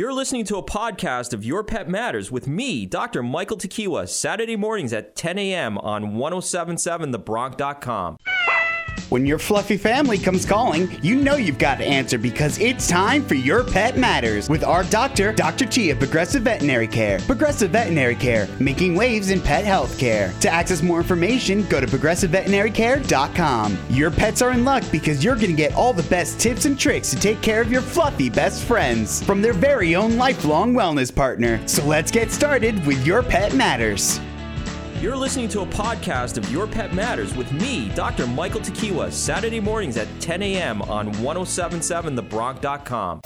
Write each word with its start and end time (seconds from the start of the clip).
You're 0.00 0.14
listening 0.14 0.46
to 0.46 0.56
a 0.56 0.62
podcast 0.62 1.34
of 1.34 1.44
Your 1.44 1.62
Pet 1.62 1.86
Matters 1.86 2.32
with 2.32 2.48
me, 2.48 2.86
Dr. 2.86 3.22
Michael 3.22 3.58
Tokiwa, 3.58 4.08
Saturday 4.08 4.56
mornings 4.56 4.94
at 4.94 5.14
10 5.14 5.38
a.m. 5.38 5.76
on 5.76 6.14
1077thebronc.com. 6.14 8.16
When 9.08 9.24
your 9.26 9.38
fluffy 9.38 9.76
family 9.76 10.18
comes 10.18 10.44
calling, 10.44 10.90
you 11.02 11.16
know 11.16 11.36
you've 11.36 11.58
got 11.58 11.78
to 11.78 11.84
answer 11.84 12.18
because 12.18 12.58
it's 12.58 12.86
time 12.86 13.24
for 13.24 13.34
Your 13.34 13.64
Pet 13.64 13.96
Matters 13.96 14.48
with 14.48 14.62
our 14.62 14.84
doctor, 14.84 15.32
Dr. 15.32 15.64
T 15.64 15.90
of 15.90 15.98
Progressive 15.98 16.42
Veterinary 16.42 16.86
Care. 16.86 17.18
Progressive 17.20 17.70
Veterinary 17.70 18.14
Care, 18.14 18.48
making 18.58 18.94
waves 18.94 19.30
in 19.30 19.40
pet 19.40 19.64
health 19.64 19.98
care. 19.98 20.32
To 20.40 20.50
access 20.52 20.82
more 20.82 20.98
information, 20.98 21.66
go 21.68 21.80
to 21.80 21.86
progressiveveterinarycare.com. 21.86 23.78
Your 23.90 24.10
pets 24.10 24.42
are 24.42 24.52
in 24.52 24.64
luck 24.64 24.84
because 24.92 25.24
you're 25.24 25.36
going 25.36 25.50
to 25.50 25.54
get 25.54 25.74
all 25.74 25.92
the 25.92 26.02
best 26.04 26.38
tips 26.38 26.66
and 26.66 26.78
tricks 26.78 27.10
to 27.10 27.16
take 27.16 27.40
care 27.40 27.60
of 27.62 27.72
your 27.72 27.82
fluffy 27.82 28.28
best 28.28 28.64
friends 28.64 29.22
from 29.24 29.40
their 29.40 29.54
very 29.54 29.96
own 29.96 30.16
lifelong 30.16 30.74
wellness 30.74 31.14
partner. 31.14 31.66
So 31.66 31.84
let's 31.84 32.10
get 32.10 32.30
started 32.30 32.84
with 32.86 33.04
Your 33.06 33.22
Pet 33.22 33.54
Matters. 33.54 34.20
You're 35.00 35.16
listening 35.16 35.48
to 35.48 35.62
a 35.62 35.66
podcast 35.66 36.36
of 36.36 36.52
Your 36.52 36.66
Pet 36.66 36.92
Matters 36.92 37.34
with 37.34 37.50
me, 37.52 37.88
Dr. 37.94 38.26
Michael 38.26 38.60
Tokiwa, 38.60 39.10
Saturday 39.10 39.58
mornings 39.58 39.96
at 39.96 40.06
10 40.20 40.42
a.m. 40.42 40.82
on 40.82 41.10
1077thebronc.com. 41.14 43.22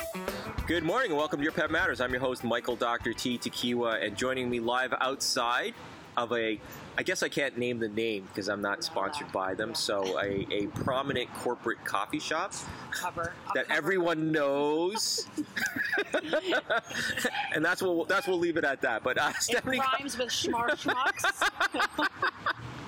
Good 0.68 0.84
morning 0.84 1.10
and 1.10 1.18
welcome 1.18 1.40
to 1.40 1.42
Your 1.42 1.50
Pet 1.50 1.72
Matters. 1.72 2.00
I'm 2.00 2.12
your 2.12 2.20
host, 2.20 2.44
Michael 2.44 2.76
Dr. 2.76 3.12
T. 3.12 3.38
Tokiwa, 3.38 4.06
and 4.06 4.16
joining 4.16 4.48
me 4.48 4.60
live 4.60 4.94
outside 5.00 5.74
of 6.16 6.32
a 6.32 6.60
I 6.96 7.02
guess 7.02 7.22
I 7.22 7.28
can't 7.28 7.58
name 7.58 7.78
the 7.80 7.88
name 7.88 8.24
because 8.28 8.48
I'm 8.48 8.60
not 8.60 8.84
sponsored 8.84 9.30
by 9.32 9.54
them. 9.54 9.74
So 9.74 10.20
a, 10.20 10.46
a 10.50 10.66
prominent 10.68 11.32
corporate 11.34 11.84
coffee 11.84 12.20
shop 12.20 12.52
cover 12.92 13.32
that 13.54 13.66
cover. 13.66 13.76
everyone 13.76 14.30
knows, 14.30 15.26
and 17.54 17.64
that's 17.64 17.82
what 17.82 17.96
we'll, 17.96 18.04
that's 18.04 18.28
we'll 18.28 18.38
leave 18.38 18.56
it 18.56 18.64
at 18.64 18.80
that. 18.82 19.02
But 19.02 19.18
uh, 19.18 19.32
It 19.34 19.42
Stephanie, 19.42 19.80
rhymes 19.80 20.16
with 20.16 20.28
schmar 20.30 20.70
schmucks. 20.70 21.50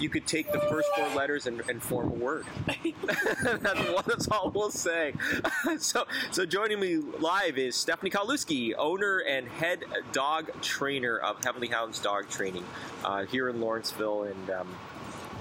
you 0.00 0.08
could 0.08 0.26
take 0.26 0.50
the 0.50 0.60
first 0.60 0.88
four 0.96 1.08
letters 1.10 1.46
and, 1.46 1.62
and 1.68 1.82
form 1.82 2.08
a 2.08 2.14
word. 2.14 2.46
that's, 3.42 3.80
what, 3.90 4.06
that's 4.06 4.28
all 4.28 4.50
we'll 4.50 4.70
say. 4.70 5.12
so, 5.78 6.06
so 6.30 6.46
joining 6.46 6.80
me 6.80 6.96
live 6.96 7.58
is 7.58 7.76
Stephanie 7.76 8.10
Kowalewski, 8.10 8.72
owner 8.78 9.18
and 9.18 9.46
head 9.48 9.84
dog 10.12 10.50
trainer 10.62 11.18
of 11.18 11.42
Heavenly 11.44 11.68
Hounds 11.68 12.00
Dog 12.00 12.28
Training 12.28 12.64
uh, 13.04 13.26
here 13.26 13.48
in 13.48 13.60
Lawrenceville, 13.60 14.24
and 14.24 14.50
um, 14.50 14.68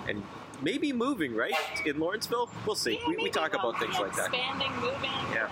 and 0.08 0.24
maybe 0.62 0.92
moving 0.92 1.36
right 1.36 1.54
in 1.86 2.00
Lawrenceville. 2.00 2.50
We'll 2.66 2.76
see. 2.76 3.00
Yeah, 3.02 3.08
we, 3.08 3.18
we 3.18 3.30
talk 3.30 3.54
well, 3.54 3.70
about 3.70 3.82
things 3.82 3.98
like 4.00 4.16
that. 4.16 4.34
Expanding, 4.34 4.72
moving. 4.82 5.12
Yeah. 5.34 5.48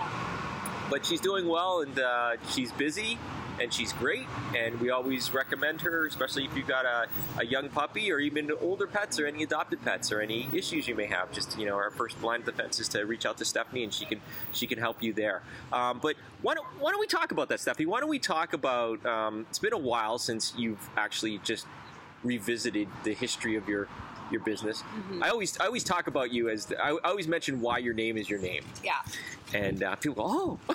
But 0.90 1.04
she's 1.04 1.20
doing 1.20 1.46
well, 1.46 1.80
and 1.80 1.98
uh, 1.98 2.32
she's 2.50 2.72
busy. 2.72 3.18
And 3.60 3.72
she's 3.72 3.92
great, 3.92 4.26
and 4.56 4.80
we 4.80 4.90
always 4.90 5.32
recommend 5.32 5.80
her, 5.80 6.06
especially 6.06 6.44
if 6.44 6.56
you've 6.56 6.68
got 6.68 6.84
a, 6.84 7.06
a 7.38 7.44
young 7.44 7.68
puppy 7.68 8.12
or 8.12 8.20
even 8.20 8.50
older 8.60 8.86
pets 8.86 9.18
or 9.18 9.26
any 9.26 9.42
adopted 9.42 9.82
pets 9.82 10.12
or 10.12 10.20
any 10.20 10.48
issues 10.52 10.86
you 10.86 10.94
may 10.94 11.06
have. 11.06 11.32
Just 11.32 11.58
you 11.58 11.66
know, 11.66 11.74
our 11.74 11.90
first 11.90 12.20
blind 12.20 12.44
defense 12.44 12.78
is 12.78 12.88
to 12.88 13.02
reach 13.04 13.26
out 13.26 13.36
to 13.38 13.44
Stephanie, 13.44 13.84
and 13.84 13.92
she 13.92 14.04
can 14.04 14.20
she 14.52 14.66
can 14.66 14.78
help 14.78 15.02
you 15.02 15.12
there. 15.12 15.42
Um, 15.72 15.98
but 16.00 16.16
why 16.42 16.54
don't 16.54 16.66
why 16.78 16.92
don't 16.92 17.00
we 17.00 17.06
talk 17.06 17.32
about 17.32 17.48
that, 17.48 17.60
Stephanie? 17.60 17.86
Why 17.86 18.00
don't 18.00 18.08
we 18.08 18.20
talk 18.20 18.52
about? 18.52 19.04
Um, 19.04 19.46
it's 19.48 19.58
been 19.58 19.72
a 19.72 19.78
while 19.78 20.18
since 20.18 20.54
you've 20.56 20.88
actually 20.96 21.38
just 21.38 21.66
revisited 22.22 22.88
the 23.04 23.14
history 23.14 23.56
of 23.56 23.68
your 23.68 23.88
your 24.30 24.40
business. 24.42 24.82
I 25.22 25.28
always 25.30 25.58
I 25.60 25.66
always 25.66 25.84
talk 25.84 26.06
about 26.06 26.32
you 26.32 26.48
as 26.48 26.72
I, 26.82 26.90
I 26.90 26.98
always 27.04 27.28
mention 27.28 27.60
why 27.60 27.78
your 27.78 27.94
name 27.94 28.16
is 28.16 28.28
your 28.28 28.38
name, 28.38 28.62
Yeah. 28.84 28.94
and 29.54 29.82
uh, 29.82 29.96
people 29.96 30.24
go, 30.24 30.58
oh. 30.68 30.74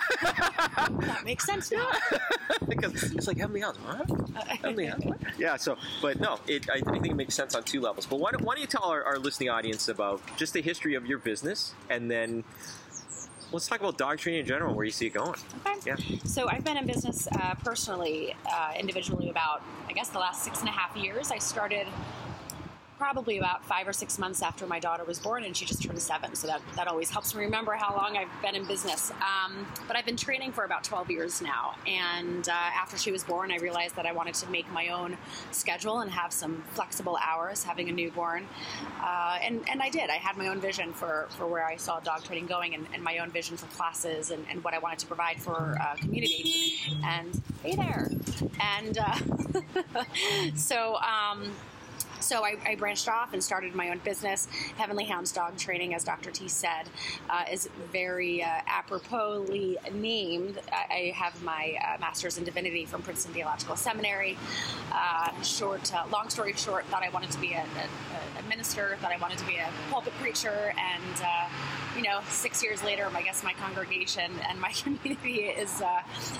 That 1.00 1.22
makes 1.24 1.46
sense 1.46 1.70
now. 1.70 1.88
because 2.68 3.02
it's 3.12 3.26
like 3.26 3.38
Heavenly 3.38 3.60
Hounds, 3.60 3.78
what? 3.80 4.46
Heavenly 4.58 4.88
what? 5.02 5.18
Yeah. 5.38 5.56
So, 5.56 5.76
but 6.02 6.20
no, 6.20 6.38
it, 6.46 6.68
I, 6.70 6.76
I 6.86 6.92
think 6.92 7.06
it 7.06 7.14
makes 7.16 7.34
sense 7.34 7.54
on 7.54 7.62
two 7.62 7.80
levels. 7.80 8.06
But 8.06 8.18
why 8.20 8.32
don't, 8.32 8.42
why 8.42 8.54
don't 8.54 8.60
you 8.62 8.66
tell 8.66 8.84
our, 8.84 9.02
our 9.04 9.18
listening 9.18 9.50
audience 9.50 9.88
about 9.88 10.20
just 10.36 10.52
the 10.52 10.62
history 10.62 10.94
of 10.94 11.06
your 11.06 11.18
business, 11.18 11.74
and 11.90 12.10
then 12.10 12.44
let's 13.52 13.66
talk 13.68 13.80
about 13.80 13.96
dog 13.98 14.18
training 14.18 14.40
in 14.40 14.46
general, 14.46 14.74
where 14.74 14.84
you 14.84 14.90
see 14.90 15.06
it 15.06 15.14
going. 15.14 15.34
Okay. 15.66 15.78
Yeah. 15.86 15.96
So 16.24 16.48
I've 16.48 16.64
been 16.64 16.76
in 16.76 16.86
business 16.86 17.28
uh, 17.28 17.54
personally, 17.62 18.34
uh, 18.50 18.72
individually, 18.78 19.30
about 19.30 19.62
I 19.88 19.92
guess 19.92 20.08
the 20.08 20.18
last 20.18 20.42
six 20.44 20.60
and 20.60 20.68
a 20.68 20.72
half 20.72 20.96
years. 20.96 21.30
I 21.30 21.38
started 21.38 21.86
probably 22.98 23.38
about 23.38 23.64
five 23.64 23.86
or 23.88 23.92
six 23.92 24.18
months 24.18 24.42
after 24.42 24.66
my 24.66 24.78
daughter 24.78 25.04
was 25.04 25.18
born, 25.18 25.44
and 25.44 25.56
she 25.56 25.64
just 25.64 25.82
turned 25.82 25.98
seven. 26.00 26.34
So 26.34 26.46
that, 26.46 26.60
that 26.76 26.88
always 26.88 27.10
helps 27.10 27.34
me 27.34 27.44
remember 27.44 27.72
how 27.72 27.94
long 27.96 28.16
I've 28.16 28.30
been 28.42 28.54
in 28.54 28.64
business. 28.66 29.10
Um, 29.10 29.66
but 29.86 29.96
I've 29.96 30.06
been 30.06 30.16
training 30.16 30.52
for 30.52 30.64
about 30.64 30.84
12 30.84 31.10
years 31.10 31.42
now. 31.42 31.74
And 31.86 32.48
uh, 32.48 32.52
after 32.52 32.96
she 32.96 33.10
was 33.10 33.24
born, 33.24 33.50
I 33.50 33.56
realized 33.56 33.96
that 33.96 34.06
I 34.06 34.12
wanted 34.12 34.34
to 34.36 34.50
make 34.50 34.70
my 34.72 34.88
own 34.88 35.16
schedule 35.50 36.00
and 36.00 36.10
have 36.10 36.32
some 36.32 36.62
flexible 36.72 37.18
hours 37.20 37.64
having 37.64 37.88
a 37.88 37.92
newborn. 37.92 38.46
Uh, 39.00 39.38
and, 39.42 39.68
and 39.68 39.82
I 39.82 39.90
did. 39.90 40.10
I 40.10 40.16
had 40.16 40.36
my 40.36 40.48
own 40.48 40.60
vision 40.60 40.92
for, 40.92 41.26
for 41.36 41.46
where 41.46 41.66
I 41.66 41.76
saw 41.76 42.00
dog 42.00 42.24
training 42.24 42.46
going 42.46 42.74
and, 42.74 42.86
and 42.94 43.02
my 43.02 43.18
own 43.18 43.30
vision 43.30 43.56
for 43.56 43.66
classes 43.76 44.30
and, 44.30 44.44
and 44.50 44.62
what 44.62 44.74
I 44.74 44.78
wanted 44.78 45.00
to 45.00 45.06
provide 45.06 45.40
for 45.40 45.76
uh, 45.80 45.94
community. 45.96 46.74
And 47.04 47.42
hey 47.62 47.74
there. 47.74 48.10
And 48.60 48.98
uh, 48.98 49.18
so, 50.54 50.96
um, 50.96 51.52
so 52.24 52.44
I, 52.44 52.56
I 52.66 52.74
branched 52.74 53.08
off 53.08 53.34
and 53.34 53.44
started 53.44 53.74
my 53.74 53.90
own 53.90 53.98
business. 53.98 54.48
Heavenly 54.76 55.04
Hounds 55.04 55.30
Dog 55.30 55.56
Training, 55.58 55.94
as 55.94 56.04
Dr. 56.04 56.30
T 56.30 56.48
said, 56.48 56.88
uh, 57.28 57.44
is 57.52 57.68
very 57.92 58.42
uh, 58.42 58.48
aproposly 58.66 59.76
named. 59.92 60.58
I, 60.72 60.94
I 60.94 61.12
have 61.14 61.40
my 61.42 61.76
uh, 61.82 61.98
master's 62.00 62.38
in 62.38 62.44
divinity 62.44 62.86
from 62.86 63.02
Princeton 63.02 63.34
Theological 63.34 63.76
Seminary. 63.76 64.38
Uh, 64.90 65.42
short, 65.42 65.94
uh, 65.94 66.04
long 66.10 66.30
story 66.30 66.54
short, 66.54 66.86
thought 66.86 67.02
I 67.02 67.10
wanted 67.10 67.30
to 67.32 67.40
be 67.40 67.52
a, 67.52 67.62
a, 67.62 68.40
a 68.40 68.42
minister, 68.48 68.96
thought 69.00 69.12
I 69.12 69.18
wanted 69.18 69.38
to 69.38 69.46
be 69.46 69.56
a 69.56 69.68
pulpit 69.90 70.14
preacher, 70.20 70.72
and 70.78 71.22
uh, 71.22 71.48
you 71.96 72.02
know, 72.02 72.20
six 72.28 72.62
years 72.62 72.82
later, 72.82 73.08
I 73.14 73.22
guess 73.22 73.44
my 73.44 73.52
congregation 73.52 74.32
and 74.48 74.60
my 74.60 74.70
community 74.82 75.42
is 75.42 75.82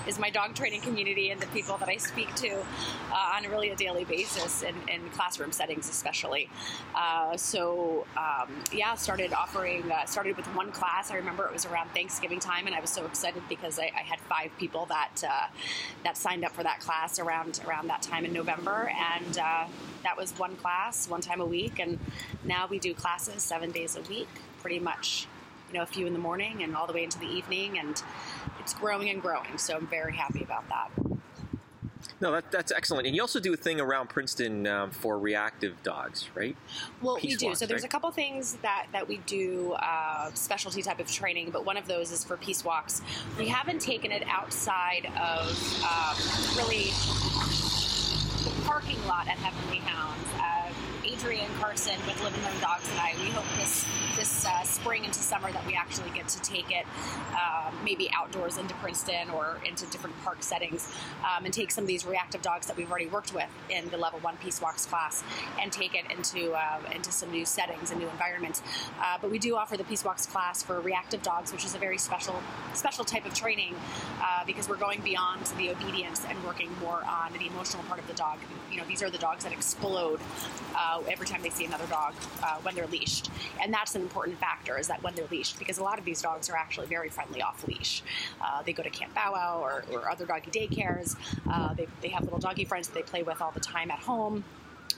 is 0.07 0.19
my 0.19 0.29
dog 0.29 0.55
training 0.55 0.81
community 0.81 1.29
and 1.29 1.39
the 1.39 1.47
people 1.47 1.77
that 1.77 1.89
I 1.89 1.97
speak 1.97 2.33
to 2.35 2.65
on 3.13 3.43
really 3.49 3.69
a 3.69 3.75
daily 3.75 4.03
basis 4.03 4.63
in, 4.63 4.75
in 4.89 5.09
classroom 5.11 5.51
settings, 5.51 5.74
especially. 5.79 6.49
Uh, 6.93 7.35
so 7.37 8.05
um, 8.17 8.49
yeah, 8.71 8.95
started 8.95 9.33
offering. 9.33 9.91
Uh, 9.91 10.05
started 10.05 10.37
with 10.37 10.45
one 10.55 10.71
class. 10.71 11.11
I 11.11 11.15
remember 11.15 11.45
it 11.45 11.53
was 11.53 11.65
around 11.65 11.89
Thanksgiving 11.91 12.39
time, 12.39 12.67
and 12.67 12.75
I 12.75 12.79
was 12.79 12.89
so 12.89 13.05
excited 13.05 13.43
because 13.49 13.79
I, 13.79 13.91
I 13.95 14.01
had 14.01 14.19
five 14.21 14.51
people 14.57 14.85
that 14.87 15.23
uh, 15.27 15.47
that 16.03 16.17
signed 16.17 16.45
up 16.45 16.51
for 16.51 16.63
that 16.63 16.79
class 16.79 17.19
around 17.19 17.61
around 17.67 17.87
that 17.87 18.01
time 18.01 18.25
in 18.25 18.33
November, 18.33 18.91
and 18.95 19.37
uh, 19.37 19.65
that 20.03 20.17
was 20.17 20.31
one 20.37 20.55
class, 20.55 21.09
one 21.09 21.21
time 21.21 21.41
a 21.41 21.45
week, 21.45 21.79
and 21.79 21.99
now 22.43 22.67
we 22.67 22.79
do 22.79 22.93
classes 22.93 23.43
seven 23.43 23.71
days 23.71 23.95
a 23.95 24.01
week, 24.01 24.29
pretty 24.61 24.79
much 24.79 25.27
you 25.69 25.73
know, 25.73 25.83
a 25.83 25.85
few 25.85 26.05
in 26.07 26.13
the 26.13 26.19
morning 26.19 26.63
and 26.63 26.75
all 26.75 26.87
the 26.87 26.93
way 26.93 27.03
into 27.03 27.19
the 27.19 27.27
evening, 27.27 27.79
and 27.79 28.01
it's 28.59 28.73
growing 28.73 29.09
and 29.09 29.21
growing. 29.21 29.57
So 29.57 29.75
I'm 29.75 29.87
very 29.87 30.15
happy 30.15 30.43
about 30.43 30.67
that. 30.69 30.89
No, 32.21 32.31
that, 32.31 32.49
that's 32.51 32.71
excellent. 32.71 33.07
And 33.07 33.15
you 33.15 33.21
also 33.21 33.39
do 33.39 33.53
a 33.53 33.57
thing 33.57 33.81
around 33.81 34.07
Princeton 34.09 34.65
um, 34.67 34.91
for 34.91 35.19
reactive 35.19 35.75
dogs, 35.83 36.29
right? 36.33 36.55
Well, 37.01 37.17
Peace 37.17 37.31
we 37.31 37.37
do. 37.37 37.45
walks, 37.47 37.59
so 37.59 37.65
there's 37.65 37.81
right? 37.81 37.89
a 37.89 37.91
couple 37.91 38.09
things 38.11 38.53
that 38.61 38.87
that 38.93 39.07
we 39.07 39.17
do 39.25 39.73
uh, 39.73 40.31
specialty 40.33 40.81
type 40.81 40.99
of 40.99 41.11
training, 41.11 41.49
but 41.51 41.65
one 41.65 41.75
of 41.75 41.87
those 41.87 42.11
is 42.11 42.23
for 42.23 42.37
peace 42.37 42.63
walks. 42.63 43.01
We 43.37 43.47
haven't 43.47 43.81
taken 43.81 44.11
it 44.11 44.23
outside 44.27 45.07
of 45.19 45.49
um, 45.83 46.15
really 46.57 46.91
the 48.43 48.61
parking 48.63 49.03
lot 49.07 49.27
at 49.27 49.37
Heavenly 49.37 49.79
Hounds. 49.79 50.27
Uh, 50.35 50.54
Adrian 51.05 51.47
Carson 51.59 51.95
with 52.07 52.21
Living 52.23 52.43
Room 52.43 52.59
Dogs 52.61 52.89
and 52.89 52.99
I, 52.99 53.13
we 53.21 53.29
hope 53.29 53.45
this 53.59 53.85
this 54.15 54.45
uh, 54.45 54.63
spring 54.63 55.03
into 55.03 55.19
summer 55.19 55.51
that 55.51 55.65
we 55.67 55.75
actually 55.75 56.09
get 56.11 56.27
to 56.29 56.41
take 56.41 56.71
it 56.71 56.85
um, 57.33 57.75
maybe 57.83 58.09
outdoors 58.15 58.57
into 58.57 58.73
Princeton 58.75 59.29
or 59.29 59.59
into 59.65 59.85
different 59.87 60.15
park 60.23 60.41
settings 60.41 60.91
um, 61.21 61.43
and 61.43 61.53
take 61.53 61.69
some 61.69 61.83
of 61.83 61.87
these 61.87 62.05
reactive 62.05 62.41
dogs 62.41 62.65
that 62.67 62.77
we've 62.77 62.89
already 62.89 63.07
worked 63.07 63.33
with 63.33 63.49
in 63.69 63.87
the 63.89 63.97
level 63.97 64.19
one 64.19 64.37
Peace 64.37 64.61
Walks 64.61 64.85
class 64.85 65.23
and 65.61 65.71
take 65.71 65.93
it 65.93 66.05
into 66.11 66.53
uh, 66.53 66.79
into 66.93 67.11
some 67.11 67.29
new 67.29 67.45
settings 67.45 67.91
and 67.91 67.99
new 67.99 68.09
environments. 68.09 68.63
Uh, 68.99 69.17
but 69.21 69.29
we 69.29 69.37
do 69.37 69.55
offer 69.55 69.77
the 69.77 69.83
Peace 69.83 70.03
Walks 70.03 70.25
class 70.25 70.63
for 70.63 70.79
reactive 70.79 71.21
dogs, 71.21 71.51
which 71.51 71.65
is 71.65 71.75
a 71.75 71.79
very 71.79 71.97
special 71.97 72.41
special 72.73 73.05
type 73.05 73.25
of 73.25 73.33
training 73.33 73.75
uh, 74.21 74.43
because 74.45 74.67
we're 74.67 74.75
going 74.75 75.01
beyond 75.01 75.45
the 75.57 75.69
obedience 75.69 76.25
and 76.27 76.43
working 76.45 76.71
more 76.79 77.03
on 77.05 77.31
the 77.33 77.45
emotional 77.45 77.83
part 77.83 77.99
of 77.99 78.07
the 78.07 78.13
dog. 78.13 78.39
You 78.71 78.77
know, 78.77 78.87
these 78.87 79.03
are 79.03 79.09
the 79.09 79.17
dogs 79.19 79.43
that 79.43 79.53
explode 79.53 80.19
every 81.07 81.25
time 81.25 81.41
they 81.41 81.49
see 81.49 81.65
another 81.65 81.87
dog 81.87 82.13
uh, 82.43 82.57
when 82.61 82.75
they're 82.75 82.87
leashed, 82.87 83.29
and 83.61 83.73
that's 83.73 83.95
an 83.95 84.01
important 84.01 84.39
factor 84.39 84.77
is 84.77 84.87
that 84.87 85.01
when 85.03 85.15
they're 85.15 85.27
leashed 85.31 85.59
because 85.59 85.77
a 85.77 85.83
lot 85.83 85.99
of 85.99 86.05
these 86.05 86.21
dogs 86.21 86.49
are 86.49 86.55
actually 86.55 86.87
very 86.87 87.09
friendly 87.09 87.41
off 87.41 87.65
leash. 87.67 88.03
Uh, 88.41 88.61
they 88.63 88.73
go 88.73 88.83
to 88.83 88.89
Camp 88.89 89.13
Bow 89.13 89.33
Wow 89.33 89.59
or, 89.61 89.83
or 89.91 90.09
other 90.09 90.25
doggy 90.25 90.51
daycares. 90.51 91.15
Uh, 91.49 91.73
they, 91.73 91.87
they 92.01 92.09
have 92.09 92.23
little 92.23 92.39
doggy 92.39 92.65
friends 92.65 92.87
that 92.87 92.93
they 92.93 93.03
play 93.03 93.23
with 93.23 93.41
all 93.41 93.51
the 93.51 93.59
time 93.59 93.91
at 93.91 93.99
home. 93.99 94.43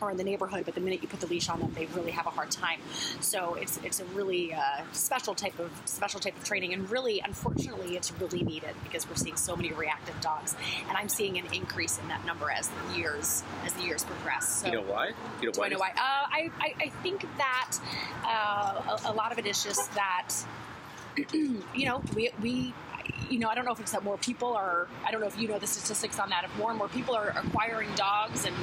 Or 0.01 0.11
in 0.11 0.17
the 0.17 0.23
neighborhood, 0.23 0.65
but 0.65 0.75
the 0.75 0.81
minute 0.81 1.01
you 1.01 1.07
put 1.07 1.19
the 1.19 1.27
leash 1.27 1.49
on 1.49 1.59
them, 1.59 1.71
they 1.75 1.85
really 1.87 2.11
have 2.11 2.25
a 2.25 2.29
hard 2.29 2.51
time. 2.51 2.79
So 3.19 3.55
it's 3.55 3.79
it's 3.83 3.99
a 3.99 4.05
really 4.05 4.53
uh, 4.53 4.59
special 4.91 5.35
type 5.35 5.57
of 5.59 5.71
special 5.85 6.19
type 6.19 6.37
of 6.37 6.43
training, 6.43 6.73
and 6.73 6.89
really, 6.89 7.21
unfortunately, 7.23 7.95
it's 7.95 8.11
really 8.13 8.43
needed 8.43 8.75
because 8.83 9.07
we're 9.09 9.15
seeing 9.15 9.35
so 9.35 9.55
many 9.55 9.71
reactive 9.71 10.19
dogs, 10.21 10.55
and 10.87 10.97
I'm 10.97 11.09
seeing 11.09 11.37
an 11.37 11.45
increase 11.53 11.99
in 11.99 12.07
that 12.09 12.25
number 12.25 12.51
as 12.51 12.69
the 12.69 12.97
years 12.97 13.43
as 13.65 13.73
the 13.73 13.83
years 13.83 14.03
progress. 14.03 14.61
So, 14.61 14.67
You 14.67 14.73
know 14.73 14.81
why? 14.81 15.07
You 15.41 15.47
know 15.47 15.51
do 15.51 15.59
why? 15.59 15.65
I 15.65 15.69
know 15.69 15.79
why? 15.79 15.89
Uh, 15.89 15.95
I, 15.97 16.51
I 16.59 16.73
I 16.85 16.89
think 17.03 17.25
that 17.37 17.77
uh, 18.25 18.97
a, 19.05 19.11
a 19.11 19.13
lot 19.13 19.31
of 19.31 19.39
it 19.39 19.45
is 19.45 19.63
just 19.63 19.93
that 19.95 20.33
you 21.33 21.85
know 21.85 22.01
we 22.15 22.29
we 22.41 22.73
you 23.29 23.39
know, 23.39 23.49
I 23.49 23.55
don't 23.55 23.65
know 23.65 23.71
if 23.71 23.79
it's 23.79 23.91
that 23.91 24.03
more 24.03 24.17
people 24.17 24.53
are, 24.53 24.87
I 25.05 25.11
don't 25.11 25.21
know 25.21 25.27
if 25.27 25.39
you 25.39 25.47
know 25.47 25.59
the 25.59 25.67
statistics 25.67 26.19
on 26.19 26.29
that, 26.29 26.43
if 26.45 26.55
more 26.57 26.69
and 26.69 26.77
more 26.77 26.87
people 26.89 27.15
are 27.15 27.29
acquiring 27.29 27.89
dogs 27.95 28.45
and 28.45 28.55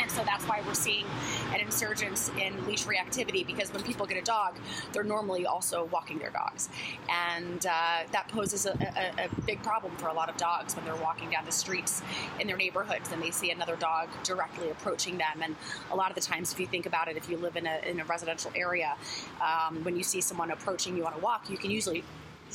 and 0.00 0.10
so 0.10 0.22
that's 0.24 0.44
why 0.44 0.62
we're 0.66 0.74
seeing 0.74 1.04
an 1.52 1.60
insurgence 1.60 2.30
in 2.38 2.66
leash 2.66 2.84
reactivity 2.86 3.46
because 3.46 3.72
when 3.72 3.82
people 3.82 4.06
get 4.06 4.16
a 4.16 4.22
dog, 4.22 4.56
they're 4.92 5.04
normally 5.04 5.46
also 5.46 5.84
walking 5.86 6.18
their 6.18 6.30
dogs. 6.30 6.68
And 7.08 7.66
uh, 7.66 8.04
that 8.12 8.28
poses 8.28 8.66
a, 8.66 8.70
a, 9.18 9.24
a 9.24 9.40
big 9.42 9.62
problem 9.62 9.94
for 9.96 10.08
a 10.08 10.12
lot 10.12 10.28
of 10.28 10.36
dogs 10.36 10.76
when 10.76 10.84
they're 10.84 10.96
walking 10.96 11.30
down 11.30 11.44
the 11.44 11.52
streets 11.52 12.02
in 12.40 12.46
their 12.46 12.56
neighborhoods 12.56 13.12
and 13.12 13.22
they 13.22 13.30
see 13.30 13.50
another 13.50 13.76
dog 13.76 14.08
directly 14.22 14.70
approaching 14.70 15.18
them. 15.18 15.42
And 15.42 15.56
a 15.90 15.96
lot 15.96 16.10
of 16.10 16.14
the 16.14 16.22
times, 16.22 16.52
if 16.52 16.60
you 16.60 16.66
think 16.66 16.86
about 16.86 17.08
it, 17.08 17.16
if 17.16 17.28
you 17.28 17.36
live 17.36 17.56
in 17.56 17.66
a, 17.66 17.80
in 17.86 18.00
a 18.00 18.04
residential 18.04 18.52
area, 18.54 18.94
um, 19.42 19.82
when 19.84 19.96
you 19.96 20.02
see 20.02 20.20
someone 20.20 20.50
approaching 20.50 20.96
you 20.96 21.06
on 21.06 21.12
a 21.14 21.18
walk, 21.18 21.50
you 21.50 21.56
can 21.56 21.70
usually 21.70 22.04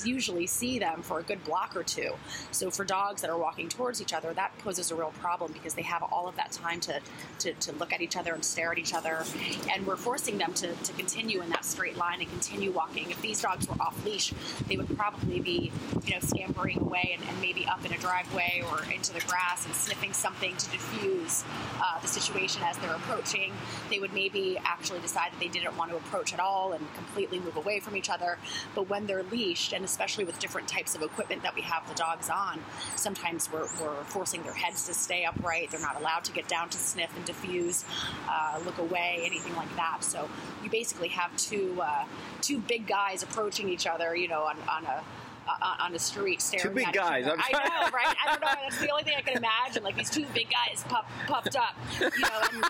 usually 0.05 0.47
see 0.47 0.79
them 0.79 1.01
for 1.01 1.19
a 1.19 1.23
good 1.23 1.43
block 1.43 1.75
or 1.75 1.83
two. 1.83 2.11
So 2.51 2.69
for 2.71 2.83
dogs 2.83 3.21
that 3.21 3.29
are 3.29 3.37
walking 3.37 3.69
towards 3.69 4.01
each 4.01 4.13
other, 4.13 4.33
that 4.33 4.57
poses 4.59 4.91
a 4.91 4.95
real 4.95 5.13
problem 5.19 5.51
because 5.51 5.73
they 5.73 5.81
have 5.83 6.03
all 6.03 6.27
of 6.27 6.35
that 6.35 6.51
time 6.51 6.79
to, 6.81 6.99
to, 7.39 7.53
to 7.53 7.71
look 7.73 7.93
at 7.93 8.01
each 8.01 8.17
other 8.17 8.33
and 8.33 8.43
stare 8.43 8.71
at 8.71 8.77
each 8.77 8.93
other. 8.93 9.23
And 9.71 9.85
we're 9.85 9.95
forcing 9.95 10.37
them 10.37 10.53
to, 10.55 10.73
to 10.73 10.93
continue 10.93 11.41
in 11.41 11.49
that 11.49 11.65
straight 11.65 11.97
line 11.97 12.21
and 12.21 12.29
continue 12.29 12.71
walking. 12.71 13.11
If 13.11 13.21
these 13.21 13.41
dogs 13.41 13.67
were 13.67 13.75
off 13.79 14.03
leash, 14.05 14.33
they 14.67 14.77
would 14.77 14.95
probably 14.97 15.39
be, 15.39 15.71
you 16.05 16.13
know, 16.13 16.19
scampering 16.21 16.79
away 16.79 17.15
and, 17.17 17.29
and 17.29 17.41
maybe 17.41 17.65
up 17.67 17.85
in 17.85 17.93
a 17.93 17.97
driveway 17.97 18.63
or 18.71 18.83
into 18.91 19.13
the 19.13 19.21
grass 19.21 19.65
and 19.65 19.75
sniffing 19.75 20.13
something 20.13 20.55
to 20.57 20.69
diffuse 20.71 21.43
uh, 21.79 21.99
the 22.01 22.07
situation 22.07 22.61
as 22.63 22.77
they're 22.79 22.95
approaching. 22.95 23.51
They 23.89 23.99
would 23.99 24.13
maybe 24.13 24.57
actually 24.63 24.99
decide 24.99 25.31
that 25.31 25.39
they 25.39 25.47
didn't 25.47 25.77
want 25.77 25.91
to 25.91 25.97
approach 25.97 26.33
at 26.33 26.39
all 26.39 26.73
and 26.73 26.93
completely 26.93 27.39
move 27.39 27.57
away 27.57 27.79
from 27.79 27.95
each 27.95 28.09
other. 28.09 28.37
But 28.75 28.89
when 28.89 29.05
they're 29.05 29.23
leashed 29.23 29.73
and 29.73 29.82
and 29.83 29.89
especially 29.89 30.23
with 30.23 30.39
different 30.39 30.65
types 30.65 30.95
of 30.95 31.01
equipment 31.01 31.43
that 31.43 31.53
we 31.53 31.61
have 31.61 31.85
the 31.89 31.95
dogs 31.95 32.29
on, 32.29 32.57
sometimes 32.95 33.51
we're, 33.51 33.67
we're 33.81 34.01
forcing 34.05 34.41
their 34.43 34.53
heads 34.53 34.87
to 34.87 34.93
stay 34.93 35.25
upright. 35.25 35.71
They're 35.71 35.81
not 35.81 35.99
allowed 35.99 36.23
to 36.23 36.31
get 36.31 36.47
down 36.47 36.69
to 36.69 36.77
sniff 36.77 37.13
and 37.17 37.25
diffuse, 37.25 37.83
uh, 38.29 38.61
look 38.63 38.77
away, 38.77 39.19
anything 39.25 39.53
like 39.57 39.75
that. 39.75 39.97
So 39.99 40.29
you 40.63 40.69
basically 40.69 41.09
have 41.09 41.35
two 41.35 41.81
uh, 41.81 42.05
two 42.39 42.59
big 42.59 42.87
guys 42.87 43.23
approaching 43.23 43.67
each 43.67 43.85
other, 43.85 44.15
you 44.15 44.29
know, 44.29 44.43
on, 44.43 44.55
on 44.69 44.85
a 44.85 45.03
uh, 45.47 45.75
on 45.79 45.91
the 45.93 45.99
street 45.99 46.41
staring 46.41 46.67
Two 46.67 46.73
big 46.73 46.87
at 46.87 46.93
guys. 46.93 47.25
Each 47.25 47.31
other. 47.31 47.41
I 47.41 47.51
know, 47.51 47.89
right? 47.91 48.15
I 48.23 48.31
don't 48.31 48.41
know. 48.41 48.47
That's 48.61 48.79
the 48.79 48.89
only 48.89 49.03
thing 49.03 49.15
I 49.17 49.21
can 49.21 49.37
imagine. 49.37 49.83
Like 49.83 49.95
these 49.95 50.09
two 50.09 50.25
big 50.33 50.47
guys 50.49 50.83
puff, 50.87 51.05
puffed 51.27 51.55
up, 51.55 51.75
you 51.99 52.09
know, 52.09 52.41
and, 52.53 52.65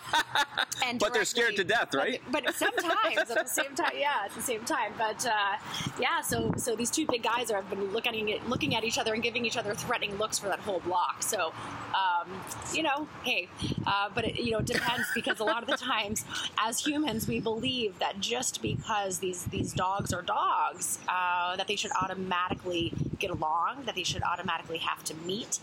and 0.85 0.99
But 0.99 1.13
they're 1.13 1.25
scared 1.25 1.55
to 1.55 1.63
death, 1.63 1.93
right? 1.93 2.21
But, 2.31 2.45
but 2.45 2.55
sometimes 2.55 3.17
at 3.17 3.27
the 3.27 3.45
same 3.45 3.75
time, 3.75 3.93
yeah, 3.97 4.25
at 4.25 4.35
the 4.35 4.41
same 4.41 4.63
time. 4.65 4.93
But 4.97 5.25
uh, 5.25 5.57
yeah, 5.99 6.21
so 6.21 6.53
so 6.57 6.75
these 6.75 6.91
two 6.91 7.05
big 7.05 7.23
guys 7.23 7.51
are 7.51 7.61
have 7.61 7.69
been 7.69 7.91
looking 7.91 8.31
at 8.31 8.47
looking 8.49 8.75
at 8.75 8.83
each 8.83 8.97
other 8.97 9.13
and 9.13 9.23
giving 9.23 9.45
each 9.45 9.57
other 9.57 9.73
threatening 9.73 10.15
looks 10.17 10.39
for 10.39 10.47
that 10.47 10.59
whole 10.59 10.79
block. 10.81 11.23
So 11.23 11.53
um, 11.93 12.29
you 12.73 12.83
know, 12.83 13.07
hey, 13.23 13.49
uh, 13.85 14.09
but 14.13 14.25
it, 14.25 14.39
you 14.39 14.51
know, 14.51 14.59
it 14.59 14.65
depends 14.65 15.07
because 15.13 15.39
a 15.39 15.43
lot 15.43 15.63
of 15.63 15.69
the 15.69 15.77
times, 15.77 16.25
as 16.57 16.79
humans, 16.79 17.27
we 17.27 17.39
believe 17.39 17.99
that 17.99 18.19
just 18.19 18.61
because 18.61 19.19
these 19.19 19.45
these 19.45 19.73
dogs 19.73 20.13
are 20.13 20.21
dogs, 20.21 20.99
uh, 21.07 21.55
that 21.55 21.67
they 21.67 21.75
should 21.75 21.91
automatically 22.01 22.62
get 23.19 23.29
along, 23.29 23.83
that 23.85 23.95
they 23.95 24.03
should 24.03 24.23
automatically 24.23 24.79
have 24.79 25.03
to 25.05 25.15
meet. 25.25 25.59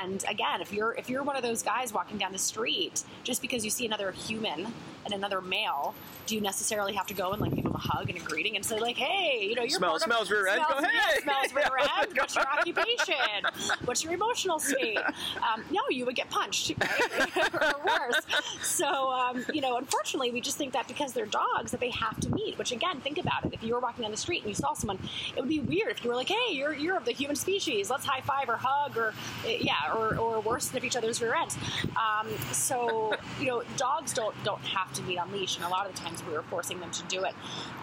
And 0.00 0.24
again, 0.28 0.60
if 0.60 0.72
you're 0.72 0.92
if 0.94 1.08
you're 1.08 1.22
one 1.22 1.36
of 1.36 1.42
those 1.42 1.62
guys 1.62 1.92
walking 1.92 2.18
down 2.18 2.32
the 2.32 2.38
street, 2.38 3.02
just 3.22 3.42
because 3.42 3.64
you 3.64 3.70
see 3.70 3.86
another 3.86 4.12
human 4.12 4.72
and 5.04 5.14
another 5.14 5.40
male, 5.40 5.94
do 6.26 6.34
you 6.34 6.40
necessarily 6.40 6.94
have 6.94 7.06
to 7.06 7.14
go 7.14 7.32
and 7.32 7.40
like 7.42 7.54
give 7.54 7.64
them 7.64 7.74
a 7.74 7.78
hug 7.78 8.08
and 8.08 8.18
a 8.18 8.22
greeting 8.22 8.56
and 8.56 8.64
say 8.64 8.78
like, 8.80 8.96
hey, 8.96 9.46
you 9.48 9.54
know, 9.54 9.62
you're 9.62 9.70
Smell- 9.70 9.90
part 9.90 10.02
of- 10.02 10.04
smells 10.06 10.30
rear 10.30 10.46
end, 10.46 10.62
smells, 10.66 10.82
go, 10.82 10.88
"Hey!" 10.88 11.20
smells 11.22 11.54
rear 11.54 11.78
end. 12.00 12.16
What's 12.16 12.34
your 12.34 12.46
occupation? 12.48 13.44
What's 13.84 14.02
your 14.04 14.12
emotional 14.14 14.58
state? 14.58 14.96
Um, 14.98 15.64
no, 15.70 15.80
you 15.90 16.06
would 16.06 16.14
get 16.16 16.30
punched, 16.30 16.72
right? 16.80 17.54
or 17.54 17.74
worse. 17.86 18.24
So, 18.62 18.86
um, 19.10 19.44
you 19.52 19.60
know, 19.60 19.76
unfortunately, 19.76 20.30
we 20.30 20.40
just 20.40 20.56
think 20.56 20.72
that 20.72 20.88
because 20.88 21.12
they're 21.12 21.26
dogs 21.26 21.70
that 21.72 21.80
they 21.80 21.90
have 21.90 22.18
to 22.20 22.30
meet. 22.34 22.56
Which 22.58 22.72
again, 22.72 23.00
think 23.00 23.18
about 23.18 23.44
it. 23.44 23.52
If 23.52 23.62
you 23.62 23.74
were 23.74 23.80
walking 23.80 24.02
down 24.02 24.10
the 24.10 24.16
street 24.16 24.40
and 24.42 24.48
you 24.48 24.54
saw 24.54 24.72
someone, 24.72 24.98
it 25.36 25.40
would 25.40 25.48
be 25.48 25.60
weird 25.60 25.90
if 25.90 26.04
you 26.04 26.10
were 26.10 26.16
like, 26.16 26.28
"Hey, 26.28 26.54
you're 26.54 26.72
you're 26.72 26.96
of 26.96 27.04
the 27.04 27.12
human 27.12 27.36
species. 27.36 27.90
Let's 27.90 28.04
high 28.06 28.20
five 28.22 28.48
or 28.48 28.56
hug 28.56 28.96
or 28.96 29.12
eh, 29.46 29.58
yeah, 29.60 29.92
or, 29.94 30.16
or 30.16 30.40
worse, 30.40 30.70
sniff 30.70 30.84
each 30.84 30.96
other's 30.96 31.20
rear 31.20 31.34
ends." 31.34 31.56
Um, 31.96 32.28
so, 32.52 33.14
you 33.40 33.46
know, 33.46 33.62
dogs 33.76 34.12
don't 34.14 34.34
don't 34.44 34.62
have 34.64 34.92
to 34.94 35.02
meet 35.02 35.18
on 35.18 35.30
leash, 35.32 35.56
and 35.56 35.64
a 35.64 35.68
lot 35.68 35.86
of 35.86 35.94
the 35.94 36.00
times 36.00 36.22
we 36.24 36.32
were 36.32 36.42
forcing 36.42 36.80
them 36.80 36.90
to 36.90 37.02
do 37.04 37.24
it, 37.24 37.34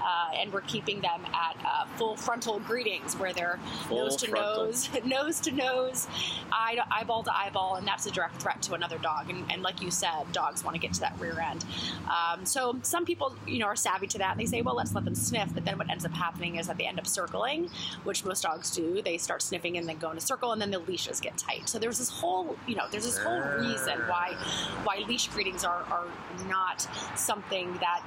uh, 0.03 0.31
and 0.35 0.51
we're 0.51 0.61
keeping 0.61 1.01
them 1.01 1.21
at 1.33 1.57
uh, 1.65 1.85
full 1.97 2.15
frontal 2.15 2.59
greetings 2.59 3.15
where 3.17 3.33
they're 3.33 3.59
Full 3.87 4.05
nose 4.05 4.15
to 4.17 4.27
frontal. 4.27 4.65
nose, 4.65 4.89
nose 5.05 5.39
to 5.41 5.51
nose, 5.51 6.07
eye 6.51 6.75
to 6.75 6.85
eyeball 6.93 7.23
to 7.23 7.35
eyeball, 7.35 7.75
and 7.75 7.87
that's 7.87 8.05
a 8.05 8.11
direct 8.11 8.41
threat 8.41 8.61
to 8.63 8.73
another 8.73 8.97
dog. 8.97 9.29
And, 9.29 9.49
and 9.51 9.61
like 9.61 9.81
you 9.81 9.91
said, 9.91 10.31
dogs 10.31 10.63
want 10.63 10.75
to 10.75 10.79
get 10.79 10.93
to 10.93 10.99
that 11.01 11.19
rear 11.19 11.39
end. 11.39 11.65
Um, 12.09 12.45
so 12.45 12.77
some 12.83 13.05
people, 13.05 13.35
you 13.47 13.59
know, 13.59 13.65
are 13.65 13.75
savvy 13.75 14.07
to 14.07 14.17
that, 14.19 14.31
and 14.31 14.39
they 14.39 14.45
say, 14.45 14.61
well, 14.61 14.75
let's 14.75 14.93
let 14.93 15.05
them 15.05 15.15
sniff. 15.15 15.53
But 15.53 15.65
then 15.65 15.77
what 15.77 15.89
ends 15.89 16.05
up 16.05 16.13
happening 16.13 16.55
is 16.57 16.67
that 16.67 16.77
they 16.77 16.85
end 16.85 16.99
up 16.99 17.07
circling, 17.07 17.69
which 18.03 18.25
most 18.25 18.43
dogs 18.43 18.71
do. 18.71 19.01
They 19.01 19.17
start 19.17 19.41
sniffing 19.41 19.77
and 19.77 19.87
then 19.87 19.97
go 19.97 20.11
in 20.11 20.17
a 20.17 20.21
circle, 20.21 20.51
and 20.51 20.61
then 20.61 20.71
the 20.71 20.79
leashes 20.79 21.19
get 21.19 21.37
tight. 21.37 21.69
So 21.69 21.79
there's 21.79 21.97
this 21.97 22.09
whole, 22.09 22.55
you 22.67 22.75
know, 22.75 22.85
there's 22.91 23.05
this 23.05 23.17
whole 23.17 23.41
reason 23.59 23.99
why 24.07 24.35
why 24.83 25.03
leash 25.07 25.27
greetings 25.27 25.63
are 25.63 25.83
are 25.89 26.07
not 26.47 26.87
something 27.15 27.73
that 27.79 28.01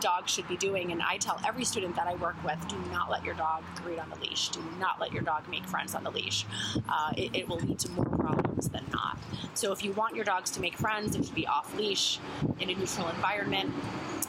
dogs 0.00 0.32
should 0.32 0.48
be 0.48 0.56
doing. 0.56 0.92
And 0.92 1.02
I 1.02 1.16
tell 1.18 1.40
every 1.46 1.64
student 1.64 1.96
that 1.96 2.06
I 2.06 2.14
work 2.16 2.42
with, 2.44 2.58
do 2.68 2.76
not 2.90 3.10
let 3.10 3.24
your 3.24 3.34
dog 3.34 3.62
greet 3.76 3.98
on 3.98 4.10
the 4.10 4.16
leash. 4.16 4.48
Do 4.48 4.60
not 4.78 5.00
let 5.00 5.12
your 5.12 5.22
dog 5.22 5.48
make 5.48 5.66
friends 5.66 5.94
on 5.94 6.04
the 6.04 6.10
leash. 6.10 6.46
Uh, 6.88 7.12
it, 7.16 7.34
it 7.34 7.48
will 7.48 7.58
lead 7.58 7.78
to 7.80 7.90
more 7.92 8.04
problems 8.04 8.68
than 8.68 8.84
not. 8.92 9.18
So 9.54 9.72
if 9.72 9.84
you 9.84 9.92
want 9.92 10.16
your 10.16 10.24
dogs 10.24 10.50
to 10.52 10.60
make 10.60 10.76
friends, 10.76 11.14
it 11.14 11.24
should 11.24 11.34
be 11.34 11.46
off 11.46 11.76
leash 11.76 12.18
in 12.58 12.70
a 12.70 12.74
neutral 12.74 13.08
environment. 13.08 13.72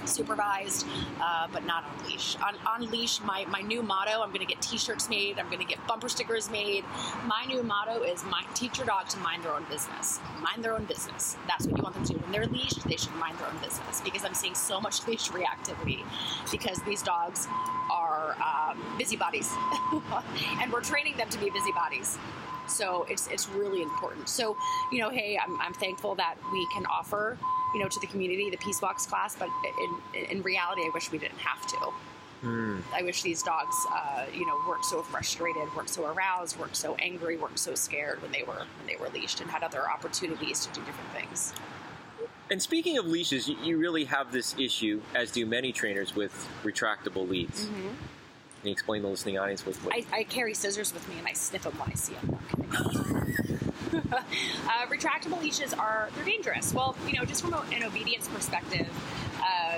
Supervised, 0.05 0.87
uh, 1.21 1.47
but 1.53 1.63
not 1.65 1.83
on 1.83 2.07
leash. 2.07 2.35
On, 2.37 2.55
on 2.65 2.89
leash, 2.89 3.21
my, 3.21 3.45
my 3.45 3.61
new 3.61 3.83
motto 3.83 4.23
I'm 4.23 4.29
going 4.29 4.39
to 4.39 4.47
get 4.47 4.59
t 4.59 4.77
shirts 4.79 5.07
made, 5.09 5.37
I'm 5.37 5.45
going 5.45 5.59
to 5.59 5.65
get 5.65 5.85
bumper 5.87 6.09
stickers 6.09 6.49
made. 6.49 6.83
My 7.25 7.45
new 7.47 7.61
motto 7.61 8.01
is 8.01 8.23
mind, 8.23 8.47
teach 8.55 8.79
your 8.79 8.87
dog 8.87 9.09
to 9.09 9.19
mind 9.19 9.43
their 9.43 9.53
own 9.53 9.63
business. 9.69 10.19
Mind 10.41 10.63
their 10.63 10.73
own 10.73 10.85
business. 10.85 11.37
That's 11.47 11.67
what 11.67 11.77
you 11.77 11.83
want 11.83 11.93
them 11.93 12.05
to 12.05 12.13
do. 12.13 12.19
When 12.19 12.31
they're 12.31 12.47
leashed, 12.47 12.83
they 12.87 12.95
should 12.95 13.13
mind 13.15 13.37
their 13.37 13.47
own 13.47 13.57
business 13.61 14.01
because 14.01 14.25
I'm 14.25 14.33
seeing 14.33 14.55
so 14.55 14.81
much 14.81 15.07
leash 15.07 15.31
because 16.51 16.81
these 16.83 17.01
dogs 17.01 17.47
are 17.91 18.35
um, 18.41 18.81
busybodies 18.97 19.49
and 20.61 20.71
we're 20.71 20.81
training 20.81 21.17
them 21.17 21.29
to 21.29 21.39
be 21.39 21.49
busybodies. 21.49 22.17
So 22.67 23.05
it's 23.09 23.27
it's 23.27 23.49
really 23.49 23.81
important. 23.81 24.29
So 24.29 24.55
you 24.91 24.99
know, 24.99 25.09
hey, 25.09 25.37
I'm, 25.43 25.59
I'm 25.59 25.73
thankful 25.73 26.15
that 26.15 26.35
we 26.51 26.65
can 26.73 26.85
offer 26.85 27.37
you 27.73 27.81
know 27.81 27.87
to 27.87 27.99
the 27.99 28.07
community 28.07 28.49
the 28.49 28.57
Peace 28.57 28.81
Walks 28.81 29.05
class, 29.05 29.35
but 29.35 29.49
in 30.15 30.23
in 30.25 30.41
reality, 30.41 30.81
I 30.81 30.91
wish 30.93 31.11
we 31.11 31.17
didn't 31.17 31.39
have 31.39 31.65
to. 31.67 31.93
I 32.95 33.03
wish 33.03 33.21
these 33.21 33.43
dogs, 33.43 33.75
uh, 33.91 34.25
you 34.33 34.47
know, 34.47 34.57
weren't 34.67 34.85
so 34.85 35.03
frustrated, 35.03 35.63
weren't 35.75 35.89
so 35.89 36.07
aroused, 36.07 36.57
weren't 36.57 36.75
so 36.75 36.95
angry, 36.95 37.37
weren't 37.37 37.59
so 37.59 37.75
scared 37.75 38.19
when 38.21 38.31
they 38.31 38.43
were 38.43 38.65
when 38.77 38.87
they 38.87 38.95
were 38.95 39.09
leashed 39.09 39.41
and 39.41 39.49
had 39.49 39.63
other 39.63 39.89
opportunities 39.89 40.65
to 40.65 40.73
do 40.73 40.83
different 40.85 41.11
things. 41.11 41.53
And 42.51 42.61
speaking 42.61 42.97
of 42.97 43.07
leashes, 43.07 43.47
you, 43.47 43.77
really 43.77 44.03
have 44.03 44.33
this 44.33 44.53
issue, 44.59 45.01
as 45.15 45.31
do 45.31 45.45
many 45.45 45.71
trainers, 45.71 46.13
with 46.13 46.49
retractable 46.65 47.27
leads. 47.27 47.65
Can 47.65 47.95
you 48.65 48.71
explain 48.73 49.01
to 49.01 49.07
the 49.07 49.11
listening 49.11 49.39
audience 49.39 49.65
what? 49.65 49.77
what 49.77 49.95
I, 49.95 50.05
I 50.11 50.23
carry 50.25 50.53
scissors 50.53 50.93
with 50.93 51.07
me 51.07 51.17
and 51.17 51.25
I 51.25 51.31
sniff 51.31 51.63
them 51.63 51.79
when 51.79 51.89
I 51.89 51.93
see 51.93 52.13
them. 52.15 52.37
uh, 54.13 54.85
retractable 54.87 55.41
leashes 55.41 55.73
are 55.73 56.09
they're 56.15 56.25
dangerous. 56.25 56.73
Well, 56.73 56.95
you 57.07 57.13
know, 57.13 57.23
just 57.23 57.41
from 57.41 57.53
an 57.53 57.83
obedience 57.83 58.27
perspective, 58.27 58.87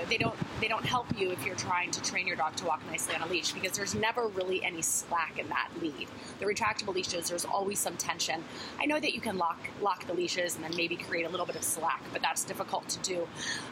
they 0.08 0.16
don't 0.16 0.34
they 0.60 0.68
don't 0.68 0.84
help 0.84 1.06
you 1.18 1.30
if 1.30 1.44
you're 1.44 1.54
trying 1.56 1.90
to 1.90 2.02
train 2.02 2.26
your 2.26 2.36
dog 2.36 2.56
to 2.56 2.64
walk 2.64 2.80
nicely 2.90 3.14
on 3.14 3.22
a 3.22 3.26
leash 3.26 3.52
because 3.52 3.72
there's 3.72 3.94
never 3.94 4.28
really 4.28 4.62
any 4.64 4.82
slack 4.82 5.38
in 5.38 5.48
that 5.48 5.68
lead. 5.80 6.08
The 6.40 6.46
retractable 6.46 6.94
leashes, 6.94 7.28
there's 7.28 7.44
always 7.44 7.78
some 7.78 7.96
tension. 7.96 8.42
I 8.80 8.86
know 8.86 9.00
that 9.00 9.14
you 9.14 9.20
can 9.20 9.38
lock 9.38 9.58
lock 9.82 10.06
the 10.06 10.14
leashes 10.14 10.56
and 10.56 10.64
then 10.64 10.74
maybe 10.76 10.96
create 10.96 11.26
a 11.26 11.28
little 11.28 11.46
bit 11.46 11.56
of 11.56 11.62
slack, 11.62 12.02
but 12.12 12.22
that's 12.22 12.44
difficult 12.44 12.88
to 12.88 12.98
do. 13.00 13.28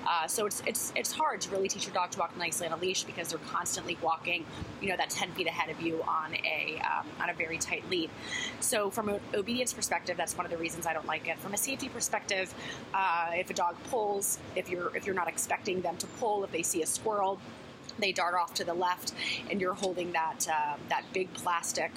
Uh, 0.06 0.26
so 0.26 0.46
it's 0.46 0.62
it's 0.66 0.92
it's 0.96 1.12
hard 1.12 1.40
to 1.42 1.50
really 1.50 1.68
teach 1.68 1.86
your 1.86 1.94
dog 1.94 2.10
to 2.12 2.18
walk 2.18 2.36
nicely 2.36 2.66
on 2.66 2.72
a 2.72 2.76
leash 2.76 3.04
because 3.04 3.28
they're 3.28 3.38
constantly 3.38 3.98
walking, 4.02 4.44
you 4.80 4.88
know, 4.88 4.96
that 4.96 5.10
10 5.10 5.32
feet 5.32 5.46
ahead 5.46 5.70
of 5.70 5.80
you 5.80 6.02
on 6.02 6.34
a 6.34 6.80
um, 6.80 7.06
on 7.20 7.30
a 7.30 7.34
very 7.34 7.58
tight 7.58 7.88
lead. 7.90 8.10
So 8.60 8.90
from 8.90 9.08
an 9.08 9.20
obedience 9.34 9.72
perspective, 9.72 10.16
that's 10.16 10.36
one 10.36 10.46
of 10.46 10.52
the 10.52 10.58
reasons 10.58 10.86
I 10.86 10.92
don't 10.92 11.06
like 11.06 11.28
it. 11.28 11.38
From 11.38 11.54
a 11.54 11.56
safety 11.56 11.88
perspective, 11.88 12.54
uh, 12.94 13.30
if 13.34 13.50
a 13.50 13.54
dog 13.54 13.76
pulls, 13.90 14.38
if 14.56 14.68
you're 14.68 14.94
if 14.96 15.06
you're 15.06 15.14
not 15.14 15.28
expecting 15.28 15.80
them 15.80 15.96
to 15.98 16.06
pull, 16.06 16.22
if 16.45 16.52
they 16.52 16.62
see 16.62 16.83
a 16.83 16.87
squirrel, 16.87 17.41
they 17.99 18.12
dart 18.12 18.35
off 18.35 18.55
to 18.55 18.64
the 18.64 18.75
left, 18.75 19.12
and 19.50 19.61
you're 19.61 19.75
holding 19.75 20.12
that 20.12 20.47
uh, 20.50 20.76
that 20.88 21.05
big 21.12 21.33
plastic 21.35 21.93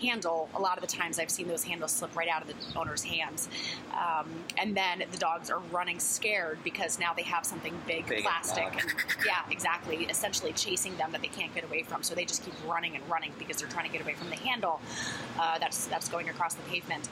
handle, 0.00 0.48
a 0.54 0.60
lot 0.60 0.78
of 0.78 0.80
the 0.80 0.96
times 0.96 1.18
I've 1.18 1.30
seen 1.30 1.46
those 1.46 1.64
handles 1.64 1.92
slip 1.92 2.16
right 2.16 2.28
out 2.28 2.42
of 2.42 2.48
the 2.48 2.78
owner's 2.78 3.02
hands. 3.02 3.48
Um, 3.92 4.28
and 4.58 4.76
then 4.76 5.02
the 5.10 5.18
dogs 5.18 5.50
are 5.50 5.60
running 5.70 5.98
scared 5.98 6.58
because 6.64 6.98
now 6.98 7.12
they 7.12 7.22
have 7.22 7.44
something 7.44 7.74
big, 7.86 8.06
Big 8.06 8.22
plastic. 8.22 8.64
And, 8.64 8.94
yeah, 9.26 9.42
exactly. 9.50 10.04
Essentially 10.04 10.52
chasing 10.52 10.96
them 10.96 11.12
that 11.12 11.20
they 11.20 11.28
can't 11.28 11.54
get 11.54 11.64
away 11.64 11.82
from. 11.82 12.02
So 12.02 12.14
they 12.14 12.24
just 12.24 12.44
keep 12.44 12.54
running 12.66 12.96
and 12.96 13.08
running 13.10 13.32
because 13.38 13.58
they're 13.58 13.68
trying 13.68 13.86
to 13.86 13.92
get 13.92 14.00
away 14.00 14.14
from 14.14 14.30
the 14.30 14.36
handle 14.36 14.80
uh, 15.38 15.58
that's 15.58 15.86
that's 15.86 16.08
going 16.08 16.28
across 16.28 16.54
the 16.54 16.62
pavement. 16.62 17.08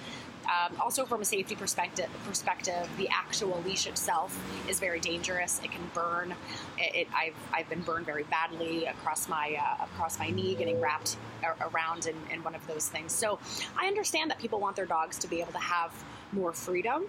Um, 0.48 0.80
also, 0.80 1.04
from 1.04 1.20
a 1.20 1.24
safety 1.24 1.54
perspective, 1.54 2.08
perspective, 2.26 2.88
the 2.96 3.08
actual 3.10 3.62
leash 3.66 3.86
itself 3.86 4.38
is 4.68 4.80
very 4.80 5.00
dangerous. 5.00 5.60
It 5.62 5.70
can 5.70 5.82
burn. 5.94 6.34
It, 6.78 6.94
it, 6.94 7.08
I've, 7.14 7.34
I've 7.52 7.68
been 7.68 7.82
burned 7.82 8.06
very 8.06 8.24
badly 8.24 8.86
across 8.86 9.28
my 9.28 9.58
uh, 9.60 9.84
across 9.84 10.18
my 10.18 10.30
knee, 10.30 10.54
getting 10.54 10.80
wrapped 10.80 11.16
around 11.60 12.06
in, 12.06 12.16
in 12.32 12.42
one 12.42 12.54
of 12.54 12.66
those 12.66 12.88
things. 12.88 13.12
So 13.12 13.38
I 13.76 13.86
understand 13.86 14.30
that 14.30 14.38
people 14.38 14.58
want 14.58 14.76
their 14.76 14.86
dogs 14.86 15.18
to 15.18 15.28
be 15.28 15.40
able 15.40 15.52
to 15.52 15.58
have 15.58 15.92
more 16.32 16.52
freedom. 16.52 17.04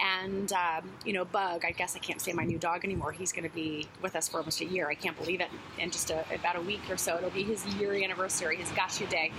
And 0.00 0.52
um, 0.52 0.90
you 1.04 1.12
know, 1.12 1.24
Bug, 1.24 1.64
I 1.64 1.72
guess 1.72 1.96
I 1.96 1.98
can't 1.98 2.20
say 2.20 2.32
my 2.32 2.44
new 2.44 2.58
dog 2.58 2.84
anymore. 2.84 3.12
He's 3.12 3.32
going 3.32 3.48
to 3.48 3.54
be 3.54 3.86
with 4.02 4.16
us 4.16 4.28
for 4.28 4.38
almost 4.38 4.60
a 4.60 4.64
year. 4.64 4.88
I 4.88 4.94
can't 4.94 5.16
believe 5.18 5.40
it. 5.40 5.48
In 5.78 5.90
just 5.90 6.10
a, 6.10 6.24
about 6.34 6.56
a 6.56 6.60
week 6.60 6.80
or 6.90 6.96
so, 6.96 7.16
it'll 7.16 7.30
be 7.30 7.42
his 7.42 7.64
year 7.76 7.92
anniversary, 7.94 8.56
his 8.56 8.70
Gotcha 8.72 9.06
day. 9.06 9.30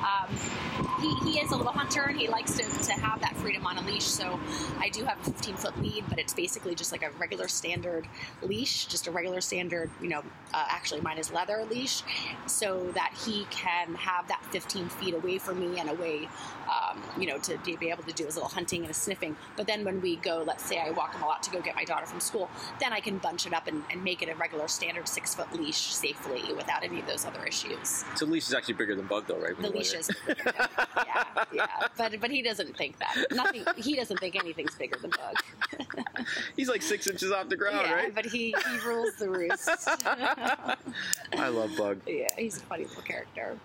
Um, 0.00 0.34
he, 1.00 1.32
he 1.32 1.40
is 1.40 1.50
a 1.50 1.56
little 1.56 1.72
hunter 1.72 2.02
and 2.02 2.18
he 2.18 2.28
likes 2.28 2.52
to, 2.56 2.62
to 2.62 2.92
have 2.92 3.20
that 3.20 3.36
freedom 3.36 3.66
on 3.66 3.78
a 3.78 3.82
leash. 3.82 4.04
So 4.04 4.38
I 4.78 4.88
do 4.88 5.04
have 5.04 5.18
a 5.20 5.24
15 5.24 5.56
foot 5.56 5.82
lead, 5.82 6.04
but 6.08 6.18
it's 6.18 6.32
basically 6.34 6.74
just 6.74 6.92
like 6.92 7.02
a 7.02 7.10
regular 7.18 7.48
standard 7.48 8.06
leash, 8.42 8.86
just 8.86 9.06
a 9.06 9.10
regular 9.10 9.40
standard, 9.40 9.90
you 10.00 10.08
know, 10.08 10.22
uh, 10.52 10.64
actually 10.68 11.00
mine 11.00 11.18
is 11.18 11.32
leather 11.32 11.64
leash, 11.68 12.02
so 12.46 12.90
that 12.94 13.12
he 13.24 13.46
can 13.50 13.94
have 13.94 14.28
that 14.28 14.42
15 14.50 14.88
feet 14.88 15.14
away 15.14 15.38
from 15.38 15.60
me 15.60 15.80
and 15.80 15.90
away, 15.90 16.28
um, 16.68 17.02
you 17.18 17.26
know, 17.26 17.38
to 17.38 17.58
be 17.58 17.90
able 17.90 18.04
to 18.04 18.12
do 18.12 18.24
his 18.24 18.36
little 18.36 18.48
hunting 18.48 18.83
and 18.84 18.88
his 18.88 18.96
sniffing. 18.98 19.34
But 19.56 19.66
then 19.66 19.84
when 19.84 20.00
we 20.00 20.16
go, 20.16 20.44
let's 20.46 20.64
say 20.64 20.78
I 20.78 20.90
walk 20.90 21.14
him 21.14 21.22
a 21.22 21.26
lot 21.26 21.42
to 21.44 21.50
go 21.50 21.60
get 21.60 21.74
my 21.74 21.84
daughter 21.84 22.06
from 22.06 22.20
school, 22.20 22.50
then 22.80 22.92
I 22.92 23.00
can 23.00 23.18
bunch 23.18 23.46
it 23.46 23.52
up 23.54 23.66
and, 23.66 23.82
and 23.90 24.04
make 24.04 24.22
it 24.22 24.28
a 24.28 24.34
regular 24.34 24.68
standard 24.68 25.08
six 25.08 25.34
foot 25.34 25.52
leash 25.54 25.76
safely 25.76 26.52
without 26.54 26.84
any 26.84 27.00
of 27.00 27.06
those 27.06 27.24
other 27.24 27.44
issues. 27.46 28.04
So 28.14 28.26
leash 28.26 28.46
is 28.46 28.54
actually 28.54 28.74
bigger 28.74 28.94
than 28.94 29.06
bug, 29.06 29.24
though, 29.26 29.38
right? 29.38 29.60
The 29.60 29.70
leash 29.70 29.94
is, 29.94 30.10
yeah, 30.28 31.24
yeah, 31.52 31.66
but 31.96 32.20
but 32.20 32.30
he 32.30 32.42
doesn't 32.42 32.76
think 32.76 32.98
that. 32.98 33.16
Nothing. 33.32 33.64
He 33.76 33.96
doesn't 33.96 34.18
think 34.20 34.36
anything's 34.36 34.74
bigger 34.74 34.98
than 35.00 35.10
Bug. 35.10 35.86
He's 36.56 36.68
like 36.68 36.82
six 36.82 37.06
inches 37.06 37.32
off 37.32 37.48
the 37.48 37.56
ground, 37.56 37.86
yeah, 37.86 37.94
right? 37.94 38.14
but 38.14 38.24
he 38.26 38.54
he 38.70 38.86
rules 38.86 39.14
the 39.16 39.28
roost. 39.30 39.68
I 40.06 41.48
love 41.48 41.76
bug. 41.76 42.00
yeah, 42.06 42.28
he's 42.36 42.56
a 42.58 42.60
funny 42.60 42.84
little 42.84 43.02
character. 43.02 43.56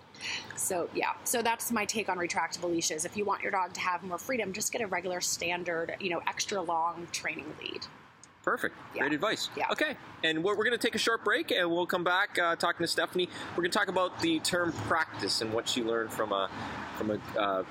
So 0.56 0.88
yeah, 0.94 1.12
so 1.24 1.42
that's 1.42 1.70
my 1.72 1.84
take 1.84 2.08
on 2.08 2.18
retractable 2.18 2.70
leashes. 2.70 3.04
If 3.04 3.16
you 3.16 3.24
want 3.24 3.42
your 3.42 3.52
dog 3.52 3.72
to 3.74 3.80
have 3.80 4.02
more 4.02 4.18
freedom, 4.18 4.52
just 4.52 4.72
get 4.72 4.80
a 4.82 4.86
regular 4.86 5.20
standard, 5.20 5.96
you 6.00 6.10
know, 6.10 6.20
extra 6.26 6.60
long 6.60 7.06
training 7.12 7.46
lead. 7.62 7.86
Perfect. 8.42 8.74
Yeah. 8.94 9.02
Great 9.02 9.12
advice. 9.12 9.50
Yeah. 9.56 9.66
Okay. 9.70 9.96
And 10.24 10.42
we're, 10.42 10.56
we're 10.56 10.64
going 10.64 10.76
to 10.76 10.78
take 10.78 10.94
a 10.94 10.98
short 10.98 11.24
break 11.24 11.50
and 11.50 11.70
we'll 11.70 11.86
come 11.86 12.04
back 12.04 12.38
uh, 12.38 12.56
talking 12.56 12.82
to 12.84 12.88
Stephanie. 12.88 13.28
We're 13.50 13.62
going 13.62 13.70
to 13.70 13.78
talk 13.78 13.88
about 13.88 14.18
the 14.20 14.38
term 14.40 14.72
practice 14.72 15.42
and 15.42 15.52
what 15.52 15.68
she 15.68 15.82
learned 15.82 16.10
from 16.10 16.32
a, 16.32 16.48
from 16.96 17.10
a, 17.10 17.38
uh, 17.38 17.64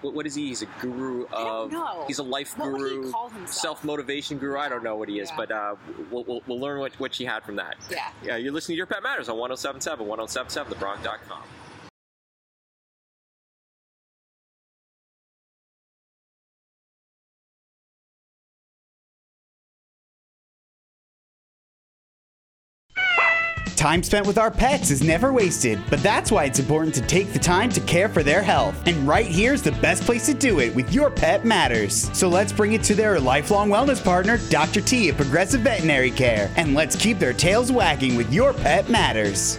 what, 0.00 0.14
what 0.14 0.26
is 0.26 0.34
he? 0.34 0.48
He's 0.48 0.62
a 0.62 0.66
guru 0.80 1.26
I 1.26 1.44
don't 1.44 1.64
of, 1.66 1.72
know. 1.72 2.04
he's 2.06 2.18
a 2.20 2.22
life 2.22 2.56
What 2.58 2.72
would 2.72 2.90
he 2.90 2.96
guru, 2.96 3.12
self 3.46 3.84
motivation 3.84 4.38
guru. 4.38 4.58
I 4.58 4.70
don't 4.70 4.82
know 4.82 4.96
what 4.96 5.10
he 5.10 5.20
is, 5.20 5.28
Yeah. 5.28 5.36
but 5.36 5.52
uh, 5.52 5.74
we'll, 6.10 6.24
we'll, 6.24 6.42
we'll 6.46 6.58
learn 6.58 6.80
what, 6.80 6.98
what 6.98 7.14
she 7.14 7.26
had 7.26 7.42
from 7.44 7.56
that. 7.56 7.76
Yeah. 7.90 8.10
Yeah. 8.24 8.36
You're 8.36 8.52
listening 8.52 8.76
to 8.76 8.78
Your 8.78 8.86
Pet 8.86 9.02
Matters 9.02 9.28
on 9.28 9.36
1077, 9.36 10.06
1077thebronc.com. 10.06 11.42
Time 23.82 24.04
spent 24.04 24.28
with 24.28 24.38
our 24.38 24.48
pets 24.48 24.92
is 24.92 25.02
never 25.02 25.32
wasted, 25.32 25.76
but 25.90 26.00
that's 26.04 26.30
why 26.30 26.44
it's 26.44 26.60
important 26.60 26.94
to 26.94 27.00
take 27.00 27.32
the 27.32 27.38
time 27.40 27.68
to 27.70 27.80
care 27.80 28.08
for 28.08 28.22
their 28.22 28.40
health. 28.40 28.80
And 28.86 28.96
right 29.08 29.26
here's 29.26 29.60
the 29.60 29.72
best 29.72 30.04
place 30.04 30.24
to 30.26 30.34
do 30.34 30.60
it 30.60 30.72
with 30.72 30.94
Your 30.94 31.10
Pet 31.10 31.44
Matters. 31.44 32.08
So 32.16 32.28
let's 32.28 32.52
bring 32.52 32.74
it 32.74 32.84
to 32.84 32.94
their 32.94 33.18
lifelong 33.18 33.70
wellness 33.70 34.00
partner, 34.00 34.38
Dr. 34.50 34.82
T 34.82 35.08
at 35.08 35.16
Progressive 35.16 35.62
Veterinary 35.62 36.12
Care. 36.12 36.48
And 36.54 36.76
let's 36.76 36.94
keep 36.94 37.18
their 37.18 37.32
tails 37.32 37.72
wagging 37.72 38.14
with 38.14 38.32
Your 38.32 38.52
Pet 38.52 38.88
Matters. 38.88 39.58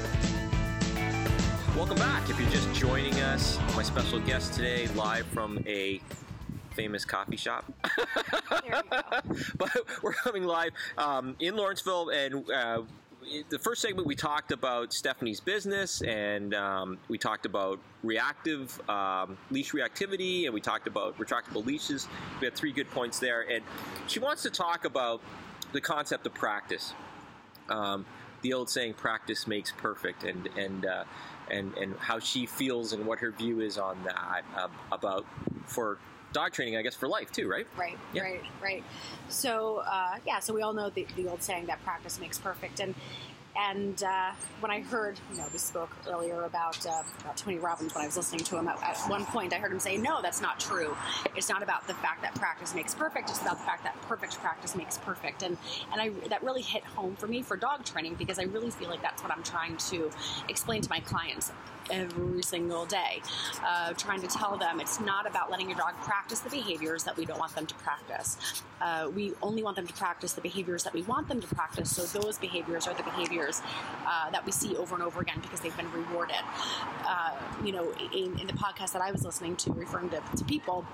Welcome 1.76 1.98
back. 1.98 2.30
If 2.30 2.40
you're 2.40 2.50
just 2.50 2.74
joining 2.74 3.20
us, 3.20 3.60
my 3.76 3.84
special 3.84 4.22
guest 4.22 4.54
today, 4.54 4.88
live 4.96 5.26
from 5.26 5.62
a 5.68 6.00
famous 6.72 7.04
coffee 7.04 7.36
shop. 7.36 7.66
There 7.98 8.62
you 8.68 8.72
go. 8.72 9.02
but 9.58 9.78
we're 10.02 10.14
coming 10.14 10.46
live 10.46 10.72
um, 10.98 11.36
in 11.42 11.58
Lawrenceville, 11.58 12.10
and 12.12 12.50
uh, 12.50 12.84
the 13.50 13.60
first 13.60 13.82
segment 13.82 14.08
we 14.08 14.16
talked 14.16 14.52
about 14.52 14.94
Stephanie's 14.94 15.40
business, 15.40 16.02
and 16.02 16.54
um, 16.54 16.98
we 17.08 17.18
talked 17.18 17.46
about 17.46 17.80
reactive 18.04 18.80
um, 18.90 19.38
leash 19.52 19.72
reactivity, 19.72 20.46
and 20.46 20.54
we 20.54 20.62
talked 20.62 20.88
about 20.88 21.18
retractable 21.18 21.66
leashes. 21.66 22.08
We 22.40 22.46
had 22.46 22.56
three 22.56 22.72
good 22.72 22.90
points 22.90 23.20
there, 23.20 23.42
and 23.42 23.64
she 24.08 24.20
wants 24.20 24.44
to 24.44 24.50
talk 24.50 24.86
about 24.86 25.22
the 25.72 25.82
concept 25.82 26.26
of 26.26 26.34
practice. 26.34 26.94
Um, 27.70 28.06
the 28.42 28.54
old 28.54 28.70
saying, 28.70 28.96
"Practice 28.96 29.48
makes 29.48 29.72
perfect," 29.72 30.24
and 30.24 30.48
and 30.58 30.86
uh, 30.86 31.04
and 31.50 31.74
and 31.78 31.96
how 31.98 32.20
she 32.20 32.46
feels 32.46 32.94
and 32.94 33.06
what 33.06 33.20
her 33.20 33.32
view 33.32 33.62
is 33.62 33.78
on 33.78 33.98
that 34.04 34.44
uh, 34.56 34.68
about 34.92 35.26
for 35.66 35.98
dog 36.34 36.52
training, 36.52 36.76
I 36.76 36.82
guess, 36.82 36.96
for 36.96 37.08
life 37.08 37.32
too, 37.32 37.48
right? 37.48 37.66
Right, 37.78 37.98
Yeah. 38.14 38.24
right, 38.24 38.42
right. 38.62 38.84
So 39.30 39.84
uh, 39.90 40.18
yeah, 40.26 40.40
so 40.40 40.54
we 40.54 40.62
all 40.62 40.74
know 40.74 40.90
the, 40.90 41.08
the 41.16 41.28
old 41.30 41.42
saying 41.42 41.68
that 41.68 41.82
practice 41.84 42.20
makes 42.20 42.38
perfect, 42.38 42.80
and 42.80 42.94
and 43.56 44.02
uh, 44.02 44.32
when 44.62 44.72
I 44.72 44.82
heard, 44.82 45.20
you 45.32 45.38
know, 45.38 45.46
we 45.54 45.60
spoke 45.60 45.96
earlier 46.10 46.44
about 46.44 46.84
uh, 46.88 47.04
about 47.22 47.38
Tony 47.38 47.60
Robbins 47.60 47.94
when 47.94 48.04
I 48.04 48.08
was 48.08 48.18
listening 48.18 48.44
to 48.46 48.58
him. 48.58 48.68
At, 48.68 48.82
at 48.82 48.98
one 49.08 49.26
point, 49.26 49.54
I 49.54 49.58
heard 49.58 49.72
him 49.72 49.80
say, 49.80 49.96
"No, 49.96 50.22
that's 50.24 50.42
not 50.42 50.60
true. 50.60 50.96
It's 51.36 51.50
not 51.50 51.62
about 51.62 51.86
the 51.88 51.94
fact 51.94 52.24
that 52.24 52.34
practice 52.34 52.74
makes 52.74 52.96
perfect. 52.96 53.30
It's 53.30 53.42
about 53.42 53.60
the 53.60 53.64
fact 53.64 53.84
that 53.84 53.96
perfect 54.04 54.40
practice 54.40 54.76
makes 54.76 54.98
perfect." 54.98 55.44
And 55.44 55.56
and 55.92 56.02
I 56.02 56.10
that 56.30 56.44
really 56.44 56.64
hit 56.64 56.84
home 56.84 57.16
for 57.16 57.28
me 57.28 57.44
for 57.44 57.56
dog 57.56 57.86
training 57.86 58.16
because 58.16 58.40
I 58.40 58.44
really 58.44 58.72
feel 58.72 58.90
like 58.90 59.04
that's 59.04 59.22
what 59.22 59.32
I'm 59.32 59.44
trying 59.44 59.78
to 59.78 60.10
explain 60.50 60.82
to 60.82 60.90
my 60.90 61.00
clients 61.00 61.52
every 61.90 62.42
single 62.42 62.86
day, 62.86 63.22
uh, 63.66 63.94
trying 63.94 64.22
to 64.22 64.28
tell 64.28 64.58
them 64.58 64.80
it's 64.80 65.00
not 65.00 65.28
about 65.28 65.52
letting 65.52 65.70
your 65.70 65.78
dog 65.78 65.94
practice 66.02 66.40
the 66.40 66.50
behaviors 66.50 67.04
that 67.04 67.16
we 67.18 67.26
don't 67.26 67.40
want 67.40 67.56
them 67.56 67.66
to 67.66 67.76
practice. 67.76 68.64
Uh, 68.82 69.10
we 69.16 69.34
only 69.42 69.64
want 69.64 69.76
them 69.76 69.88
to 69.88 69.94
practice 69.94 70.34
the 70.34 70.42
behaviors 70.42 70.84
that 70.84 70.94
we 70.94 71.02
want 71.04 71.28
them 71.28 71.40
to 71.40 71.48
practice. 71.56 71.96
So 71.96 72.20
those 72.20 72.38
behaviors 72.38 72.88
are 72.88 72.94
the 72.94 73.04
behaviors 73.04 73.62
uh, 74.06 74.30
that 74.32 74.46
we 74.46 74.52
see 74.52 74.76
over 74.76 74.96
and 74.96 75.04
over 75.04 75.22
again 75.22 75.40
because 75.42 75.62
they've 75.62 75.76
been 75.78 75.92
rewarded. 75.92 76.36
Uh, 77.06 77.32
you 77.64 77.72
know, 77.72 77.92
in, 78.14 78.38
in 78.40 78.48
the 78.48 78.54
podcast 78.54 78.94
that 78.94 79.02
I 79.02 79.12
was 79.12 79.24
listening 79.24 79.56
to, 79.58 79.72
referring 79.74 80.10
to, 80.10 80.22
to 80.36 80.44
people. 80.46 80.86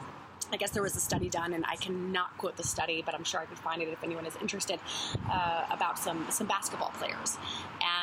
I 0.51 0.57
guess 0.57 0.71
there 0.71 0.83
was 0.83 0.95
a 0.95 0.99
study 0.99 1.29
done, 1.29 1.53
and 1.53 1.63
I 1.67 1.75
cannot 1.75 2.37
quote 2.37 2.57
the 2.57 2.63
study, 2.63 3.03
but 3.05 3.13
I'm 3.13 3.23
sure 3.23 3.39
I 3.39 3.45
can 3.45 3.55
find 3.55 3.81
it 3.81 3.89
if 3.89 4.03
anyone 4.03 4.25
is 4.25 4.35
interested, 4.41 4.79
uh, 5.29 5.65
about 5.69 5.99
some 5.99 6.25
some 6.29 6.47
basketball 6.47 6.91
players, 6.97 7.37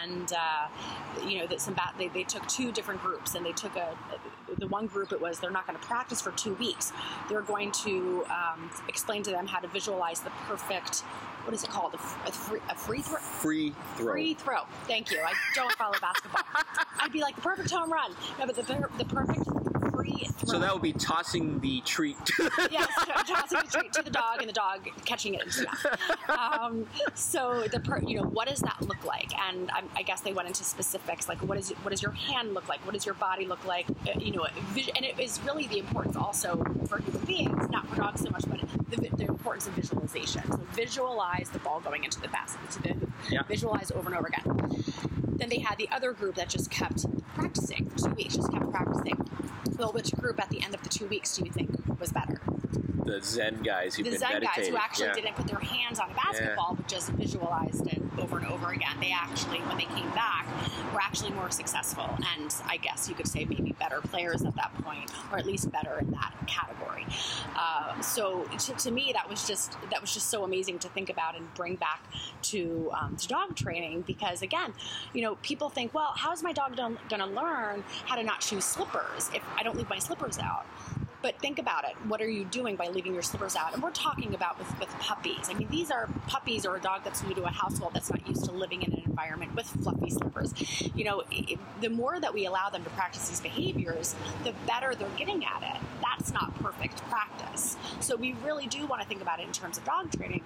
and 0.00 0.33
uh, 0.33 0.69
you 1.26 1.38
know 1.38 1.47
that 1.47 1.61
some 1.61 1.75
ba- 1.75 1.93
they, 1.99 2.09
they 2.09 2.23
took 2.23 2.47
two 2.47 2.73
different 2.73 3.03
groups, 3.03 3.35
and 3.35 3.45
they 3.45 3.53
took 3.53 3.75
a 3.76 3.97
the 4.59 4.67
one 4.69 4.87
group 4.87 5.12
it 5.12 5.21
was 5.21 5.41
they're 5.41 5.50
not 5.50 5.67
going 5.67 5.79
to 5.79 5.85
practice 5.87 6.21
for 6.21 6.31
two 6.33 6.55
weeks. 6.55 6.93
They're 7.29 7.43
going 7.43 7.73
to 7.73 8.25
um, 8.31 8.71
explain 8.88 9.23
to 9.25 9.31
them 9.31 9.47
how 9.47 9.59
to 9.59 9.69
visualize 9.69 10.21
the 10.21 10.31
perfect 10.47 11.03
what 11.45 11.55
is 11.55 11.62
it 11.62 11.71
called 11.71 11.95
a, 11.95 12.29
a 12.29 12.33
free, 12.33 12.59
a 12.69 12.75
free 12.75 13.00
throw 13.00 13.19
Free 13.19 13.75
throw. 13.97 14.12
Free 14.12 14.35
throw. 14.35 14.62
Thank 14.88 15.12
you. 15.12 15.21
I 15.21 15.33
don't 15.55 15.73
follow 15.75 15.95
basketball. 16.00 16.43
I'd 17.00 17.12
be 17.12 17.21
like 17.21 17.37
the 17.37 17.43
perfect 17.43 17.71
home 17.71 17.93
run. 17.93 18.11
No, 18.38 18.47
but 18.47 18.57
the, 18.57 18.62
the 18.99 19.05
perfect 19.05 19.45
free. 20.07 20.29
So 20.45 20.59
that 20.59 20.73
would 20.73 20.83
be 20.83 20.93
tossing 20.93 21.61
the 21.61 21.81
treat. 21.83 22.17
yes, 22.71 22.89
tossing 23.27 23.59
the 23.65 23.79
treat 23.79 23.93
to 23.95 24.03
the 24.03 24.11
dog 24.11 24.39
and 24.41 24.49
the 24.49 24.53
dog 24.53 24.89
catching 25.05 25.35
it 25.35 25.43
into. 25.45 25.67
Um, 26.39 26.87
so 27.15 27.65
the 27.71 27.81
per, 27.81 28.01
you 28.01 28.17
know 28.17 28.25
what 28.29 28.49
does 28.49 28.61
that 28.61 28.81
look 28.83 29.05
like? 29.05 29.33
And 29.39 29.71
I, 29.71 29.83
I 29.97 30.03
guess 30.03 30.21
they 30.21 30.33
went 30.33 30.49
into 30.49 30.65
specifics 30.65 31.29
like 31.29 31.39
what 31.39 31.59
is 31.59 31.71
what 31.83 31.91
does 31.91 32.03
your 32.03 32.13
hand 32.13 32.55
look 32.55 32.69
like? 32.69 32.85
What 32.87 32.95
does 32.95 33.07
your 33.07 33.15
body 33.15 33.47
look 33.47 33.65
like? 33.67 33.87
Uh, 34.07 34.19
you 34.19 34.33
know, 34.33 34.45
and 34.45 35.05
it 35.05 35.19
is 35.19 35.41
really 35.43 35.67
the 35.67 35.79
importance 35.79 36.17
also 36.17 36.63
for 36.89 36.99
human 36.99 37.25
beings, 37.25 37.69
not 37.71 37.89
for 37.89 37.97
dogs 37.97 38.21
so 38.23 38.31
much, 38.31 38.45
but 38.49 38.61
the, 38.91 39.09
the 39.17 39.27
importance 39.27 39.67
of 39.67 39.75
visualization. 39.75 40.43
So 40.51 40.61
visualize 40.73 41.51
the 41.51 41.59
ball 41.61 41.81
going 41.81 42.05
into 42.05 42.21
the 42.21 42.29
basket. 42.29 42.61
The, 42.83 42.97
Yeah. 43.31 43.43
visualize 43.49 43.91
over 43.91 44.09
and 44.09 44.19
over 44.19 44.29
again. 44.29 44.85
Then 45.37 45.49
they 45.50 45.59
had 45.59 45.76
the 45.78 45.88
other 45.90 46.12
group 46.12 46.35
that 46.37 46.49
just 46.49 46.71
kept 46.71 47.05
practicing 47.35 47.90
for 47.90 47.99
two 47.99 48.14
weeks, 48.14 48.37
just 48.37 48.50
kept 48.50 48.71
practicing. 48.71 49.19
Well, 49.76 49.93
which 49.93 50.12
group 50.12 50.40
at 50.40 50.49
the 50.49 50.62
end 50.62 50.75
of 50.75 50.83
the 50.83 50.88
two 50.88 51.07
weeks 51.07 51.37
do 51.37 51.45
you 51.45 51.52
think 51.52 51.71
was 52.00 52.12
better? 52.12 52.40
The 53.07 53.21
Zen 53.23 53.63
guys 53.63 53.95
who've 53.95 54.05
the 54.05 54.11
been 54.13 54.21
Zen 54.21 54.43
guys 54.43 54.69
who 54.69 54.77
actually 54.77 55.07
yeah. 55.07 55.15
didn't 55.15 55.37
put 55.37 55.47
their 55.47 55.59
hands 55.59 55.99
on 55.99 56.11
a 56.11 56.15
basketball 56.15 56.75
but 56.75 56.89
just 56.89 57.11
visualized 57.11 57.87
it 57.87 58.03
over 58.19 58.39
and 58.39 58.47
over 58.49 58.71
again. 58.71 58.97
They 59.01 59.13
actually, 59.13 59.59
when 59.61 59.77
they 59.77 59.85
came 59.85 60.11
back, 60.11 60.47
were 60.93 61.01
actually 61.01 61.31
more 61.31 61.51
successful 61.51 62.09
and 62.35 62.55
I 62.67 62.77
guess 62.79 63.09
you 63.09 63.15
could 63.15 63.29
say 63.29 63.45
maybe 63.45 63.75
better 63.79 64.01
players 64.01 64.43
at 64.45 64.55
that 64.57 64.75
point, 64.83 65.11
or 65.31 65.39
at 65.39 65.47
least 65.47 65.71
better 65.71 65.99
in 65.99 66.11
that 66.13 66.33
category. 66.47 67.07
Uh, 67.57 68.01
so 68.01 68.45
to, 68.59 68.73
to 68.75 68.91
me, 68.91 69.13
that 69.13 69.29
was 69.29 69.47
just 69.47 69.77
that 69.91 70.01
was 70.01 70.13
just 70.13 70.29
so 70.29 70.45
amazing 70.45 70.79
to 70.81 70.89
think 70.89 71.11
about 71.11 71.37
and 71.37 71.53
bring 71.55 71.77
back 71.77 72.03
to 72.43 72.91
um, 72.99 73.17
to 73.17 73.29
dog 73.29 73.55
training 73.55 74.03
because 74.03 74.43
again, 74.43 74.73
you 75.13 75.23
know, 75.23 75.37
people 75.43 75.69
think, 75.69 75.95
well, 75.95 76.13
how 76.17 76.33
is 76.33 76.43
my 76.43 76.53
dog 76.53 76.77
going 76.77 76.99
to 77.09 77.27
learn 77.27 77.85
how 78.07 78.17
to 78.17 78.23
not 78.23 78.41
choose 78.41 78.65
slippers 78.65 79.31
if 79.35 79.43
I 79.57 79.63
don't 79.63 79.77
leave 79.77 79.89
my 79.89 79.99
slippers 79.99 80.39
out? 80.39 80.67
But 81.23 81.39
think 81.41 81.59
about 81.59 81.85
it. 81.85 81.95
What 82.07 82.21
are 82.21 82.29
you 82.29 82.45
doing 82.45 82.77
by 82.77 82.89
leaving 82.89 83.15
your 83.15 83.23
slippers 83.23 83.57
out? 83.57 83.75
And 83.75 83.83
we're 83.83 83.91
talking 83.91 84.35
about 84.35 84.59
with, 84.59 84.79
with 84.79 84.89
puppies. 85.01 85.49
I 85.49 85.55
mean, 85.55 85.69
these 85.71 85.91
are 85.91 86.09
puppies 86.27 86.67
or 86.67 86.77
a 86.77 86.81
dog 86.81 87.03
that's 87.05 87.23
new 87.25 87.35
to 87.35 87.45
a 87.45 87.51
household 87.51 87.95
that's 87.95 88.11
not 88.11 88.27
used 88.29 88.45
to 88.45 88.53
living 88.53 88.83
in 88.83 88.93
an 88.93 89.03
environment 89.07 89.55
with 89.55 89.67
fluffy 89.67 90.11
slippers. 90.11 90.53
You 90.95 91.05
know, 91.05 91.23
it, 91.31 91.59
the 91.81 91.91
more 91.91 92.21
that 92.21 92.35
we 92.35 92.47
allow 92.47 92.71
them 92.71 92.85
to 92.85 92.91
practice 92.91 93.29
these 93.29 93.41
behaviors, 93.41 94.15
the 94.45 94.53
better 94.67 94.95
they're 94.95 95.09
getting 95.17 95.45
at 95.45 95.63
it. 95.63 95.81
That's 96.03 96.33
not 96.33 96.55
perfect 96.63 97.03
practice. 97.09 97.77
So 98.01 98.17
we 98.17 98.35
really 98.45 98.67
do 98.67 98.87
want 98.87 99.03
to 99.03 99.09
think 99.09 99.23
about 99.23 99.41
it 99.41 99.47
in 99.47 99.53
terms 99.53 99.79
of 99.79 99.85
dog 99.85 100.11
training 100.17 100.43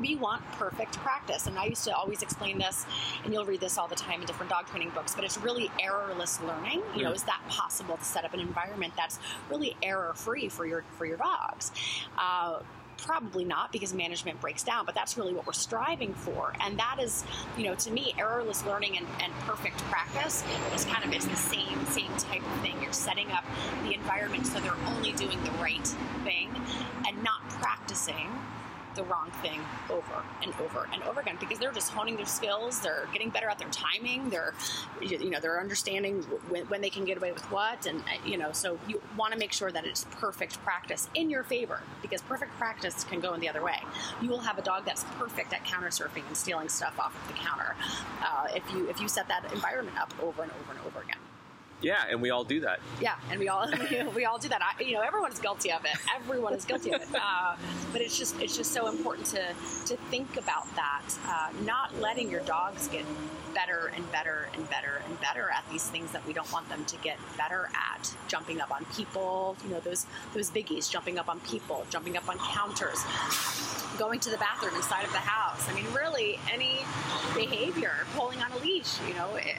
we 0.00 0.16
want 0.16 0.42
perfect 0.52 0.96
practice. 0.98 1.46
And 1.46 1.58
I 1.58 1.66
used 1.66 1.84
to 1.84 1.94
always 1.94 2.22
explain 2.22 2.58
this, 2.58 2.86
and 3.24 3.32
you'll 3.32 3.44
read 3.44 3.60
this 3.60 3.78
all 3.78 3.88
the 3.88 3.96
time 3.96 4.20
in 4.20 4.26
different 4.26 4.50
dog 4.50 4.66
training 4.66 4.90
books, 4.90 5.14
but 5.14 5.24
it's 5.24 5.38
really 5.38 5.70
errorless 5.80 6.40
learning. 6.46 6.82
You 6.94 7.04
know, 7.04 7.10
Mm. 7.12 7.16
is 7.16 7.22
that 7.24 7.40
possible 7.48 7.96
to 7.96 8.04
set 8.04 8.24
up 8.24 8.34
an 8.34 8.40
environment 8.40 8.94
that's 8.96 9.18
really 9.50 9.76
error 9.82 10.12
free 10.14 10.48
for 10.48 10.66
your 10.66 10.84
for 10.96 11.06
your 11.06 11.16
dogs? 11.16 11.72
Uh, 12.18 12.60
Probably 12.98 13.44
not 13.44 13.72
because 13.72 13.92
management 13.92 14.40
breaks 14.40 14.62
down, 14.62 14.86
but 14.86 14.94
that's 14.94 15.18
really 15.18 15.32
what 15.34 15.44
we're 15.44 15.52
striving 15.54 16.14
for. 16.14 16.52
And 16.60 16.78
that 16.78 16.98
is, 17.00 17.24
you 17.56 17.64
know, 17.64 17.74
to 17.74 17.90
me, 17.90 18.14
errorless 18.16 18.64
learning 18.64 18.96
and, 18.96 19.06
and 19.20 19.32
perfect 19.40 19.78
practice 19.90 20.44
is 20.72 20.84
kind 20.84 21.04
of 21.04 21.12
it's 21.12 21.26
the 21.26 21.34
same 21.34 21.84
same 21.86 22.12
type 22.18 22.42
of 22.42 22.60
thing. 22.60 22.80
You're 22.80 22.92
setting 22.92 23.32
up 23.32 23.44
the 23.82 23.94
environment 23.94 24.46
so 24.46 24.60
they're 24.60 24.76
only 24.86 25.10
doing 25.14 25.42
the 25.42 25.50
right 25.52 25.84
thing 26.22 26.48
and 27.08 27.20
not 27.24 27.40
practicing 27.48 28.28
the 28.94 29.04
wrong 29.04 29.30
thing 29.42 29.60
over 29.90 30.22
and 30.42 30.52
over 30.60 30.88
and 30.92 31.02
over 31.04 31.20
again 31.20 31.36
because 31.40 31.58
they're 31.58 31.72
just 31.72 31.90
honing 31.92 32.16
their 32.16 32.26
skills. 32.26 32.80
They're 32.80 33.08
getting 33.12 33.30
better 33.30 33.48
at 33.48 33.58
their 33.58 33.68
timing. 33.70 34.30
They're 34.30 34.54
you 35.00 35.30
know 35.30 35.40
they're 35.40 35.60
understanding 35.60 36.22
when, 36.48 36.64
when 36.66 36.80
they 36.80 36.90
can 36.90 37.04
get 37.04 37.16
away 37.16 37.32
with 37.32 37.42
what 37.50 37.86
and 37.86 38.00
uh, 38.00 38.26
you 38.26 38.38
know 38.38 38.52
so 38.52 38.78
you 38.88 39.00
want 39.16 39.32
to 39.32 39.38
make 39.38 39.52
sure 39.52 39.70
that 39.70 39.84
it's 39.84 40.04
perfect 40.12 40.62
practice 40.64 41.08
in 41.14 41.30
your 41.30 41.42
favor 41.42 41.80
because 42.00 42.22
perfect 42.22 42.52
practice 42.58 43.04
can 43.04 43.20
go 43.20 43.34
in 43.34 43.40
the 43.40 43.48
other 43.48 43.62
way. 43.62 43.78
You 44.20 44.28
will 44.28 44.40
have 44.40 44.58
a 44.58 44.62
dog 44.62 44.84
that's 44.84 45.04
perfect 45.18 45.52
at 45.52 45.64
counter 45.64 45.88
surfing 45.88 46.26
and 46.26 46.36
stealing 46.36 46.68
stuff 46.68 46.98
off 46.98 47.14
of 47.20 47.28
the 47.28 47.34
counter 47.34 47.74
uh, 48.22 48.48
if 48.54 48.62
you 48.72 48.88
if 48.88 49.00
you 49.00 49.08
set 49.08 49.28
that 49.28 49.50
environment 49.52 49.98
up 49.98 50.12
over 50.22 50.42
and 50.42 50.52
over 50.52 50.72
and 50.72 50.80
over 50.86 51.00
again 51.02 51.18
Yeah, 51.82 52.04
and 52.10 52.22
we 52.22 52.30
all 52.30 52.44
do 52.44 52.60
that. 52.60 52.80
yeah, 53.00 53.14
and 53.30 53.40
we 53.40 53.48
all 53.48 53.66
we 54.14 54.24
all 54.24 54.38
do 54.38 54.48
that. 54.48 54.60
I, 54.62 54.82
you 54.82 54.94
know, 54.94 55.00
everyone 55.00 55.32
is 55.32 55.38
guilty 55.38 55.72
of 55.72 55.84
it. 55.84 55.96
Everyone 56.16 56.54
is 56.54 56.64
guilty 56.64 56.92
of 56.92 57.02
it. 57.02 57.08
Uh, 57.14 57.56
but 57.92 58.00
it's 58.00 58.16
just 58.18 58.40
it's 58.40 58.56
just 58.56 58.72
so 58.72 58.88
important 58.88 59.26
to 59.28 59.42
to 59.86 59.96
think 60.10 60.36
about 60.36 60.66
that. 60.76 61.02
Uh, 61.26 61.50
not 61.64 61.98
letting 62.00 62.30
your 62.30 62.40
dogs 62.42 62.88
get 62.88 63.04
better 63.54 63.92
and 63.94 64.10
better 64.12 64.48
and 64.54 64.68
better 64.70 65.02
and 65.06 65.20
better 65.20 65.50
at 65.50 65.64
these 65.70 65.88
things 65.90 66.10
that 66.12 66.26
we 66.26 66.32
don't 66.32 66.50
want 66.52 66.68
them 66.68 66.84
to 66.86 66.96
get 66.98 67.18
better 67.36 67.68
at. 67.74 68.14
Jumping 68.28 68.60
up 68.60 68.70
on 68.70 68.84
people, 68.96 69.56
you 69.64 69.70
know, 69.70 69.80
those 69.80 70.06
those 70.34 70.50
biggies. 70.50 70.90
Jumping 70.90 71.18
up 71.18 71.28
on 71.28 71.40
people. 71.40 71.84
Jumping 71.90 72.16
up 72.16 72.28
on 72.28 72.38
counters. 72.38 73.04
Going 73.98 74.20
to 74.20 74.30
the 74.30 74.38
bathroom 74.38 74.74
inside 74.74 75.04
of 75.04 75.12
the 75.12 75.18
house. 75.18 75.68
I 75.68 75.74
mean, 75.74 75.84
really, 75.92 76.38
any 76.50 76.80
behavior, 77.34 77.92
pulling 78.16 78.40
on 78.40 78.50
a 78.52 78.58
leash. 78.58 78.98
You 79.06 79.14
know, 79.14 79.34
eh, 79.34 79.52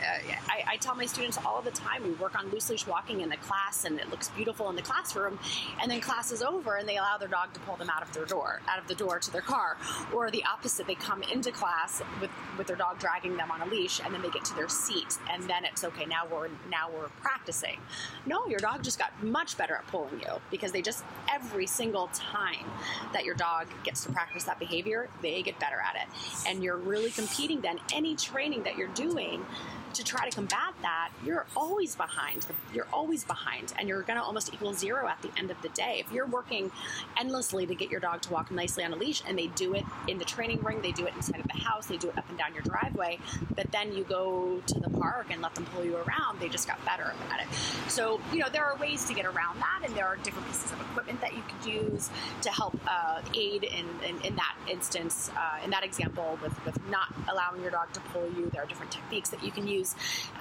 I, 0.50 0.64
I 0.68 0.78
tell 0.78 0.96
my 0.96 1.06
students 1.06 1.38
all 1.46 1.62
the 1.62 1.72
time. 1.72 2.04
We 2.04 2.12
work 2.14 2.38
on 2.38 2.50
loose 2.50 2.70
leash 2.70 2.88
walking 2.88 3.22
in 3.22 3.30
the 3.30 3.38
class, 3.38 3.86
and 3.86 4.00
it 4.00 4.10
looks 4.10 4.30
beautiful 4.30 4.70
in 4.70 4.76
the 4.76 4.82
classroom. 4.82 5.38
And 5.82 5.90
then 5.90 6.02
class 6.02 6.32
is 6.32 6.42
over, 6.42 6.78
and 6.78 6.90
they 6.90 6.98
allow 6.98 7.18
their 7.18 7.28
dog 7.28 7.54
to 7.54 7.60
pull 7.62 7.76
them 7.76 7.92
out 7.92 8.02
of 8.02 8.12
their 8.12 8.26
door, 8.26 8.62
out 8.68 8.80
of 8.80 8.88
the 8.88 8.96
door 8.96 9.20
to 9.20 9.32
their 9.32 9.42
car, 9.42 9.78
or 10.12 10.32
the 10.32 10.44
opposite. 10.46 10.88
They 10.88 10.96
come 10.96 11.22
into 11.24 11.52
class 11.52 12.02
with 12.20 12.32
with 12.58 12.68
their 12.68 12.76
dog 12.76 13.00
dragging 13.00 13.38
them 13.38 13.52
on 13.52 13.62
a 13.62 13.68
leash, 13.68 14.02
and 14.04 14.14
then 14.14 14.24
they 14.24 14.30
get 14.30 14.46
to 14.46 14.56
their 14.56 14.70
seat, 14.70 15.20
and 15.32 15.44
then 15.44 15.64
it's 15.64 15.84
okay. 15.84 16.06
Now 16.06 16.26
we're 16.26 16.50
now 16.72 16.90
we're 16.92 17.10
practicing. 17.22 17.80
No, 18.26 18.48
your 18.48 18.60
dog 18.60 18.84
just 18.84 18.98
got 18.98 19.12
much 19.24 19.58
better 19.58 19.76
at 19.76 19.86
pulling 19.88 20.20
you 20.20 20.42
because 20.50 20.72
they 20.72 20.82
just 20.82 21.04
every 21.32 21.68
single 21.68 22.10
time 22.14 22.66
that 23.14 23.26
your 23.26 23.36
dog 23.36 23.68
gets 23.84 24.04
to 24.04 24.12
practice 24.12 24.23
that 24.46 24.60
behavior, 24.60 25.10
they 25.22 25.42
get 25.42 25.60
better 25.60 25.78
at 25.80 25.96
it, 25.96 26.08
and 26.48 26.64
you're 26.64 26.78
really 26.78 27.12
competing. 27.12 27.62
Then 27.62 27.80
any 27.94 28.16
training 28.16 28.64
that 28.64 28.78
you're 28.78 28.88
doing 28.90 29.46
to 29.94 30.04
try 30.04 30.28
to 30.28 30.36
combat 30.36 30.74
that, 30.82 31.10
you're 31.26 31.46
always 31.56 31.96
behind. 31.96 32.46
You're 32.74 32.88
always 32.92 33.24
behind, 33.24 33.74
and 33.78 33.88
you're 33.88 34.02
going 34.02 34.18
to 34.18 34.24
almost 34.24 34.54
equal 34.54 34.74
zero 34.74 35.08
at 35.08 35.22
the 35.22 35.30
end 35.38 35.52
of 35.52 35.62
the 35.62 35.70
day. 35.70 36.04
If 36.06 36.12
you're 36.12 36.26
working 36.26 36.72
endlessly 37.18 37.66
to 37.66 37.76
get 37.76 37.90
your 37.90 38.00
dog 38.00 38.22
to 38.24 38.34
walk 38.34 38.52
nicely 38.52 38.84
on 38.84 38.94
a 38.94 38.96
leash, 38.96 39.22
and 39.28 39.38
they 39.38 39.48
do 39.48 39.74
it 39.74 39.84
in 40.08 40.18
the 40.18 40.26
training 40.26 40.62
ring, 40.62 40.82
they 40.82 40.92
do 40.92 41.06
it 41.06 41.14
inside 41.16 41.40
of 41.40 41.48
the 41.48 41.58
house, 41.58 41.88
they 41.88 41.98
do 41.98 42.10
it 42.10 42.18
up 42.18 42.28
and 42.30 42.38
down 42.38 42.54
your 42.54 42.64
driveway, 42.64 43.20
but 43.56 43.72
then 43.72 43.94
you 43.94 44.04
go 44.04 44.62
to 44.66 44.80
the 44.80 44.90
park 44.90 45.28
and 45.32 45.42
let 45.42 45.54
them 45.56 45.66
pull 45.74 45.84
you 45.84 45.98
around, 45.98 46.40
they 46.40 46.50
just 46.50 46.68
got 46.68 46.84
better 46.86 47.14
at 47.32 47.42
it. 47.42 47.48
So, 47.88 48.20
you 48.32 48.40
know, 48.40 48.50
there 48.52 48.66
are 48.66 48.76
ways 48.78 49.06
to 49.06 49.14
get 49.14 49.26
around 49.26 49.60
that, 49.60 49.82
and 49.86 49.96
there 49.96 50.06
are 50.06 50.16
different 50.18 50.48
pieces 50.48 50.72
of 50.72 50.82
equipment 50.82 51.22
that 51.22 51.34
you 51.34 51.44
could 51.48 51.72
use 51.72 52.10
to 52.42 52.50
help 52.50 52.78
uh, 52.88 53.22
aid 53.36 53.64
in, 53.64 53.86
in, 54.08 54.20
in 54.24 54.36
that 54.36 54.56
instance, 54.70 55.30
uh, 55.38 55.64
in 55.64 55.70
that 55.70 55.84
example, 55.84 56.38
with, 56.42 56.66
with 56.66 56.78
not 56.90 57.14
allowing 57.30 57.62
your 57.62 57.72
dog 57.72 57.92
to 57.94 58.00
pull 58.12 58.26
you. 58.38 58.50
There 58.52 58.64
are 58.64 58.66
different 58.66 58.92
techniques 58.92 59.30
that 59.30 59.44
you 59.44 59.52
can 59.52 59.68
use 59.68 59.83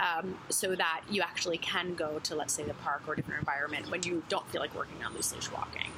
um, 0.00 0.36
so 0.48 0.74
that 0.74 1.02
you 1.10 1.22
actually 1.22 1.58
can 1.58 1.94
go 1.94 2.18
to, 2.20 2.34
let's 2.34 2.54
say, 2.54 2.64
the 2.64 2.74
park 2.74 3.02
or 3.06 3.14
a 3.14 3.16
different 3.16 3.40
environment 3.40 3.90
when 3.90 4.02
you 4.02 4.22
don't 4.28 4.48
feel 4.50 4.60
like 4.60 4.74
working 4.74 5.02
on 5.04 5.14
loose 5.14 5.34
leash 5.34 5.50
walking. 5.50 5.90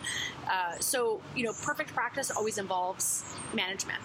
Uh, 0.51 0.77
so, 0.79 1.21
you 1.35 1.45
know, 1.45 1.53
perfect 1.63 1.93
practice 1.95 2.31
always 2.31 2.59
involves 2.59 3.25
management. 3.55 4.03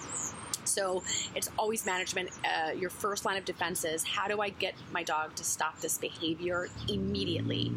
So 0.65 1.03
it's 1.35 1.49
always 1.57 1.85
management. 1.85 2.29
Uh, 2.45 2.71
your 2.71 2.89
first 2.89 3.25
line 3.25 3.37
of 3.37 3.45
defense 3.45 3.83
is 3.83 4.03
how 4.03 4.27
do 4.27 4.39
I 4.39 4.49
get 4.49 4.75
my 4.91 5.03
dog 5.03 5.35
to 5.35 5.43
stop 5.43 5.79
this 5.81 5.97
behavior 5.97 6.69
immediately? 6.87 7.71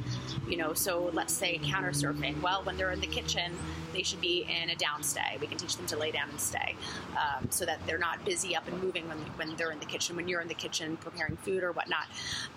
You 0.49 0.59
know, 0.59 0.75
so 0.75 1.11
let's 1.13 1.33
say 1.33 1.59
counter 1.65 1.91
surfing. 1.91 2.41
Well, 2.43 2.63
when 2.65 2.77
they're 2.77 2.93
in 2.93 3.01
the 3.01 3.07
kitchen, 3.07 3.53
they 3.93 4.03
should 4.03 4.21
be 4.21 4.47
in 4.49 4.71
a 4.71 4.77
down 4.77 5.03
stay. 5.03 5.39
We 5.41 5.47
can 5.47 5.59
teach 5.59 5.77
them 5.77 5.87
to 5.87 5.97
lay 5.97 6.11
down 6.11 6.31
and 6.31 6.41
stay 6.41 6.75
um, 7.17 7.49
so 7.51 7.65
that 7.65 7.79
they're 7.87 7.99
not 7.99 8.25
busy 8.25 8.57
up 8.57 8.67
and 8.69 8.83
moving 8.83 9.09
when, 9.09 9.19
when 9.37 9.57
they're 9.57 9.71
in 9.73 9.79
the 9.79 9.87
kitchen, 9.87 10.17
when 10.17 10.29
you're 10.29 10.41
in 10.41 10.49
the 10.49 10.55
kitchen 10.55 10.97
preparing 10.97 11.37
food 11.37 11.63
or 11.63 11.73
whatnot. 11.73 12.07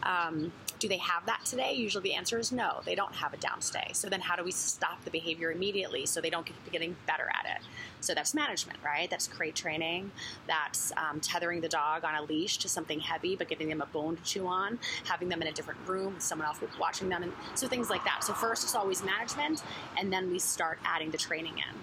Um, 0.04 0.52
do 0.80 0.88
they 0.88 0.98
have 0.98 1.26
that 1.26 1.41
today? 1.45 1.74
Usually 1.74 2.04
the 2.04 2.13
answer 2.13 2.38
is 2.38 2.52
no, 2.52 2.82
they 2.86 2.95
don't 2.95 3.15
have 3.15 3.34
a 3.34 3.38
down 3.38 3.62
stay. 3.62 3.91
So 3.93 4.10
then 4.10 4.21
how 4.21 4.36
do 4.36 4.43
we 4.43 4.52
stop 4.52 5.04
the 5.06 5.12
behavior 5.12 5.52
immediately 5.52 6.06
so 6.06 6.21
they 6.21 6.30
don't 6.30 6.45
keep 6.45 6.56
getting 6.71 6.95
better 7.08 7.32
at 7.34 7.45
it? 7.58 7.63
So 8.02 8.13
that's 8.13 8.34
management, 8.34 8.80
right? 8.84 9.10
That's 9.10 9.28
crate 9.28 9.56
training. 9.56 10.12
That's 10.48 10.91
um, 10.98 11.19
tethering 11.19 11.62
the 11.62 11.69
dog 11.69 12.04
on 12.04 12.15
a 12.15 12.21
leash 12.24 12.58
to 12.60 12.69
something 12.69 13.00
heavy, 13.00 13.36
but 13.36 13.48
giving 13.48 13.69
them 13.69 13.82
a 13.82 13.86
bone 13.88 14.17
to 14.17 14.24
chew 14.24 14.48
on, 14.48 14.80
having 15.06 15.30
them 15.30 15.41
in 15.41 15.48
a 15.48 15.52
different 15.52 15.80
room 15.88 16.15
someone 16.19 16.48
else 16.48 16.60
watching 16.80 17.10
them, 17.10 17.24
and 17.24 17.32
so 17.56 17.67
things 17.67 17.89
like 17.89 18.04
that. 18.04 18.24
So 18.24 18.34
first, 18.34 18.63
it's 18.63 18.76
always 18.76 19.04
management, 19.04 19.63
and 19.98 20.12
then 20.12 20.30
we 20.30 20.39
start 20.39 20.80
adding 20.86 21.12
the 21.12 21.17
training 21.25 21.57
in. 21.57 21.75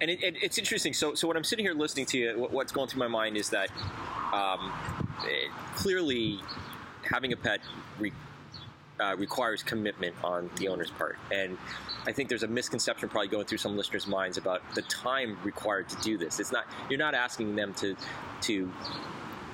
And 0.00 0.10
it, 0.10 0.22
it, 0.22 0.36
it's 0.42 0.58
interesting. 0.58 0.92
So, 0.94 1.14
so 1.14 1.28
when 1.28 1.36
I'm 1.36 1.44
sitting 1.44 1.64
here 1.64 1.74
listening 1.74 2.06
to 2.06 2.18
you, 2.18 2.38
what, 2.38 2.52
what's 2.52 2.72
going 2.72 2.88
through 2.88 3.00
my 3.00 3.08
mind 3.08 3.36
is 3.36 3.50
that 3.50 3.70
um, 4.32 4.72
it, 5.24 5.50
clearly 5.74 6.40
having 7.02 7.32
a 7.32 7.36
pet 7.36 7.60
re, 7.98 8.12
uh, 9.00 9.16
requires 9.16 9.62
commitment 9.62 10.14
on 10.22 10.50
the 10.56 10.68
owner's 10.68 10.90
part, 10.90 11.18
and 11.32 11.58
I 12.06 12.12
think 12.12 12.28
there's 12.28 12.42
a 12.42 12.48
misconception 12.48 13.08
probably 13.08 13.28
going 13.28 13.46
through 13.46 13.58
some 13.58 13.76
listeners' 13.76 14.06
minds 14.06 14.38
about 14.38 14.62
the 14.74 14.82
time 14.82 15.36
required 15.44 15.88
to 15.90 15.96
do 16.02 16.16
this. 16.16 16.40
It's 16.40 16.52
not 16.52 16.64
you're 16.88 16.98
not 16.98 17.14
asking 17.14 17.56
them 17.56 17.74
to 17.74 17.96
to 18.42 18.72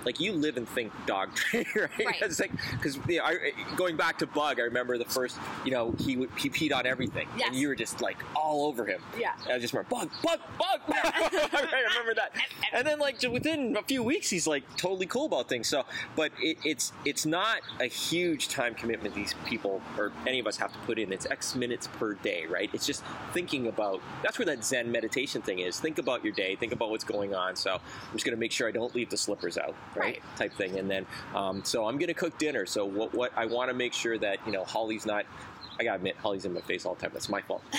like 0.06 0.20
you 0.20 0.32
live 0.32 0.56
and 0.56 0.66
think 0.68 0.92
dog 1.04 1.34
training, 1.34 1.66
right? 1.76 2.06
Right. 2.06 2.22
It's 2.22 2.40
like 2.40 2.52
because 2.72 2.96
you 3.08 3.18
know, 3.18 3.28
going 3.76 3.96
back 3.96 4.18
to 4.20 4.26
Bug, 4.26 4.58
I 4.60 4.62
remember 4.62 4.96
the 4.96 5.04
first, 5.04 5.36
you 5.64 5.72
know, 5.72 5.92
he 5.98 6.16
would- 6.16 6.30
he 6.38 6.48
peed 6.48 6.74
on 6.74 6.86
everything, 6.86 7.28
Yes. 7.36 7.48
and 7.48 7.56
you 7.56 7.68
were 7.68 7.74
just 7.74 8.00
like 8.00 8.16
all 8.34 8.66
over 8.66 8.86
him. 8.86 9.02
Yeah. 9.18 9.32
And 9.44 9.52
I 9.52 9.58
just 9.58 9.74
remember 9.74 9.90
Bug, 9.90 10.10
Bug, 10.22 10.40
Bug. 10.58 10.80
I 10.88 11.84
remember 11.90 12.14
that. 12.14 12.32
And 12.72 12.86
then 12.86 12.98
like 12.98 13.20
within 13.30 13.76
a 13.76 13.82
few 13.82 14.02
weeks, 14.02 14.30
he's 14.30 14.46
like 14.46 14.62
totally 14.76 15.06
cool 15.06 15.26
about 15.26 15.48
things. 15.48 15.68
So, 15.68 15.84
but 16.14 16.32
it, 16.40 16.58
it's 16.64 16.92
it's 17.04 17.26
not 17.26 17.58
a 17.80 17.86
huge 17.86 18.48
time 18.48 18.74
commitment 18.74 19.14
these 19.14 19.34
people 19.46 19.82
or 19.98 20.12
any 20.26 20.38
of 20.38 20.46
us 20.46 20.56
have 20.58 20.72
to 20.72 20.78
put 20.80 20.98
in. 20.98 21.12
It's 21.12 21.26
X 21.26 21.54
minutes 21.56 21.88
per 21.98 22.14
day, 22.14 22.46
right? 22.46 22.70
It's 22.72 22.86
just 22.86 23.02
thinking 23.32 23.66
about. 23.66 24.00
That's 24.22 24.38
where 24.38 24.46
that 24.46 24.64
Zen 24.64 24.90
meditation 24.92 25.42
thing 25.42 25.58
is. 25.58 25.80
Think 25.80 25.98
about 25.98 26.22
your 26.24 26.32
day. 26.32 26.54
Think 26.56 26.72
about 26.72 26.90
what's 26.90 27.04
going 27.04 27.34
on. 27.34 27.56
So 27.56 27.72
I'm 27.74 28.12
just 28.12 28.24
going 28.24 28.36
to 28.36 28.40
make 28.40 28.52
sure 28.52 28.68
I 28.68 28.72
don't 28.72 28.94
leave 28.94 29.10
the 29.10 29.16
slippers 29.16 29.58
out, 29.58 29.74
right? 29.96 30.06
Right. 30.06 30.37
Type 30.37 30.52
thing. 30.54 30.78
And 30.78 30.90
then, 30.90 31.06
um, 31.35 31.62
so 31.64 31.87
I'm 31.87 31.98
going 31.98 32.09
to 32.09 32.14
cook 32.14 32.37
dinner. 32.38 32.66
So 32.66 32.85
what 32.85 33.14
what 33.14 33.32
I 33.37 33.46
want 33.46 33.70
to 33.70 33.74
make 33.74 33.92
sure 33.92 34.18
that 34.18 34.38
you 34.46 34.52
know 34.52 34.64
Holly's 34.64 35.06
not. 35.06 35.26
I 35.78 35.85
gotta 35.85 35.96
admit, 35.96 36.16
Holly's 36.16 36.46
in 36.46 36.54
my 36.54 36.62
face 36.62 36.87
all 36.87 36.94
the 36.94 37.02
time. 37.02 37.11
That's 37.12 37.28
my 37.28 37.42
fault. 37.42 37.62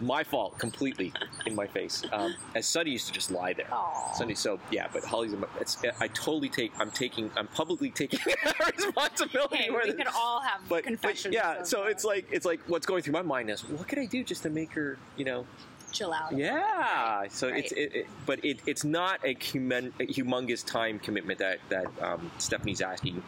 My 0.00 0.24
fault, 0.24 0.58
completely 0.58 1.12
in 1.46 1.54
my 1.54 1.68
face. 1.68 2.02
Um, 2.12 2.34
as 2.56 2.66
Sunny 2.66 2.90
used 2.90 3.06
to 3.06 3.12
just 3.12 3.30
lie 3.30 3.52
there. 3.52 3.72
Aw. 3.72 4.12
Sunny, 4.14 4.34
so 4.34 4.58
yeah, 4.72 4.88
but 4.92 5.04
Holly's. 5.04 5.32
In 5.32 5.40
my, 5.40 5.46
it's, 5.60 5.78
I 6.00 6.08
totally 6.08 6.48
take. 6.48 6.72
I'm 6.80 6.90
taking. 6.90 7.30
I'm 7.36 7.46
publicly 7.46 7.90
taking 7.90 8.18
responsibility. 8.76 9.56
Hey, 9.56 9.70
we 9.70 9.92
could 9.92 10.08
all 10.08 10.40
have 10.40 10.68
but, 10.68 10.84
but 11.00 11.24
yeah, 11.32 11.62
so 11.62 11.84
uh, 11.84 11.86
it's 11.86 12.04
like 12.04 12.26
it's 12.32 12.44
like 12.44 12.60
what's 12.66 12.86
going 12.86 13.02
through 13.02 13.12
my 13.12 13.22
mind 13.22 13.50
is 13.50 13.60
what 13.62 13.86
can 13.86 14.00
I 14.00 14.06
do 14.06 14.24
just 14.24 14.42
to 14.42 14.50
make 14.50 14.72
her, 14.72 14.98
you 15.16 15.24
know, 15.24 15.46
chill 15.94 16.12
out. 16.12 16.36
yeah. 16.36 17.24
So 17.30 17.48
it's 17.48 17.72
it, 17.72 17.94
it, 17.94 18.06
but 18.26 18.44
it, 18.44 18.58
it's 18.66 18.84
not 18.84 19.20
a, 19.24 19.34
human, 19.34 19.92
a 20.00 20.06
humongous 20.06 20.64
time 20.64 20.98
commitment 20.98 21.38
that 21.38 21.58
that 21.70 21.86
um, 22.02 22.30
Stephanie's 22.38 22.80
asking 22.82 23.22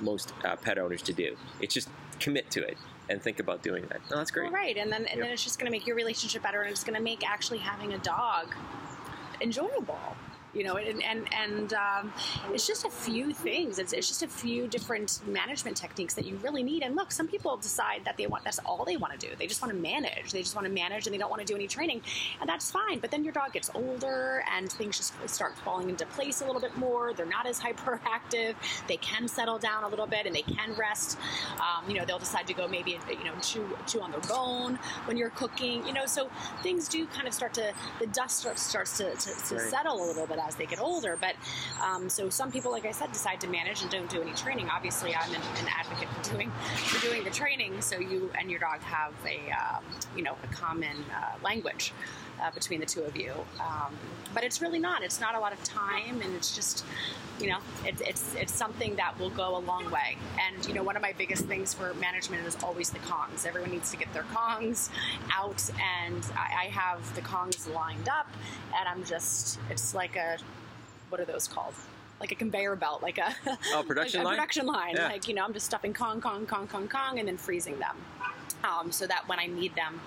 most 0.00 0.32
uh, 0.44 0.56
pet 0.56 0.78
owners 0.78 1.02
to 1.02 1.12
do. 1.12 1.36
It's 1.60 1.74
just 1.74 1.88
commit 2.20 2.50
to 2.52 2.62
it 2.62 2.76
and 3.10 3.20
think 3.20 3.40
about 3.40 3.62
doing 3.62 3.84
that. 3.88 4.00
No, 4.10 4.16
that's 4.18 4.30
great. 4.30 4.44
Well, 4.44 4.52
right, 4.52 4.76
and 4.76 4.90
then 4.90 5.02
and 5.06 5.16
Yep. 5.18 5.18
then 5.18 5.30
it's 5.32 5.44
just 5.44 5.58
going 5.58 5.66
to 5.66 5.72
make 5.76 5.86
your 5.86 5.96
relationship 5.96 6.42
better, 6.42 6.62
and 6.62 6.70
it's 6.70 6.84
going 6.84 6.96
to 6.96 7.02
make 7.02 7.28
actually 7.28 7.58
having 7.58 7.92
a 7.92 7.98
dog 7.98 8.54
enjoyable. 9.40 9.98
You 10.54 10.64
know, 10.64 10.76
and 10.76 11.02
and 11.02 11.26
and 11.32 11.74
um, 11.74 12.12
it's 12.52 12.66
just 12.66 12.84
a 12.84 12.90
few 12.90 13.32
things. 13.32 13.78
It's, 13.78 13.92
it's 13.92 14.08
just 14.08 14.22
a 14.22 14.28
few 14.28 14.66
different 14.68 15.20
management 15.26 15.76
techniques 15.76 16.14
that 16.14 16.26
you 16.26 16.36
really 16.36 16.62
need. 16.62 16.82
And 16.82 16.94
look, 16.94 17.10
some 17.10 17.26
people 17.26 17.56
decide 17.56 18.04
that 18.04 18.16
they 18.16 18.26
want 18.26 18.44
that's 18.44 18.58
all 18.60 18.84
they 18.84 18.96
want 18.96 19.18
to 19.18 19.26
do. 19.26 19.34
They 19.38 19.46
just 19.46 19.62
want 19.62 19.74
to 19.74 19.80
manage. 19.80 20.32
They 20.32 20.42
just 20.42 20.54
want 20.54 20.66
to 20.66 20.72
manage, 20.72 21.06
and 21.06 21.14
they 21.14 21.18
don't 21.18 21.30
want 21.30 21.40
to 21.40 21.46
do 21.46 21.54
any 21.54 21.66
training, 21.66 22.02
and 22.40 22.48
that's 22.48 22.70
fine. 22.70 22.98
But 22.98 23.10
then 23.10 23.24
your 23.24 23.32
dog 23.32 23.52
gets 23.52 23.70
older, 23.74 24.44
and 24.54 24.70
things 24.70 24.96
just 24.96 25.14
start 25.28 25.56
falling 25.58 25.88
into 25.88 26.06
place 26.06 26.42
a 26.42 26.46
little 26.46 26.60
bit 26.60 26.76
more. 26.76 27.14
They're 27.14 27.26
not 27.26 27.46
as 27.46 27.60
hyperactive. 27.66 28.54
They 28.88 28.98
can 28.98 29.28
settle 29.28 29.58
down 29.58 29.84
a 29.84 29.88
little 29.88 30.06
bit, 30.06 30.26
and 30.26 30.34
they 30.34 30.42
can 30.42 30.74
rest. 30.74 31.18
Um, 31.58 31.88
you 31.88 31.96
know, 31.96 32.04
they'll 32.04 32.18
decide 32.18 32.46
to 32.48 32.54
go 32.54 32.68
maybe 32.68 32.98
you 33.08 33.24
know 33.24 33.34
chew 33.40 33.66
chew 33.86 34.00
on 34.00 34.10
their 34.10 34.20
bone 34.20 34.78
when 35.06 35.16
you're 35.16 35.30
cooking. 35.30 35.86
You 35.86 35.92
know, 35.92 36.06
so 36.06 36.30
things 36.62 36.88
do 36.88 37.06
kind 37.06 37.26
of 37.26 37.34
start 37.34 37.54
to 37.54 37.72
the 37.98 38.06
dust 38.08 38.38
starts 38.40 38.62
starts 38.62 38.98
to, 38.98 39.14
to, 39.14 39.30
to 39.48 39.60
settle 39.60 40.02
a 40.02 40.06
little 40.06 40.26
bit 40.26 40.38
as 40.46 40.56
they 40.56 40.66
get 40.66 40.80
older. 40.80 41.18
But 41.20 41.34
um, 41.82 42.08
so 42.08 42.28
some 42.30 42.50
people, 42.50 42.70
like 42.70 42.86
I 42.86 42.92
said, 42.92 43.12
decide 43.12 43.40
to 43.42 43.48
manage 43.48 43.82
and 43.82 43.90
don't 43.90 44.10
do 44.10 44.20
any 44.22 44.32
training. 44.32 44.68
Obviously, 44.68 45.14
I'm 45.14 45.30
an, 45.34 45.40
an 45.60 45.68
advocate 45.68 46.08
for 46.08 46.32
doing 46.32 46.50
for 46.76 47.00
doing 47.06 47.24
the 47.24 47.30
training, 47.30 47.80
so 47.80 47.98
you 47.98 48.30
and 48.38 48.50
your 48.50 48.60
dog 48.60 48.80
have 48.80 49.12
a 49.26 49.50
um, 49.52 49.84
you 50.16 50.22
know 50.22 50.36
a 50.42 50.46
common 50.54 50.96
uh, 51.14 51.36
language. 51.42 51.92
Uh, 52.42 52.50
between 52.50 52.80
the 52.80 52.86
two 52.86 53.02
of 53.02 53.16
you, 53.16 53.32
um, 53.60 53.94
but 54.34 54.42
it's 54.42 54.60
really 54.60 54.80
not. 54.80 55.04
It's 55.04 55.20
not 55.20 55.36
a 55.36 55.38
lot 55.38 55.52
of 55.52 55.62
time, 55.62 56.20
and 56.22 56.34
it's 56.34 56.56
just, 56.56 56.84
you 57.38 57.48
know, 57.48 57.58
it's 57.84 58.00
it's 58.00 58.34
it's 58.34 58.52
something 58.52 58.96
that 58.96 59.16
will 59.20 59.30
go 59.30 59.56
a 59.56 59.60
long 59.60 59.88
way. 59.92 60.16
And 60.44 60.66
you 60.66 60.74
know, 60.74 60.82
one 60.82 60.96
of 60.96 61.02
my 61.02 61.12
biggest 61.12 61.44
things 61.44 61.72
for 61.72 61.94
management 61.94 62.44
is 62.44 62.56
always 62.60 62.90
the 62.90 62.98
Kongs. 63.00 63.46
Everyone 63.46 63.70
needs 63.70 63.92
to 63.92 63.96
get 63.96 64.12
their 64.12 64.24
Kongs 64.34 64.90
out, 65.32 65.62
and 66.04 66.20
I, 66.36 66.64
I 66.64 66.68
have 66.70 67.14
the 67.14 67.20
Kongs 67.20 67.72
lined 67.72 68.08
up, 68.08 68.28
and 68.76 68.88
I'm 68.88 69.04
just, 69.04 69.60
it's 69.70 69.94
like 69.94 70.16
a, 70.16 70.36
what 71.10 71.20
are 71.20 71.24
those 71.24 71.46
called? 71.46 71.74
Like 72.18 72.32
a 72.32 72.36
conveyor 72.36 72.74
belt, 72.74 73.02
like 73.02 73.18
a 73.18 73.34
Oh, 73.72 73.84
production 73.86 74.18
like 74.18 74.24
a 74.26 74.28
line? 74.28 74.36
production 74.36 74.66
line. 74.66 74.94
Yeah. 74.96 75.06
Like 75.08 75.28
you 75.28 75.34
know, 75.34 75.44
I'm 75.44 75.52
just 75.52 75.66
stuffing 75.66 75.94
Kong, 75.94 76.20
Kong, 76.20 76.44
Kong, 76.46 76.66
Kong, 76.66 76.88
Kong, 76.88 77.20
and 77.20 77.28
then 77.28 77.36
freezing 77.36 77.78
them. 77.78 77.96
Um, 78.64 78.92
so 78.92 79.06
that 79.06 79.24
when 79.28 79.38
I 79.40 79.46
need 79.46 79.74
them, 79.74 80.00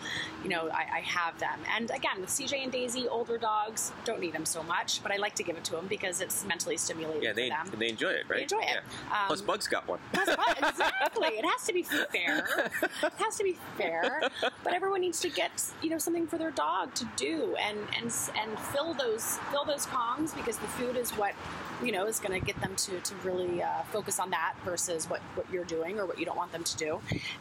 you 0.44 0.50
know, 0.50 0.70
I, 0.70 0.86
I 0.98 1.00
have 1.02 1.38
them. 1.40 1.60
And 1.76 1.92
again, 1.92 2.22
with 2.22 2.30
CJ 2.30 2.64
and 2.64 2.72
Daisy, 2.72 3.08
older 3.08 3.38
dogs 3.38 3.92
don't 4.06 4.20
need 4.22 4.34
them 4.34 4.46
so 4.46 4.64
much, 4.64 5.04
but 5.04 5.12
I 5.12 5.18
like 5.18 5.36
to 5.36 5.44
give 5.44 5.58
it 5.58 5.64
to 5.66 5.72
them 5.74 5.88
because 5.88 6.22
it's 6.22 6.46
mentally 6.46 6.78
stimulating 6.78 7.22
Yeah, 7.24 7.34
they 7.34 7.50
for 7.50 7.72
them. 7.72 7.80
they 7.80 7.90
enjoy 7.90 8.10
it, 8.12 8.24
right? 8.30 8.38
They 8.38 8.44
enjoy 8.44 8.62
it. 8.62 8.80
Yeah. 9.10 9.12
Um, 9.22 9.28
Plus, 9.28 9.42
Bug's 9.42 9.68
got 9.68 9.88
one. 9.88 10.00
What- 10.14 10.30
exactly. 10.58 11.28
It 11.28 11.46
has 11.46 11.66
to 11.68 11.74
be 11.74 11.84
fair. 11.84 12.70
It 13.04 13.12
has 13.18 13.36
to 13.38 13.44
be 13.44 13.58
fair. 13.78 14.22
But 14.64 14.74
everyone 14.74 15.02
needs 15.02 15.20
to 15.22 15.30
get 15.30 15.52
you 15.82 15.90
know 15.90 15.98
something 15.98 16.28
for 16.28 16.38
their 16.38 16.52
dog 16.52 16.94
to 16.96 17.06
do 17.18 17.56
and 17.60 17.78
and 17.98 18.06
and 18.40 18.60
fill 18.74 18.94
those 18.94 19.38
fill 19.52 19.66
those 19.66 19.86
kongs 19.88 20.36
because 20.36 20.58
the 20.58 20.68
food 20.68 20.96
is 20.96 21.12
what 21.12 21.34
you 21.84 21.92
know 21.92 22.06
is 22.06 22.20
going 22.20 22.40
to 22.40 22.46
get 22.46 22.60
them 22.62 22.76
to 22.76 23.00
to 23.00 23.16
really 23.24 23.62
uh, 23.62 23.84
focus 23.92 24.20
on 24.20 24.30
that 24.32 24.56
versus 24.64 25.10
what 25.10 25.22
what 25.36 25.46
you're 25.52 25.66
doing 25.66 26.00
or 26.00 26.06
what 26.06 26.20
you 26.20 26.26
don't 26.26 26.38
want 26.38 26.52
them 26.52 26.64
to 26.64 26.78
do. 26.78 27.00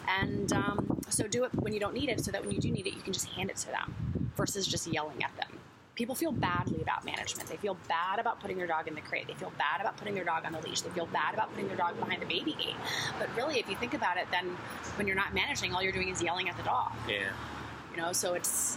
And 0.08 0.52
um, 0.52 1.00
so 1.08 1.26
do 1.26 1.44
it 1.44 1.54
when 1.54 1.72
you 1.72 1.80
don't 1.80 1.94
need 1.94 2.08
it, 2.08 2.24
so 2.24 2.30
that 2.30 2.42
when 2.44 2.54
you 2.54 2.60
do 2.60 2.70
need 2.70 2.86
it, 2.86 2.94
you 2.94 3.02
can 3.02 3.12
just 3.12 3.28
hand 3.28 3.50
it 3.50 3.56
to 3.56 3.66
them 3.68 3.94
versus 4.36 4.66
just 4.66 4.86
yelling 4.86 5.22
at 5.22 5.36
them. 5.36 5.58
People 5.94 6.16
feel 6.16 6.32
badly 6.32 6.82
about 6.82 7.04
management. 7.04 7.48
They 7.48 7.56
feel 7.56 7.76
bad 7.86 8.18
about 8.18 8.40
putting 8.40 8.58
their 8.58 8.66
dog 8.66 8.88
in 8.88 8.96
the 8.96 9.00
crate. 9.00 9.28
They 9.28 9.34
feel 9.34 9.52
bad 9.58 9.80
about 9.80 9.96
putting 9.96 10.14
their 10.14 10.24
dog 10.24 10.44
on 10.44 10.52
the 10.52 10.60
leash. 10.60 10.80
They 10.80 10.90
feel 10.90 11.06
bad 11.06 11.34
about 11.34 11.52
putting 11.52 11.68
their 11.68 11.76
dog 11.76 11.96
behind 12.00 12.20
the 12.20 12.26
baby 12.26 12.56
gate. 12.58 12.74
But 13.16 13.28
really, 13.36 13.60
if 13.60 13.68
you 13.70 13.76
think 13.76 13.94
about 13.94 14.16
it, 14.16 14.26
then 14.32 14.46
when 14.96 15.06
you're 15.06 15.14
not 15.14 15.34
managing, 15.34 15.72
all 15.72 15.82
you're 15.82 15.92
doing 15.92 16.08
is 16.08 16.20
yelling 16.20 16.48
at 16.48 16.56
the 16.56 16.64
dog. 16.64 16.90
Yeah. 17.08 17.30
You 17.92 18.02
know, 18.02 18.12
so 18.12 18.34
it's 18.34 18.76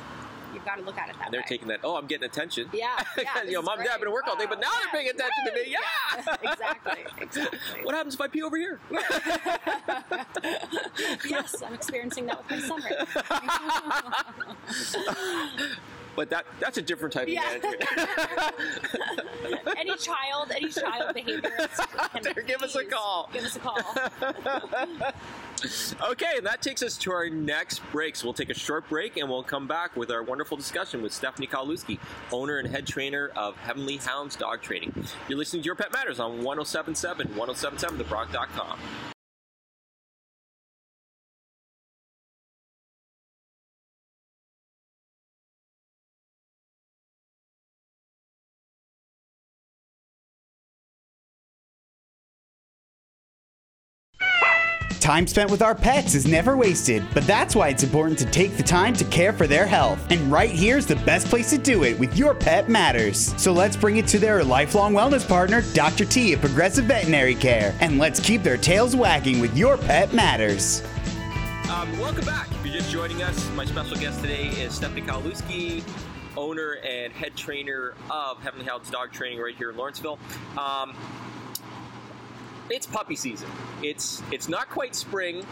you've 0.54 0.66
got 0.66 0.76
to 0.78 0.84
look 0.84 0.98
at 0.98 1.10
it 1.10 1.16
that 1.18 1.26
And 1.26 1.34
they're 1.34 1.42
way. 1.42 1.46
taking 1.48 1.68
that. 1.70 1.80
Oh, 1.84 1.96
I'm 1.98 2.08
getting 2.08 2.26
attention. 2.26 2.70
yeah, 2.74 2.98
yeah. 3.18 3.44
you 3.44 3.54
know, 3.54 3.62
mom 3.62 3.80
and 3.80 3.86
dad 3.86 3.92
have 3.94 4.00
been 4.02 4.06
great. 4.10 4.14
working 4.14 4.30
all 4.32 4.38
day, 4.38 4.46
but 4.48 4.60
now 4.60 4.68
Wow, 4.68 4.80
they're 4.84 5.02
paying 5.02 5.06
yeah, 5.08 5.26
attention 5.26 5.46
to 5.46 5.52
me. 5.54 5.60
right. 5.60 5.68
Yeah. 5.78 6.52
exactly, 6.52 7.04
exactly. 7.22 7.60
What 7.84 7.96
happens 7.96 8.14
if 8.16 8.22
I 8.22 8.28
pee 8.28 8.42
over 8.42 8.58
here? 8.58 8.80
yes, 11.30 11.62
I'm 11.66 11.74
experiencing 11.74 12.26
that 12.28 12.38
with 12.38 12.50
my 12.50 12.60
son 12.68 12.82
right 12.82 13.08
now. 15.06 15.76
But 16.18 16.30
that 16.32 16.46
that's 16.60 16.78
a 16.78 16.82
different 16.82 17.14
type 17.14 17.30
Yeah. 17.30 17.50
of 17.56 17.64
management. 17.64 19.64
any 19.78 19.96
child, 19.96 20.52
any 20.54 20.70
child 20.70 21.14
behavior. 21.14 21.52
There, 22.24 22.34
give 22.44 22.62
us 22.64 22.76
a 22.76 22.84
call. 22.84 23.30
Give 23.32 23.46
us 23.46 23.56
a 23.56 23.60
call. 23.60 23.80
Okay, 26.12 26.34
and 26.38 26.46
that 26.46 26.62
takes 26.62 26.84
us 26.84 26.98
to 27.00 27.12
our 27.12 27.28
next 27.30 27.82
break. 27.92 28.16
So 28.16 28.28
we'll 28.28 28.34
take 28.36 28.52
a 28.52 28.54
short 28.54 28.88
break 28.90 29.18
and 29.18 29.28
we'll 29.28 29.42
come 29.42 29.68
back 29.68 29.96
with 29.96 30.12
our 30.12 30.22
wonderful 30.22 30.56
discussion 30.56 31.02
with 31.02 31.12
Stephanie 31.12 31.48
Kowalewski, 31.48 31.98
owner 32.32 32.60
and 32.60 32.68
head 32.68 32.86
trainer 32.86 33.32
of 33.36 33.56
Heavenly 33.58 33.98
Hounds 33.98 34.36
Dog 34.36 34.62
Training. 34.62 34.94
You're 35.28 35.40
listening 35.40 35.64
to 35.64 35.66
Your 35.66 35.74
Pet 35.76 35.92
Matters 35.92 36.20
on 36.20 36.44
1077, 36.44 37.30
1077thebronc.com. 37.30 38.78
Time 55.08 55.26
spent 55.26 55.50
with 55.50 55.62
our 55.62 55.74
pets 55.74 56.16
is 56.16 56.28
never 56.28 56.58
wasted, 56.58 57.02
but 57.14 57.26
that's 57.26 57.56
why 57.56 57.70
it's 57.70 57.82
important 57.82 58.20
to 58.20 58.26
take 58.26 58.58
the 58.58 58.62
time 58.62 58.94
to 58.94 59.06
care 59.06 59.32
for 59.32 59.48
their 59.48 59.66
health. 59.66 60.06
And 60.12 60.30
right 60.30 60.50
here's 60.50 60.86
the 60.86 60.98
best 60.98 61.28
place 61.28 61.50
to 61.52 61.58
do 61.58 61.86
it 61.86 61.98
with 61.98 62.18
Your 62.18 62.36
Pet 62.36 62.68
Matters. 62.68 63.34
So 63.42 63.54
let's 63.54 63.78
bring 63.78 63.96
it 63.96 64.08
to 64.08 64.20
their 64.20 64.44
lifelong 64.44 64.94
wellness 64.94 65.26
partner, 65.26 65.62
Dr. 65.74 66.04
T 66.04 66.34
at 66.34 66.42
Progressive 66.42 66.84
Veterinary 66.84 67.36
Care, 67.36 67.74
and 67.80 67.98
let's 67.98 68.20
keep 68.20 68.44
their 68.44 68.58
tails 68.58 68.98
wagging 68.98 69.40
with 69.40 69.56
Your 69.56 69.78
Pet 69.78 70.14
Matters. 70.14 70.84
Um, 71.72 71.98
welcome 72.00 72.26
back. 72.26 72.52
If 72.52 72.66
you're 72.66 72.76
just 72.76 72.92
joining 72.92 73.24
us, 73.24 73.50
my 73.52 73.64
special 73.64 73.96
guest 73.96 74.20
today 74.20 74.48
is 74.48 74.74
Stephanie 74.74 75.04
Kowalewski, 75.04 75.84
owner 76.36 76.80
and 76.86 77.14
head 77.14 77.34
trainer 77.38 77.94
of 78.12 78.44
Heavenly 78.44 78.66
Hounds 78.66 78.90
Dog 78.90 79.14
Training 79.14 79.40
right 79.40 79.56
here 79.56 79.70
in 79.70 79.78
Lawrenceville. 79.78 80.20
Um, 80.58 80.94
it's 82.70 82.86
puppy 82.86 83.16
season. 83.16 83.50
It's 83.82 84.22
it's 84.32 84.50
not 84.50 84.70
quite 84.70 84.96
spring, 84.96 85.46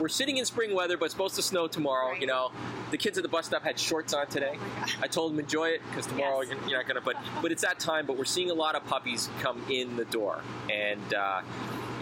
we're 0.00 0.08
sitting 0.08 0.38
in 0.38 0.44
spring 0.44 0.74
weather, 0.74 0.96
but 0.96 1.06
it's 1.06 1.14
supposed 1.14 1.36
to 1.36 1.42
snow 1.42 1.66
tomorrow. 1.66 2.10
Right. 2.12 2.20
You 2.20 2.26
know, 2.26 2.50
the 2.90 2.96
kids 2.98 3.16
at 3.18 3.22
the 3.22 3.28
bus 3.28 3.46
stop 3.46 3.62
had 3.62 3.78
shorts 3.78 4.12
on 4.14 4.26
today. 4.26 4.56
Oh. 4.58 4.86
I 5.02 5.06
told 5.06 5.32
them 5.32 5.40
enjoy 5.40 5.68
it 5.68 5.82
because 5.88 6.06
tomorrow 6.06 6.40
Yes. 6.42 6.50
you're, 6.60 6.68
you're 6.70 6.78
not 6.78 6.86
gonna. 6.88 7.00
But 7.00 7.16
but 7.42 7.52
it's 7.52 7.62
that 7.62 7.78
time. 7.78 8.06
But 8.06 8.16
we're 8.18 8.24
seeing 8.24 8.50
a 8.50 8.54
lot 8.54 8.74
of 8.74 8.84
puppies 8.86 9.30
come 9.40 9.62
in 9.70 9.96
the 9.96 10.04
door, 10.06 10.42
and 10.70 11.14
uh, 11.14 11.42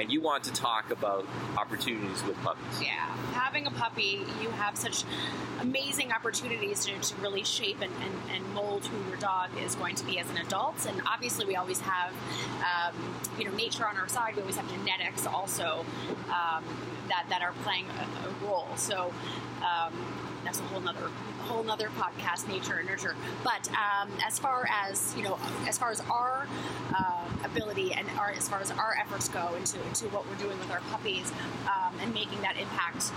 and 0.00 0.10
you 0.10 0.20
want 0.20 0.44
to 0.44 0.52
talk 0.52 0.90
about 0.90 1.26
opportunities 1.58 2.22
with 2.24 2.36
puppies. 2.38 2.80
Yeah, 2.82 3.06
having 3.32 3.66
a 3.66 3.70
puppy, 3.70 4.24
you 4.40 4.50
have 4.50 4.76
such 4.76 5.04
amazing 5.60 6.12
opportunities 6.12 6.84
to, 6.86 6.98
to 6.98 7.14
really 7.20 7.44
shape 7.44 7.80
and, 7.82 7.92
and, 8.02 8.14
and 8.34 8.54
mold 8.54 8.86
who 8.86 9.08
your 9.10 9.18
dog 9.18 9.50
is 9.64 9.74
going 9.74 9.94
to 9.96 10.04
be 10.06 10.18
as 10.18 10.28
an 10.30 10.38
adult. 10.38 10.86
And 10.86 11.00
obviously, 11.06 11.44
we 11.44 11.56
always 11.56 11.80
have, 11.80 12.12
um, 12.60 12.94
you 13.38 13.44
know, 13.44 13.52
nature 13.54 13.86
on 13.86 13.96
our 13.96 14.08
side. 14.08 14.34
We 14.34 14.40
always 14.42 14.56
have 14.56 14.68
genetics 14.70 15.26
also 15.26 15.84
um, 16.30 16.64
that 17.12 17.26
that 17.28 17.42
are 17.42 17.52
playing 17.62 17.86
a, 18.00 18.28
a 18.28 18.46
role. 18.46 18.68
So. 18.76 19.12
Um, 19.62 19.92
that's 20.44 20.58
a 20.58 20.62
whole 20.64 20.80
nother 20.80 21.08
whole 21.42 21.62
nother 21.62 21.88
podcast 21.96 22.48
nature 22.48 22.78
and 22.78 22.88
nurture 22.88 23.14
but 23.44 23.70
um, 23.70 24.10
as 24.26 24.40
far 24.40 24.66
as 24.84 25.14
you 25.16 25.22
know 25.22 25.38
as 25.68 25.78
far 25.78 25.92
as 25.92 26.00
our 26.10 26.48
uh, 26.98 27.22
ability 27.44 27.92
and 27.92 28.08
our, 28.18 28.30
as 28.30 28.48
far 28.48 28.60
as 28.60 28.70
our 28.72 28.96
efforts 28.98 29.28
go 29.28 29.54
into, 29.54 29.80
into 29.86 30.06
what 30.06 30.28
we're 30.28 30.36
doing 30.36 30.58
with 30.58 30.70
our 30.70 30.80
puppies 30.90 31.32
um, 31.66 31.94
and 32.00 32.12
making 32.14 32.40
that 32.40 32.56
impact 32.56 33.12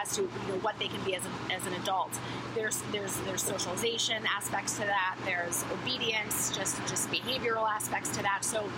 as 0.00 0.16
to 0.16 0.22
you 0.22 0.28
know 0.48 0.58
what 0.60 0.78
they 0.78 0.88
can 0.88 1.02
be 1.04 1.14
as, 1.14 1.22
a, 1.24 1.52
as 1.52 1.66
an 1.66 1.72
adult. 1.74 2.10
There's 2.54 2.82
there's 2.92 3.16
there's 3.20 3.42
socialization 3.42 4.22
aspects 4.26 4.74
to 4.74 4.80
that. 4.80 5.16
There's 5.24 5.64
obedience, 5.72 6.54
just 6.54 6.80
just 6.86 7.10
behavioral 7.10 7.68
aspects 7.68 8.10
to 8.16 8.22
that. 8.22 8.44
So. 8.44 8.68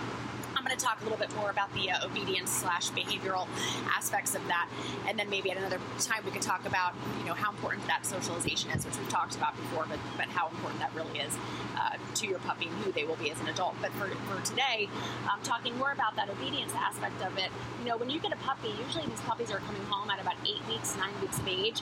Going 0.67 0.77
to 0.77 0.85
talk 0.85 0.99
a 0.99 1.03
little 1.05 1.17
bit 1.17 1.33
more 1.37 1.49
about 1.49 1.73
the 1.75 1.91
uh, 1.91 2.05
obedience 2.05 2.51
slash 2.51 2.89
behavioral 2.89 3.47
aspects 3.95 4.35
of 4.35 4.45
that, 4.49 4.67
and 5.07 5.17
then 5.17 5.29
maybe 5.29 5.49
at 5.49 5.55
another 5.55 5.79
time 6.01 6.25
we 6.25 6.31
could 6.31 6.41
talk 6.41 6.65
about 6.67 6.93
you 7.19 7.23
know 7.23 7.33
how 7.33 7.51
important 7.51 7.87
that 7.87 8.05
socialization 8.05 8.71
is, 8.71 8.85
which 8.85 8.97
we've 8.97 9.07
talked 9.07 9.37
about 9.37 9.55
before, 9.55 9.85
but 9.87 9.97
but 10.17 10.25
how 10.25 10.49
important 10.49 10.81
that 10.81 10.93
really 10.93 11.19
is 11.19 11.37
uh, 11.77 11.91
to 12.15 12.27
your 12.27 12.39
puppy 12.39 12.67
and 12.67 12.75
who 12.83 12.91
they 12.91 13.05
will 13.05 13.15
be 13.15 13.31
as 13.31 13.39
an 13.39 13.47
adult. 13.47 13.75
But 13.81 13.91
for, 13.93 14.09
for 14.09 14.45
today, 14.45 14.89
I'm 15.29 15.41
talking 15.41 15.77
more 15.77 15.93
about 15.93 16.17
that 16.17 16.29
obedience 16.29 16.73
aspect 16.75 17.21
of 17.21 17.37
it. 17.37 17.49
You 17.79 17.85
know, 17.85 17.95
when 17.95 18.09
you 18.09 18.19
get 18.19 18.33
a 18.33 18.37
puppy, 18.37 18.73
usually 18.85 19.05
these 19.05 19.21
puppies 19.21 19.51
are 19.51 19.59
coming 19.59 19.83
home 19.83 20.09
at 20.09 20.19
about 20.19 20.35
eight 20.45 20.67
weeks, 20.67 20.97
nine 20.97 21.13
weeks 21.21 21.39
of 21.39 21.47
age, 21.47 21.81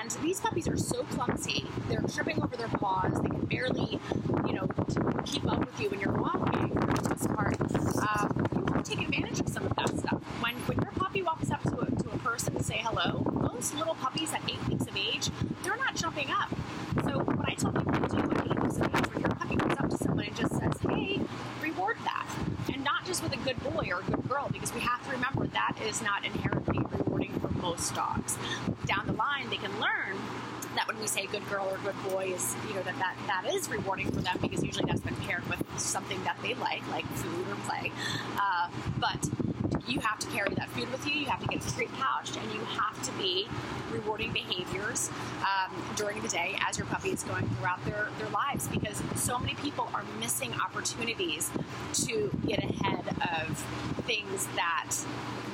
and 0.00 0.10
these 0.24 0.40
puppies 0.40 0.66
are 0.66 0.76
so 0.76 1.04
clumsy. 1.04 1.64
They're 1.88 2.02
tripping 2.12 2.42
over 2.42 2.56
their 2.56 2.66
paws. 2.68 3.20
They 3.22 3.28
can 3.28 3.44
barely, 3.44 4.00
you 4.48 4.54
know, 4.54 4.68
keep 5.24 5.46
up 5.48 5.60
with 5.60 5.80
you 5.80 5.90
when 5.90 6.00
you're 6.00 6.12
walking. 6.12 6.70
For 6.70 7.02
the 7.02 7.08
most 7.10 7.28
part, 7.28 7.60
um, 7.60 8.15
you 8.22 8.62
want 8.62 8.84
to 8.84 8.96
take 8.96 9.06
advantage 9.06 9.40
of 9.40 9.48
some 9.48 9.66
of 9.66 9.74
that 9.76 9.88
stuff. 9.98 10.20
When 10.42 10.54
when 10.66 10.78
your 10.78 10.92
puppy 10.92 11.22
walks 11.22 11.50
up 11.50 11.62
to 11.64 11.78
a, 11.80 11.86
to 11.86 12.10
a 12.10 12.18
person 12.18 12.54
to 12.54 12.62
say 12.62 12.78
hello, 12.78 13.22
those 13.52 13.74
little 13.74 13.94
puppies 13.94 14.32
at 14.32 14.42
eight 14.48 14.62
weeks 14.68 14.86
of 14.86 14.96
age, 14.96 15.30
they're 15.62 15.76
not 15.76 15.94
jumping 15.96 16.30
up. 16.30 16.50
So 17.04 17.18
what 17.18 17.48
I 17.48 17.54
tell 17.54 17.72
people 17.72 17.92
to 17.92 18.08
do 18.08 18.18
at 18.18 18.46
eight 18.46 18.60
weeks 18.62 18.76
of 18.76 18.94
age, 18.94 19.06
when 19.12 19.20
your 19.20 19.30
puppy 19.30 19.56
comes 19.56 19.76
up 19.78 19.90
to 19.90 19.98
someone 19.98 20.24
and 20.26 20.36
just 20.36 20.52
says, 20.58 20.72
"Hey," 20.88 21.20
reward 21.62 21.96
that, 22.04 22.26
and 22.72 22.82
not 22.84 23.04
just 23.04 23.22
with 23.22 23.32
a 23.32 23.38
good 23.38 23.62
boy 23.62 23.88
or 23.92 24.00
a 24.00 24.04
good 24.04 24.28
girl, 24.28 24.48
because 24.52 24.72
we 24.74 24.80
have 24.80 25.04
to 25.06 25.10
remember 25.10 25.46
that 25.48 25.76
is 25.86 26.02
not 26.02 26.24
inherently 26.24 26.78
rewarding 26.98 27.32
for 27.40 27.50
most 27.58 27.94
dogs. 27.94 28.38
Down 28.86 29.06
the 29.06 29.12
line, 29.12 29.50
they 29.50 29.56
can 29.56 29.72
learn 29.80 30.16
that 30.76 30.86
when 30.88 30.98
we 31.00 31.06
say 31.06 31.26
good 31.26 31.48
girl 31.48 31.66
or 31.70 31.78
good 31.78 32.10
boy 32.10 32.32
is 32.34 32.54
you 32.68 32.74
know 32.74 32.82
that, 32.82 32.98
that 32.98 33.16
that 33.26 33.52
is 33.52 33.68
rewarding 33.68 34.10
for 34.10 34.20
them 34.20 34.38
because 34.40 34.62
usually 34.62 34.84
that's 34.86 35.00
been 35.00 35.16
paired 35.16 35.46
with 35.48 35.62
something 35.78 36.22
that 36.24 36.36
they 36.42 36.54
like 36.54 36.86
like 36.90 37.06
food 37.14 37.46
or 37.48 37.56
play. 37.68 37.90
Uh, 38.38 38.68
but 38.98 39.28
you 39.86 40.00
have 40.00 40.18
to 40.18 40.26
carry 40.28 40.52
that 40.54 40.68
food 40.70 40.90
with 40.90 41.06
you 41.06 41.14
you 41.14 41.26
have 41.26 41.40
to 41.40 41.46
get 41.46 41.64
it 41.64 41.74
treat 41.74 41.92
pouched 41.94 42.36
and 42.36 42.52
you 42.52 42.60
have 42.60 43.00
to 43.02 43.12
be 43.12 43.48
rewarding 43.90 44.32
behaviors 44.32 45.10
um, 45.40 45.72
during 45.96 46.20
the 46.22 46.28
day 46.28 46.58
as 46.68 46.76
your 46.76 46.86
puppy 46.88 47.10
is 47.10 47.22
going 47.22 47.48
throughout 47.50 47.82
their, 47.84 48.08
their 48.18 48.28
lives 48.30 48.68
because 48.68 49.02
so 49.14 49.38
many 49.38 49.54
people 49.56 49.88
are 49.94 50.04
missing 50.20 50.52
opportunities 50.54 51.50
to 51.92 52.30
get 52.46 52.62
ahead 52.62 53.04
of 53.48 53.58
things 54.06 54.46
that 54.56 54.90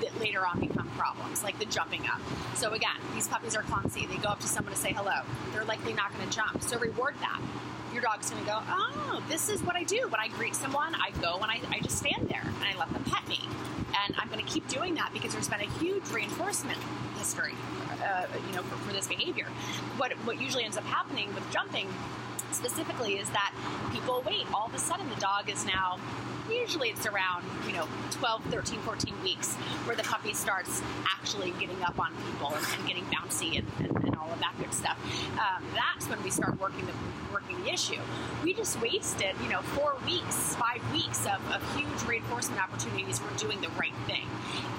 that 0.01 0.21
later 0.21 0.47
on 0.47 0.61
become 0.61 0.89
problems, 0.97 1.43
like 1.43 1.59
the 1.59 1.65
jumping 1.67 2.07
up. 2.07 2.21
So 2.55 2.73
again, 2.73 2.97
these 3.15 3.29
puppies 3.29 3.55
are 3.55 3.63
clumsy. 3.63 4.07
They 4.07 4.17
go 4.17 4.29
up 4.29 4.41
to 4.41 4.49
someone 4.49 4.75
to 4.75 4.79
say 4.79 4.93
hello. 4.93 5.23
They're 5.53 5.65
likely 5.65 5.93
not 5.93 6.13
going 6.13 6.29
to 6.29 6.35
jump. 6.35 6.63
So 6.63 6.79
reward 6.79 7.15
that. 7.21 7.41
Your 7.93 8.03
dog's 8.03 8.31
going 8.31 8.43
to 8.43 8.49
go, 8.49 8.59
oh, 8.69 9.23
this 9.29 9.49
is 9.49 9.63
what 9.63 9.77
I 9.77 9.85
do. 9.85 10.09
When 10.09 10.21
I 10.21 10.29
greet 10.29 10.55
someone, 10.55 10.95
I 10.95 11.11
go 11.21 11.39
and 11.41 11.51
I, 11.51 11.61
I 11.71 11.81
just 11.81 11.99
stand 11.99 12.29
there 12.29 12.43
and 12.43 12.65
I 12.65 12.79
let 12.79 12.91
them 12.93 13.05
pet 13.05 13.29
me. 13.29 13.41
And 14.05 14.15
I'm 14.19 14.29
going 14.29 14.45
to 14.45 14.51
keep 14.51 14.67
doing 14.69 14.95
that 14.95 15.11
because 15.13 15.33
there's 15.33 15.49
been 15.49 15.61
a 15.61 15.71
huge 15.79 16.09
reinforcement 16.11 16.79
history, 17.19 17.53
uh, 18.03 18.25
you 18.49 18.57
know, 18.57 18.63
for, 18.63 18.77
for 18.77 18.93
this 18.93 19.07
behavior. 19.07 19.47
What 19.99 20.13
what 20.25 20.41
usually 20.41 20.65
ends 20.65 20.79
up 20.79 20.85
happening 20.85 21.33
with 21.35 21.49
jumping 21.53 21.89
specifically 22.53 23.15
is 23.15 23.29
that 23.31 23.55
people 23.93 24.23
wait. 24.27 24.47
All 24.55 24.67
of 24.67 24.75
a 24.75 24.79
sudden, 24.79 25.09
the 25.09 25.21
dog 25.21 25.51
is 25.51 25.65
now 25.65 25.99
usually 26.51 26.89
it's 26.91 27.07
around 27.07 27.45
you 27.67 27.73
know 27.73 27.87
12 28.11 28.45
13 28.45 28.81
14 28.81 29.23
weeks 29.23 29.55
where 29.87 29.97
the 29.97 30.03
puppy 30.03 30.35
starts 30.35 30.83
actually 31.07 31.51
getting 31.53 31.81
up 31.83 31.99
on 31.99 32.13
people 32.27 32.55
and, 32.55 32.67
and 32.79 32.87
getting 32.87 33.05
bouncy 33.05 33.59
and, 33.59 33.67
and, 33.79 34.05
and 34.05 34.17
all 34.17 34.31
of 34.31 34.39
that 34.41 34.55
good 34.59 34.73
stuff. 34.73 34.99
Um, 35.33 35.65
that's 35.75 36.09
when 36.09 36.23
we 36.23 36.31
start 36.31 36.61
working 36.61 36.85
the 36.87 36.93
working 37.33 37.63
the 37.65 37.73
issue. 37.73 38.01
We 38.43 38.55
just 38.55 38.81
wasted 38.81 39.35
you 39.43 39.49
know 39.49 39.63
four 39.63 39.97
weeks 40.05 40.55
five 40.57 40.83
weeks 40.93 41.25
of, 41.27 41.41
of 41.53 41.77
huge 41.77 42.03
reinforcement 42.07 42.63
opportunities 42.63 43.19
for 43.19 43.37
doing 43.39 43.61
the 43.61 43.71
right 43.71 43.95
thing. 44.07 44.27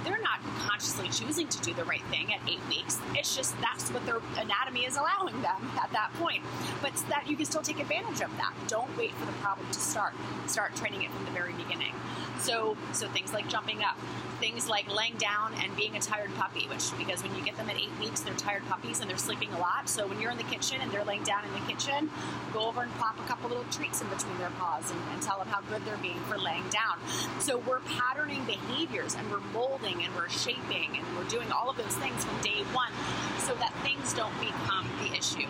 They're 0.03 0.21
not 0.21 0.39
consciously 0.59 1.09
choosing 1.09 1.47
to 1.47 1.61
do 1.61 1.73
the 1.73 1.85
right 1.85 2.03
thing 2.11 2.33
at 2.33 2.39
eight 2.47 2.61
weeks. 2.69 2.99
It's 3.13 3.35
just 3.35 3.59
that's 3.61 3.89
what 3.89 4.05
their 4.05 4.19
anatomy 4.37 4.85
is 4.85 4.97
allowing 4.97 5.41
them 5.41 5.71
at 5.81 5.91
that 5.93 6.11
point. 6.19 6.43
But 6.81 6.93
that 7.09 7.27
you 7.27 7.35
can 7.35 7.45
still 7.45 7.61
take 7.63 7.79
advantage 7.79 8.21
of 8.21 8.35
that 8.37 8.53
don't 8.67 8.95
wait 8.97 9.11
for 9.11 9.25
the 9.25 9.31
problem 9.33 9.65
to 9.71 9.79
start 9.79 10.13
start 10.47 10.75
training 10.75 11.03
it 11.03 11.11
from 11.11 11.25
the 11.25 11.31
very 11.31 11.53
beginning. 11.53 11.93
So, 12.39 12.75
so 12.91 13.07
things 13.07 13.31
like 13.31 13.47
jumping 13.47 13.83
up, 13.83 13.97
things 14.41 14.67
like 14.67 14.93
laying 14.93 15.15
down 15.15 15.53
and 15.63 15.73
being 15.77 15.95
a 15.95 16.01
tired 16.01 16.33
puppy, 16.35 16.67
which 16.67 16.91
because 16.97 17.23
when 17.23 17.33
you 17.35 17.41
get 17.41 17.55
them 17.55 17.69
at 17.69 17.77
eight 17.77 17.97
weeks, 18.01 18.19
they're 18.19 18.33
tired 18.33 18.65
puppies 18.67 18.99
and 18.99 19.09
they're 19.09 19.17
sleeping 19.17 19.49
a 19.53 19.59
lot. 19.59 19.87
So 19.87 20.05
when 20.05 20.19
you're 20.19 20.31
in 20.31 20.37
the 20.37 20.43
kitchen 20.43 20.81
and 20.81 20.91
they're 20.91 21.05
laying 21.05 21.23
down 21.23 21.45
in 21.45 21.53
the 21.53 21.71
kitchen, 21.71 22.09
go 22.51 22.67
over 22.67 22.81
and 22.81 22.93
pop 22.95 23.17
a 23.17 23.23
couple 23.23 23.47
little 23.47 23.63
treats 23.71 24.01
in 24.01 24.09
between 24.09 24.37
their 24.39 24.49
paws 24.59 24.91
and, 24.91 24.99
and 25.13 25.21
tell 25.21 25.37
them 25.37 25.47
how 25.47 25.61
good 25.61 25.85
they're 25.85 25.95
being 25.97 26.19
for 26.27 26.37
laying 26.37 26.67
down. 26.69 26.99
So 27.39 27.59
we're 27.59 27.79
patterning 27.79 28.43
behaviors 28.43 29.15
and 29.15 29.31
we're 29.31 29.39
molding 29.53 30.03
and 30.03 30.13
we're 30.13 30.29
shaping 30.29 30.97
and 30.97 31.17
we're 31.17 31.29
doing 31.29 31.49
all 31.53 31.69
of 31.69 31.77
those 31.77 31.95
things 31.95 32.25
from 32.25 32.41
day 32.41 32.63
one 32.73 32.91
so 33.39 33.55
that 33.55 33.71
things 33.83 34.13
don't 34.13 34.37
become 34.41 34.85
the 35.01 35.15
issue 35.15 35.47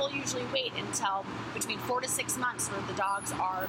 people 0.00 0.16
usually 0.16 0.46
wait 0.50 0.72
until 0.78 1.26
between 1.52 1.78
four 1.80 2.00
to 2.00 2.08
six 2.08 2.38
months 2.38 2.68
where 2.68 2.80
the 2.86 2.94
dogs 2.94 3.32
are 3.32 3.68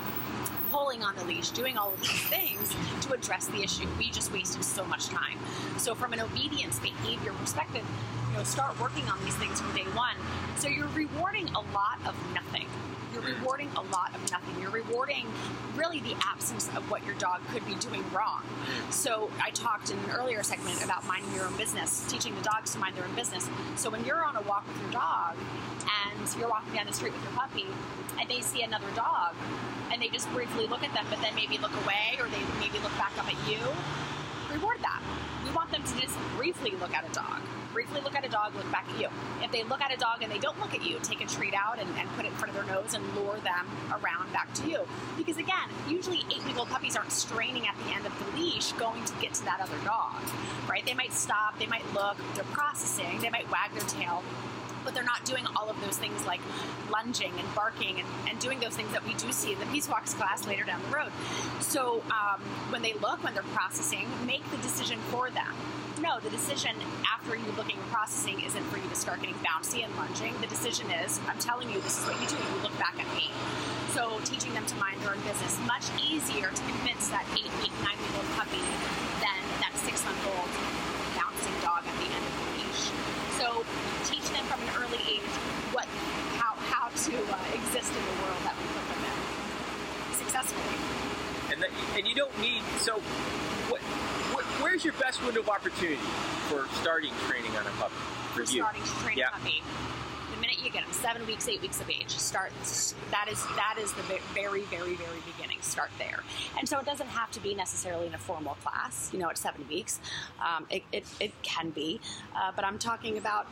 pulling 0.72 1.04
on 1.04 1.14
the 1.18 1.24
leash, 1.26 1.50
doing 1.50 1.78
all 1.78 1.92
of 1.92 2.00
these 2.00 2.22
things 2.28 2.74
to 3.02 3.12
address 3.12 3.48
the 3.48 3.62
issue. 3.62 3.86
We 3.98 4.10
just 4.12 4.32
wasted 4.32 4.64
so 4.64 4.86
much 4.86 5.08
time. 5.08 5.38
So, 5.78 5.94
from 5.94 6.14
an 6.14 6.22
obedience 6.22 6.80
behavior 6.80 7.34
perspective, 7.34 7.84
you 8.32 8.38
know, 8.38 8.44
start 8.44 8.80
working 8.80 9.08
on 9.10 9.24
these 9.26 9.36
things 9.36 9.60
from 9.60 9.74
day 9.76 9.84
one. 9.94 10.16
So, 10.58 10.70
you're 10.70 10.88
rewarding 10.90 11.50
a 11.50 11.60
lot 11.74 12.00
of 12.06 12.16
nothing. 12.34 12.68
You're 13.14 13.24
rewarding 13.24 13.70
a 13.76 13.82
lot 13.82 14.16
of 14.16 14.32
nothing. 14.32 14.62
You're 14.62 14.72
rewarding 14.72 15.28
really 15.76 16.00
the 16.00 16.16
absence 16.26 16.70
of 16.78 16.90
what 16.90 17.06
your 17.06 17.16
dog 17.16 17.42
could 17.52 17.66
be 17.66 17.76
doing 17.76 18.04
wrong. 18.14 18.44
So, 18.90 19.30
I 19.44 19.50
talked 19.50 19.92
in 19.92 19.98
an 19.98 20.12
earlier 20.12 20.44
segment 20.44 20.84
about 20.84 21.06
minding 21.06 21.34
your 21.34 21.46
own 21.46 21.58
business, 21.58 22.06
teaching 22.10 22.34
the 22.36 22.42
dogs 22.42 22.72
to 22.72 22.80
mind 22.80 22.96
their 22.96 23.04
own 23.04 23.16
business. 23.16 23.50
So, 23.76 23.90
when 23.90 24.06
you're 24.06 24.24
on 24.24 24.38
a 24.38 24.42
walk 24.44 24.66
with 24.66 24.82
your 24.82 24.92
dog 24.92 25.36
and 25.82 26.40
you're 26.40 26.50
walking 26.50 26.74
down 26.74 26.86
the 26.86 26.94
street 26.94 27.12
with 27.12 27.24
your 27.24 27.34
puppy 27.34 27.66
and 28.18 28.30
they 28.30 28.40
see 28.40 28.62
another 28.62 28.90
dog 28.96 29.36
and 29.92 30.02
they 30.02 30.08
just 30.08 30.32
briefly 30.32 30.68
look 30.68 30.84
at 30.84 30.94
them, 30.94 31.06
but 31.10 31.20
then 31.22 31.36
maybe 31.36 31.58
look 31.58 31.74
away 31.84 32.16
or 32.18 32.30
they 32.30 32.40
maybe 32.62 32.80
look 32.80 32.96
back 32.98 33.12
up 33.18 33.28
at 33.28 33.52
you, 33.52 33.60
reward 34.52 34.78
that. 34.82 35.02
We 35.44 35.52
want 35.52 35.72
them 35.72 35.84
to 35.84 36.00
just 36.00 36.18
briefly 36.36 36.72
look 36.72 36.94
at 36.94 37.10
a 37.10 37.14
dog. 37.14 37.42
Briefly 37.74 38.02
look 38.02 38.16
at 38.16 38.26
a 38.26 38.30
dog, 38.30 38.54
look 38.56 38.70
back 38.72 38.88
at 38.90 39.00
you. 39.00 39.08
If 39.42 39.52
they 39.52 39.64
look 39.64 39.82
at 39.82 39.94
a 39.94 39.98
dog 39.98 40.22
and 40.22 40.32
they 40.32 40.38
don't 40.38 40.60
look 40.60 40.74
at 40.74 40.84
you, 40.84 41.00
take 41.02 41.22
a 41.22 41.26
treat 41.26 41.54
out 41.54 41.80
and, 41.80 41.90
and 41.98 42.10
put 42.12 42.26
it 42.26 42.30
in 42.30 42.34
front 42.36 42.56
of 42.56 42.56
their 42.56 42.76
nose 42.76 42.94
and 42.94 43.04
lure 43.16 43.38
them 43.40 43.66
around 43.92 44.32
back 44.34 44.54
to 44.56 44.70
you. 44.70 44.80
Because 45.18 45.38
again, 45.38 45.70
usually 45.88 46.20
eight 46.32 46.44
week 46.46 46.58
old 46.60 46.70
puppies 46.70 46.96
aren't 46.96 47.12
straining 47.12 47.68
at 47.68 47.76
the 47.86 47.94
end 47.94 48.06
of 48.06 48.14
the 48.20 48.40
leash 48.40 48.72
going 48.74 49.04
to 49.06 49.14
get 49.22 49.34
to 49.36 49.46
that 49.46 49.62
other 49.62 49.78
dog, 49.86 50.22
right? 50.70 50.86
They 50.86 50.94
might 50.94 51.14
stop, 51.14 51.58
they 51.58 51.68
might 51.68 51.86
look, 51.94 52.18
they're 52.36 52.44
processing, 52.46 53.20
they 53.22 53.30
might 53.30 53.50
wag 53.52 53.72
their 53.72 53.88
tail, 53.88 54.24
but 54.84 54.94
they're 54.94 55.04
not 55.04 55.24
doing 55.26 55.46
all 55.56 55.70
of 55.70 55.80
those 55.82 55.98
things 55.98 56.26
like 56.26 56.42
lunging 56.92 57.32
and 57.38 57.56
barking 57.56 58.00
and, 58.00 58.08
and 58.30 58.40
doing 58.40 58.60
those 58.60 58.76
things 58.76 58.92
that 58.92 59.06
we 59.06 59.14
do 59.16 59.32
see 59.32 59.54
in 59.54 59.60
the 59.60 59.66
Peace 59.68 59.88
Walks 59.88 60.14
class 60.14 60.46
later 60.48 60.64
down 60.64 60.82
the 60.90 60.96
road. 60.96 61.12
So 61.60 62.04
um, 62.12 62.42
when 62.70 62.82
they 62.82 62.94
look, 62.94 63.24
when 63.24 63.34
they're 63.34 63.44
processing, 63.54 64.08
make 64.26 64.44
the 64.52 64.58
decision 64.58 65.00
for 65.10 65.30
them. 65.30 65.54
No, 66.02 66.20
the 66.20 66.32
decision 66.32 66.76
after 67.06 67.36
you 67.36 67.46
looking 67.56 67.78
and 67.78 67.88
processing 67.92 68.42
isn't 68.42 68.64
for 68.74 68.78
you 68.78 68.90
to 68.90 68.96
start 68.96 69.22
getting 69.22 69.36
bouncy 69.46 69.84
and 69.86 69.96
lunging. 69.96 70.34
The 70.42 70.48
decision 70.48 70.90
is, 70.90 71.20
I'm 71.28 71.38
telling 71.38 71.70
you, 71.70 71.80
this 71.82 72.00
is 72.02 72.06
what 72.06 72.20
you 72.20 72.28
do. 72.28 72.38
You 72.38 72.62
look 72.64 72.78
back 72.80 72.98
at 72.98 73.06
me. 73.16 73.30
So 73.94 74.20
teaching 74.26 74.54
them 74.54 74.66
to 74.66 74.76
mind 74.78 75.00
their 75.02 75.14
own 75.14 75.22
business, 75.22 75.60
much 75.68 75.86
easier 76.02 76.50
to 76.50 76.62
convince 76.64 77.10
that 77.10 77.26
eight 77.38 77.52
week, 77.62 77.76
nine 77.86 77.98
week 78.02 78.16
old 78.18 78.30
puppy 78.34 78.64
than 79.22 79.40
that 79.62 79.74
six 79.86 80.04
month 80.04 80.26
old 80.26 80.50
bouncing 81.14 81.54
dog 81.62 81.86
at 81.86 81.96
the 82.02 82.10
end 82.10 82.26
of 82.26 82.42
early 84.78 85.00
age 85.08 85.32
what 85.72 85.86
how 86.38 86.54
how 86.68 86.88
to 86.90 87.14
uh, 87.32 87.56
exist 87.56 87.92
in 87.96 88.04
the 88.04 88.16
world 88.24 88.42
that 88.44 88.56
we 88.58 88.66
put 88.76 88.86
them 88.92 89.02
in 89.06 90.16
successfully. 90.16 90.78
And 91.52 91.62
that, 91.62 91.70
and 91.98 92.08
you 92.08 92.16
don't 92.16 92.34
need 92.40 92.62
so. 92.80 93.00
What, 93.70 93.82
what, 94.34 94.44
where's 94.64 94.84
your 94.84 94.94
best 94.96 95.24
window 95.24 95.42
of 95.42 95.50
opportunity 95.50 95.96
for 96.50 96.68
starting 96.82 97.12
training 97.28 97.52
on 97.56 97.66
a 97.68 97.70
puppy 97.80 97.94
for 98.34 98.46
For 98.46 98.52
you? 98.52 98.62
starting 98.64 98.84
to 98.84 98.90
train 99.04 99.18
Yeah. 99.18 99.28
a 99.30 99.32
puppy. 99.40 99.62
The 100.34 100.40
minute 100.42 100.58
you 100.64 100.72
get 100.72 100.84
them, 100.84 100.92
seven 100.94 101.26
weeks, 101.28 101.48
eight 101.48 101.62
weeks 101.62 101.80
of 101.82 101.90
age, 101.90 102.10
start. 102.10 102.52
That 103.12 103.28
is 103.30 103.44
that 103.56 103.76
is 103.80 103.92
the 103.94 104.04
very, 104.34 104.62
very, 104.64 104.96
very 104.96 105.20
beginning. 105.36 105.62
Start 105.62 105.92
there, 105.98 106.20
and 106.58 106.68
so 106.68 106.80
it 106.80 106.86
doesn't 106.86 107.08
have 107.08 107.32
to 107.32 107.40
be 107.42 107.54
necessarily 107.54 108.08
in 108.08 108.14
a 108.14 108.18
formal 108.18 108.56
class. 108.64 109.10
You 109.14 109.20
know, 109.20 109.30
at 109.30 109.38
seven 109.38 109.66
weeks, 109.70 110.00
um, 110.40 110.66
it, 110.70 110.84
it, 110.92 111.06
it 111.20 111.32
can 111.44 111.70
be, 111.70 112.00
uh, 112.36 112.52
but 112.56 112.64
I'm 112.66 112.80
talking 112.80 113.18
about 113.18 113.48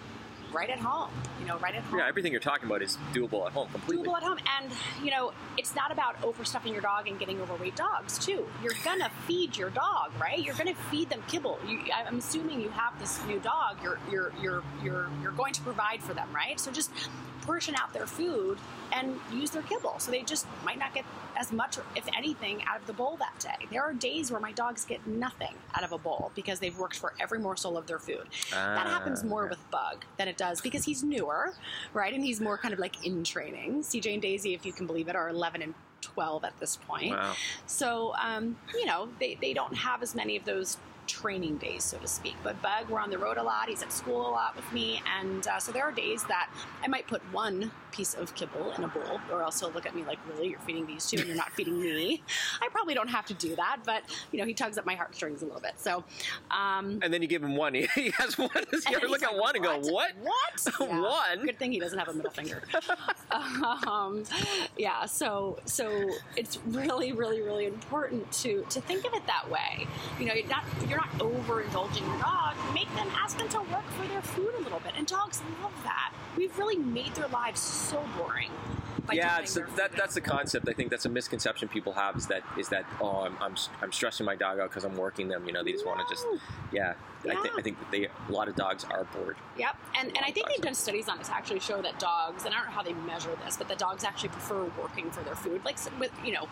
right 0.51 0.69
at 0.69 0.79
home. 0.79 1.12
You 1.39 1.47
know, 1.47 1.57
right 1.59 1.75
at 1.75 1.83
home. 1.83 1.99
Yeah, 1.99 2.07
everything 2.07 2.31
you're 2.31 2.41
talking 2.41 2.67
about 2.67 2.81
is 2.81 2.97
doable 3.13 3.45
at 3.45 3.53
home 3.53 3.69
completely. 3.69 4.07
doable 4.07 4.17
at 4.17 4.23
home. 4.23 4.38
And 4.59 4.71
you 5.03 5.12
know, 5.12 5.33
it's 5.57 5.75
not 5.75 5.91
about 5.91 6.21
overstuffing 6.21 6.71
your 6.71 6.81
dog 6.81 7.07
and 7.07 7.17
getting 7.19 7.41
overweight 7.41 7.75
dogs 7.75 8.17
too. 8.17 8.47
You're 8.63 8.73
gonna 8.83 9.09
feed 9.27 9.57
your 9.57 9.69
dog, 9.69 10.12
right? 10.19 10.39
You're 10.39 10.55
gonna 10.55 10.75
feed 10.91 11.09
them 11.09 11.23
kibble. 11.27 11.59
You, 11.67 11.79
I'm 11.93 12.17
assuming 12.19 12.62
you 12.62 12.69
have 12.69 12.97
this 12.99 13.23
new 13.25 13.39
dog. 13.39 13.77
You're 13.83 13.99
you're 14.12 14.31
you're 14.41 14.63
you're 14.83 15.09
you're 15.21 15.31
going 15.31 15.53
to 15.53 15.62
provide 15.62 16.01
for 16.01 16.13
them, 16.13 16.27
right? 16.33 16.59
So 16.59 16.71
just 16.71 16.91
portion 17.41 17.75
out 17.75 17.93
their 17.93 18.08
food 18.08 18.58
and 18.91 19.19
use 19.34 19.52
their 19.52 19.62
kibble. 19.63 19.95
So 19.99 20.12
they 20.12 20.21
just 20.23 20.45
might 20.65 20.80
not 20.80 20.93
get 20.93 21.06
as 21.38 21.52
much, 21.52 21.78
if 21.95 22.08
anything, 22.17 22.63
out 22.65 22.80
of 22.82 22.88
the 22.88 22.93
bowl 22.93 23.17
that 23.17 23.38
day. 23.39 23.65
There 23.71 23.82
are 23.84 23.93
days 23.93 24.32
where 24.32 24.39
my 24.41 24.52
dogs 24.52 24.84
get 24.86 25.06
nothing 25.08 25.54
out 25.75 25.84
of 25.84 25.91
a 25.91 25.97
bowl 25.97 26.32
because 26.36 26.60
they've 26.60 26.78
worked 26.78 26.97
for 26.97 27.13
every 27.19 27.39
morsel 27.39 27.78
of 27.78 27.88
their 27.88 27.99
food. 27.99 28.28
that 28.52 28.86
Ah, 28.86 28.89
happens 28.89 29.23
more 29.23 29.43
yeah. 29.43 29.49
with 29.52 29.71
Bug 29.71 30.06
than 30.17 30.28
it 30.28 30.38
does 30.38 30.60
because 30.62 30.86
he's 30.86 31.04
newer, 31.04 31.54
right? 31.93 32.13
And 32.13 32.23
he's 32.23 32.41
more 32.41 32.58
kind 32.58 32.73
of 32.73 32.80
like 32.80 33.06
in 33.06 33.23
training. 33.23 33.82
CJ 33.84 34.13
and 34.13 34.21
Daisy, 34.21 34.54
if 34.54 34.65
you 34.65 34.73
can 34.73 34.88
believe 34.88 35.08
it, 35.08 35.15
are 35.15 35.30
11 35.30 35.62
and 35.62 35.73
12 36.02 36.43
at 36.45 36.60
this 36.60 36.78
point. 36.78 37.12
Wow. 37.12 37.34
So, 37.67 38.13
um, 38.21 38.58
you 38.73 38.86
know, 38.86 39.10
they, 39.19 39.38
they 39.39 39.54
don't 39.54 39.75
have 39.75 40.02
as 40.02 40.15
many 40.15 40.36
of 40.36 40.45
those 40.45 40.78
training 41.10 41.58
days, 41.58 41.84
so 41.84 41.98
to 41.98 42.08
speak. 42.08 42.36
But 42.43 42.62
Bug, 42.62 42.89
we're 42.89 43.00
on 43.00 43.10
the 43.10 43.17
road 43.17 43.38
a 43.38 43.43
lot. 43.43 43.67
He's 43.67 43.82
at 43.82 43.91
school 43.91 44.22
a 44.22 44.32
lot 44.32 44.56
with 44.56 44.72
me. 44.72 45.02
And 45.19 45.45
uh, 45.48 45.60
so 45.60 45.72
there 45.72 45.84
are 45.84 45.91
days 45.91 46.24
that 46.26 46.50
I 46.84 46.88
might 46.88 47.08
put 47.08 47.22
one 47.34 47.72
piece 47.91 48.13
of 48.13 48.34
kibble 48.36 48.72
in 48.78 48.84
a 48.84 48.88
bowl, 48.88 49.19
or 49.32 49.41
else 49.41 49.60
he'll 49.60 49.72
look 49.72 49.86
at 49.86 49.95
me 49.95 50.04
like, 50.04 50.19
really, 50.30 50.50
you're 50.50 50.60
feeding 50.60 50.86
these 50.86 51.10
two 51.10 51.17
and 51.17 51.28
you're 51.28 51.36
not 51.36 51.52
feeding 51.54 51.82
me. 51.82 52.22
I 52.62 52.67
probably 52.69 52.93
don't 52.93 53.08
have 53.10 53.26
to 53.26 53.34
do 53.34 53.56
that, 53.56 53.80
but, 53.86 54.04
you 54.32 54.39
know, 54.39 54.45
he 54.45 54.54
tugs 54.54 54.78
at 54.78 54.86
my 54.86 54.95
heartstrings 54.95 55.41
a 55.41 55.45
little 55.45 55.62
bit. 55.62 55.74
So, 55.78 56.04
um, 56.52 57.00
And 57.02 57.12
then 57.12 57.22
you 57.22 57.28
give 57.28 57.43
him 57.43 57.56
one. 57.56 57.74
He 57.95 58.12
has 58.17 58.38
one. 58.38 58.50
You 58.54 58.80
and 58.86 58.95
ever 58.95 59.08
look 59.08 59.24
at 59.24 59.32
like, 59.34 59.41
one 59.41 59.56
and 59.56 59.63
go, 59.65 59.80
"What? 59.91 60.12
What? 60.22 60.67
Yeah. 60.80 61.02
One? 61.02 61.45
Good 61.45 61.60
thing 61.60 61.72
he 61.72 61.80
doesn't 61.80 62.00
have 62.00 62.08
a 62.08 62.13
middle 62.13 62.32
finger. 62.32 62.63
um, 63.32 64.24
yeah. 64.78 65.06
So 65.06 65.60
so 65.65 66.10
it's 66.36 66.58
really 66.67 67.12
really 67.12 67.41
really 67.41 67.65
important 67.65 68.32
to 68.43 68.65
to 68.69 68.82
think 68.82 69.06
of 69.06 69.13
it 69.13 69.26
that 69.28 69.50
way. 69.50 69.88
You 70.19 70.26
know, 70.28 70.34
you're 70.34 70.48
not 70.48 70.63
you're 70.88 70.98
not 70.99 71.09
overindulging 71.19 72.05
your 72.05 72.19
dog. 72.19 72.55
Make 72.73 72.93
them 72.95 73.07
ask 73.15 73.38
them 73.38 73.47
to 73.49 73.59
work 73.71 73.89
for 73.91 74.05
their 74.07 74.21
food 74.21 74.53
a 74.59 74.62
little 74.63 74.81
bit, 74.81 74.93
and 74.97 75.07
dogs 75.07 75.41
love 75.62 75.71
that. 75.83 76.13
We've 76.35 76.57
really 76.57 76.77
made 76.77 77.15
their 77.15 77.29
lives 77.29 77.62
so 77.62 78.03
boring. 78.17 78.51
By 79.10 79.15
yeah, 79.15 79.28
dumping 79.28 79.43
it's 79.43 79.54
their 79.56 79.67
that, 79.76 79.91
that's 79.93 80.13
the 80.13 80.22
concept. 80.22 80.69
I 80.69 80.74
think 80.74 80.91
that's 80.91 81.06
a 81.06 81.10
misconception 81.10 81.67
people 81.67 81.93
have 81.93 82.15
is 82.15 82.28
that 82.28 82.43
is 82.58 82.69
that 82.69 82.86
oh 83.02 83.22
I'm 83.22 83.36
I'm, 83.41 83.56
I'm 83.82 83.91
stressing 83.91 84.26
my 84.26 84.36
dog 84.36 84.60
out 84.60 84.69
because 84.69 84.84
I'm 84.84 84.95
working 84.95 85.28
them. 85.28 85.45
You 85.48 85.54
know, 85.54 85.63
they 85.63 85.72
just 85.72 85.86
want 85.86 86.00
to 86.00 86.13
just 86.13 86.26
No. 86.26 86.39
yeah. 86.72 86.93
I, 87.28 87.36
think 87.41 87.60
I 87.60 87.62
think 87.62 87.80
that 87.80 87.91
they 87.91 88.06
a 88.06 88.32
lot 88.32 88.48
of 88.48 88.56
dogs 88.56 88.86
are 88.86 89.04
bored. 89.06 89.36
Yep, 89.58 89.76
and 90.00 90.08
and 90.08 90.19
I 90.26 90.32
think 90.32 90.48
they've 90.48 90.62
done 90.62 90.74
studies 90.74 91.10
on 91.10 91.17
this 91.17 91.30
actually 91.30 91.60
show 91.60 91.82
that 91.82 92.00
dogs, 92.00 92.45
and 92.45 92.54
I 92.54 92.58
don't 92.58 92.67
know 92.67 92.74
how 92.74 92.84
they 92.84 92.93
measure 92.93 93.36
this, 93.43 93.58
but 93.58 93.67
that 93.67 93.78
dogs 93.78 94.04
actually 94.04 94.30
prefer 94.30 94.63
working 94.82 95.12
for 95.12 95.22
their 95.24 95.36
food, 95.36 95.65
like 95.65 95.78
with 96.00 96.12
you 96.24 96.32
know, 96.32 96.48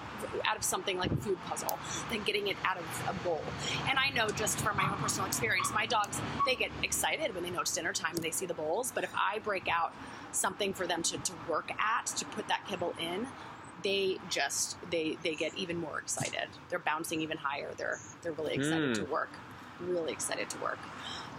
out 0.46 0.58
of 0.58 0.64
something 0.64 0.98
like 0.98 1.12
a 1.12 1.16
food 1.18 1.38
puzzle, 1.46 1.80
than 2.12 2.24
getting 2.24 2.48
it 2.48 2.58
out 2.66 2.78
of 2.78 2.86
a 3.08 3.14
bowl. 3.24 3.42
And 3.88 3.98
I 3.98 4.10
know 4.10 4.28
just 4.30 4.60
from 4.60 4.76
my 4.76 4.92
own 4.92 4.98
personal 4.98 5.28
experience, 5.28 5.72
my 5.74 5.86
dogs 5.86 6.20
they 6.46 6.56
get 6.56 6.72
excited 6.84 7.34
when 7.34 7.44
they 7.44 7.50
know 7.50 7.62
it's 7.62 7.74
dinner 7.74 7.94
time 7.94 8.16
and 8.16 8.24
they 8.24 8.32
see 8.32 8.46
the 8.46 8.54
bowls. 8.54 8.92
But 8.92 9.06
if 9.06 9.14
I 9.16 9.40
break 9.40 9.70
out 9.70 9.94
something 10.38 10.74
for 10.74 10.88
them 10.88 11.04
to, 11.04 11.18
to 11.18 11.34
work 11.50 11.72
at 11.80 12.06
to 12.08 12.26
put 12.26 12.48
that 12.48 12.66
kibble 12.68 12.94
in. 13.00 13.28
They 13.84 14.18
just 14.30 14.78
they 14.90 15.18
they 15.24 15.36
get 15.36 15.56
even 15.56 15.78
more 15.78 16.00
excited. 16.00 16.48
They're 16.70 16.80
bouncing 16.80 17.22
even 17.22 17.38
higher. 17.38 17.70
They're 17.78 18.00
they're 18.22 18.32
really 18.34 18.56
excited 18.56 18.98
Hmm. 18.98 19.04
to 19.06 19.12
work. 19.12 19.30
Really 19.80 20.12
excited 20.12 20.50
to 20.50 20.58
work. 20.60 20.80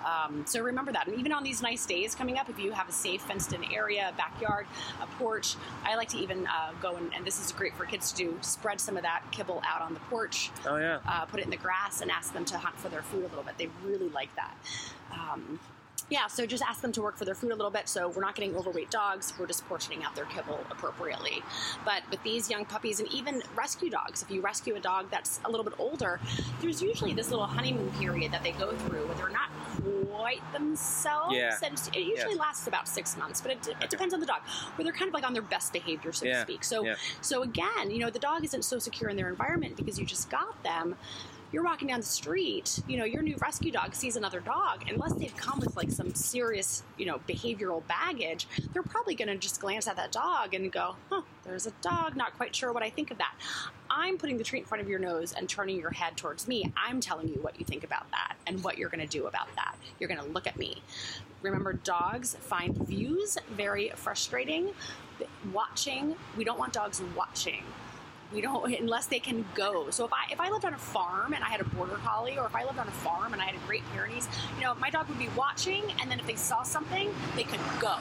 Um, 0.06 0.44
so 0.46 0.62
remember 0.62 0.92
that. 0.92 1.08
And 1.08 1.18
even 1.18 1.32
on 1.32 1.42
these 1.42 1.60
nice 1.60 1.84
days 1.84 2.14
coming 2.14 2.38
up, 2.38 2.48
if 2.48 2.56
you 2.60 2.70
have 2.70 2.88
a 2.88 2.92
safe 2.92 3.22
fenced 3.22 3.52
in 3.52 3.64
area, 3.72 4.10
a 4.14 4.16
backyard, 4.16 4.66
a 5.02 5.06
porch, 5.18 5.56
I 5.84 5.96
like 5.96 6.08
to 6.10 6.18
even 6.18 6.46
uh, 6.46 6.70
go 6.80 6.94
and, 6.94 7.12
and 7.12 7.26
this 7.26 7.44
is 7.44 7.50
great 7.50 7.74
for 7.74 7.84
kids 7.84 8.12
to 8.12 8.16
do, 8.16 8.38
spread 8.40 8.80
some 8.80 8.96
of 8.96 9.02
that 9.02 9.24
kibble 9.32 9.60
out 9.66 9.82
on 9.82 9.94
the 9.94 10.00
porch, 10.08 10.52
Oh 10.64 10.76
yeah. 10.76 11.00
uh, 11.06 11.24
put 11.24 11.40
it 11.40 11.44
in 11.44 11.50
the 11.50 11.56
grass, 11.56 12.00
and 12.00 12.12
ask 12.12 12.32
them 12.32 12.44
to 12.44 12.56
hunt 12.58 12.76
for 12.78 12.88
their 12.88 13.02
food 13.02 13.24
a 13.24 13.28
little 13.28 13.42
bit. 13.42 13.58
They 13.58 13.68
really 13.84 14.08
like 14.10 14.30
that. 14.36 14.54
Um, 15.12 15.58
yeah, 16.10 16.26
so 16.26 16.46
just 16.46 16.62
ask 16.62 16.80
them 16.80 16.92
to 16.92 17.02
work 17.02 17.16
for 17.16 17.24
their 17.24 17.34
food 17.34 17.52
a 17.52 17.54
little 17.54 17.70
bit. 17.70 17.88
So 17.88 18.08
we're 18.08 18.22
not 18.22 18.34
getting 18.34 18.56
overweight 18.56 18.90
dogs. 18.90 19.32
We're 19.38 19.46
just 19.46 19.66
portioning 19.68 20.04
out 20.04 20.14
their 20.14 20.24
kibble 20.26 20.60
appropriately. 20.70 21.42
But 21.84 22.02
with 22.10 22.22
these 22.22 22.48
young 22.48 22.64
puppies 22.64 23.00
and 23.00 23.12
even 23.12 23.42
rescue 23.54 23.90
dogs, 23.90 24.22
if 24.22 24.30
you 24.30 24.40
rescue 24.40 24.74
a 24.76 24.80
dog 24.80 25.10
that's 25.10 25.40
a 25.44 25.50
little 25.50 25.64
bit 25.64 25.74
older, 25.78 26.20
there's 26.60 26.82
usually 26.82 27.12
this 27.12 27.30
little 27.30 27.46
honeymoon 27.46 27.90
period 27.92 28.32
that 28.32 28.42
they 28.42 28.52
go 28.52 28.72
through 28.72 29.06
where 29.06 29.16
they're 29.16 29.28
not 29.28 29.50
quite 30.10 30.40
themselves. 30.52 31.36
Yeah. 31.36 31.56
And 31.62 31.78
it 31.94 32.00
usually 32.00 32.34
lasts 32.34 32.66
about 32.66 32.88
six 32.88 33.16
months, 33.16 33.40
but 33.40 33.52
it, 33.52 33.68
it 33.82 33.90
depends 33.90 34.14
on 34.14 34.20
the 34.20 34.26
dog. 34.26 34.40
Where 34.76 34.84
they're 34.84 34.92
kind 34.92 35.08
of 35.08 35.14
like 35.14 35.24
on 35.24 35.32
their 35.34 35.42
best 35.42 35.72
behavior, 35.72 36.12
so 36.12 36.26
Yeah, 36.26 36.36
to 36.36 36.42
speak. 36.42 36.64
So, 36.64 36.84
yeah. 36.84 36.94
so 37.20 37.42
again, 37.42 37.90
you 37.90 37.98
know, 37.98 38.10
the 38.10 38.18
dog 38.18 38.44
isn't 38.44 38.64
so 38.64 38.78
secure 38.78 39.10
in 39.10 39.16
their 39.16 39.28
environment 39.28 39.76
because 39.76 39.98
you 39.98 40.06
just 40.06 40.30
got 40.30 40.62
them 40.62 40.96
you're 41.52 41.64
walking 41.64 41.88
down 41.88 42.00
the 42.00 42.06
street, 42.06 42.80
you 42.86 42.96
know, 42.96 43.04
your 43.04 43.22
new 43.22 43.36
rescue 43.36 43.72
dog 43.72 43.94
sees 43.94 44.16
another 44.16 44.40
dog, 44.40 44.84
unless 44.88 45.14
they've 45.14 45.36
come 45.36 45.60
with 45.60 45.76
like 45.76 45.90
some 45.90 46.14
serious, 46.14 46.82
you 46.98 47.06
know, 47.06 47.20
behavioral 47.28 47.86
baggage, 47.86 48.46
they're 48.72 48.82
probably 48.82 49.14
going 49.14 49.28
to 49.28 49.36
just 49.36 49.60
glance 49.60 49.88
at 49.88 49.96
that 49.96 50.12
dog 50.12 50.54
and 50.54 50.70
go, 50.70 50.96
huh, 51.08 51.22
there's 51.44 51.66
a 51.66 51.72
dog, 51.80 52.16
not 52.16 52.36
quite 52.36 52.54
sure 52.54 52.72
what 52.72 52.82
I 52.82 52.90
think 52.90 53.10
of 53.10 53.18
that. 53.18 53.34
I'm 53.90 54.18
putting 54.18 54.36
the 54.36 54.44
treat 54.44 54.60
in 54.60 54.66
front 54.66 54.82
of 54.82 54.88
your 54.88 54.98
nose 54.98 55.32
and 55.32 55.48
turning 55.48 55.78
your 55.78 55.90
head 55.90 56.16
towards 56.16 56.46
me. 56.46 56.72
I'm 56.76 57.00
telling 57.00 57.28
you 57.28 57.36
what 57.40 57.58
you 57.58 57.64
think 57.64 57.84
about 57.84 58.10
that 58.10 58.36
and 58.46 58.62
what 58.62 58.76
you're 58.76 58.90
going 58.90 59.06
to 59.06 59.06
do 59.06 59.26
about 59.26 59.48
that. 59.54 59.74
You're 59.98 60.08
going 60.08 60.20
to 60.20 60.26
look 60.26 60.46
at 60.46 60.58
me. 60.58 60.82
Remember, 61.40 61.72
dogs 61.72 62.34
find 62.40 62.76
views 62.76 63.38
very 63.50 63.90
frustrating. 63.96 64.70
Watching, 65.52 66.14
we 66.36 66.44
don't 66.44 66.58
want 66.58 66.72
dogs 66.72 67.00
watching 67.16 67.62
we 68.32 68.40
don't 68.40 68.72
unless 68.80 69.06
they 69.06 69.18
can 69.18 69.44
go. 69.54 69.90
So 69.90 70.04
if 70.04 70.12
I 70.12 70.32
if 70.32 70.40
I 70.40 70.50
lived 70.50 70.64
on 70.64 70.74
a 70.74 70.78
farm 70.78 71.32
and 71.32 71.42
I 71.42 71.48
had 71.48 71.60
a 71.60 71.64
border 71.64 71.96
collie, 72.04 72.38
or 72.38 72.46
if 72.46 72.54
I 72.54 72.64
lived 72.64 72.78
on 72.78 72.88
a 72.88 72.92
farm 72.92 73.32
and 73.32 73.42
I 73.42 73.46
had 73.46 73.54
a 73.54 73.66
Great 73.66 73.82
Pyrenees, 73.92 74.28
you 74.56 74.64
know, 74.64 74.74
my 74.74 74.90
dog 74.90 75.08
would 75.08 75.18
be 75.18 75.28
watching, 75.36 75.84
and 76.00 76.10
then 76.10 76.18
if 76.18 76.26
they 76.26 76.36
saw 76.36 76.62
something, 76.62 77.10
they 77.36 77.44
could 77.44 77.60
go 77.80 77.96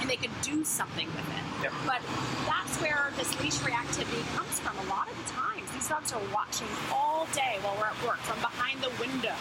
and 0.00 0.08
they 0.08 0.16
could 0.16 0.30
do 0.42 0.64
something 0.64 1.06
with 1.06 1.28
it. 1.28 1.64
Yep. 1.64 1.72
But 1.86 2.00
that's 2.46 2.76
where 2.80 3.12
this 3.16 3.30
leash 3.40 3.58
reactivity 3.58 4.24
comes 4.36 4.60
from. 4.60 4.76
A 4.86 4.90
lot 4.90 5.10
of 5.10 5.16
the 5.16 5.32
times, 5.32 5.70
these 5.72 5.88
dogs 5.88 6.12
are 6.12 6.22
watching 6.32 6.68
all 6.92 7.26
day 7.32 7.58
while 7.62 7.76
we're 7.76 7.86
at 7.86 8.02
work 8.06 8.18
from 8.18 8.40
behind 8.40 8.80
the 8.82 8.90
window. 9.00 9.34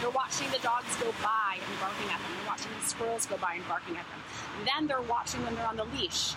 They're 0.00 0.10
watching 0.10 0.50
the 0.50 0.58
dogs 0.58 0.94
go 1.00 1.10
by 1.22 1.56
and 1.56 1.80
barking 1.80 2.10
at 2.12 2.20
them. 2.20 2.30
They're 2.36 2.48
watching 2.48 2.70
the 2.78 2.86
squirrels 2.86 3.24
go 3.26 3.38
by 3.38 3.54
and 3.54 3.66
barking 3.66 3.96
at 3.96 4.04
them. 4.10 4.20
Then 4.64 4.86
they're 4.86 5.00
watching 5.02 5.42
when 5.42 5.54
they're 5.54 5.66
on 5.66 5.76
the 5.76 5.88
leash, 5.96 6.34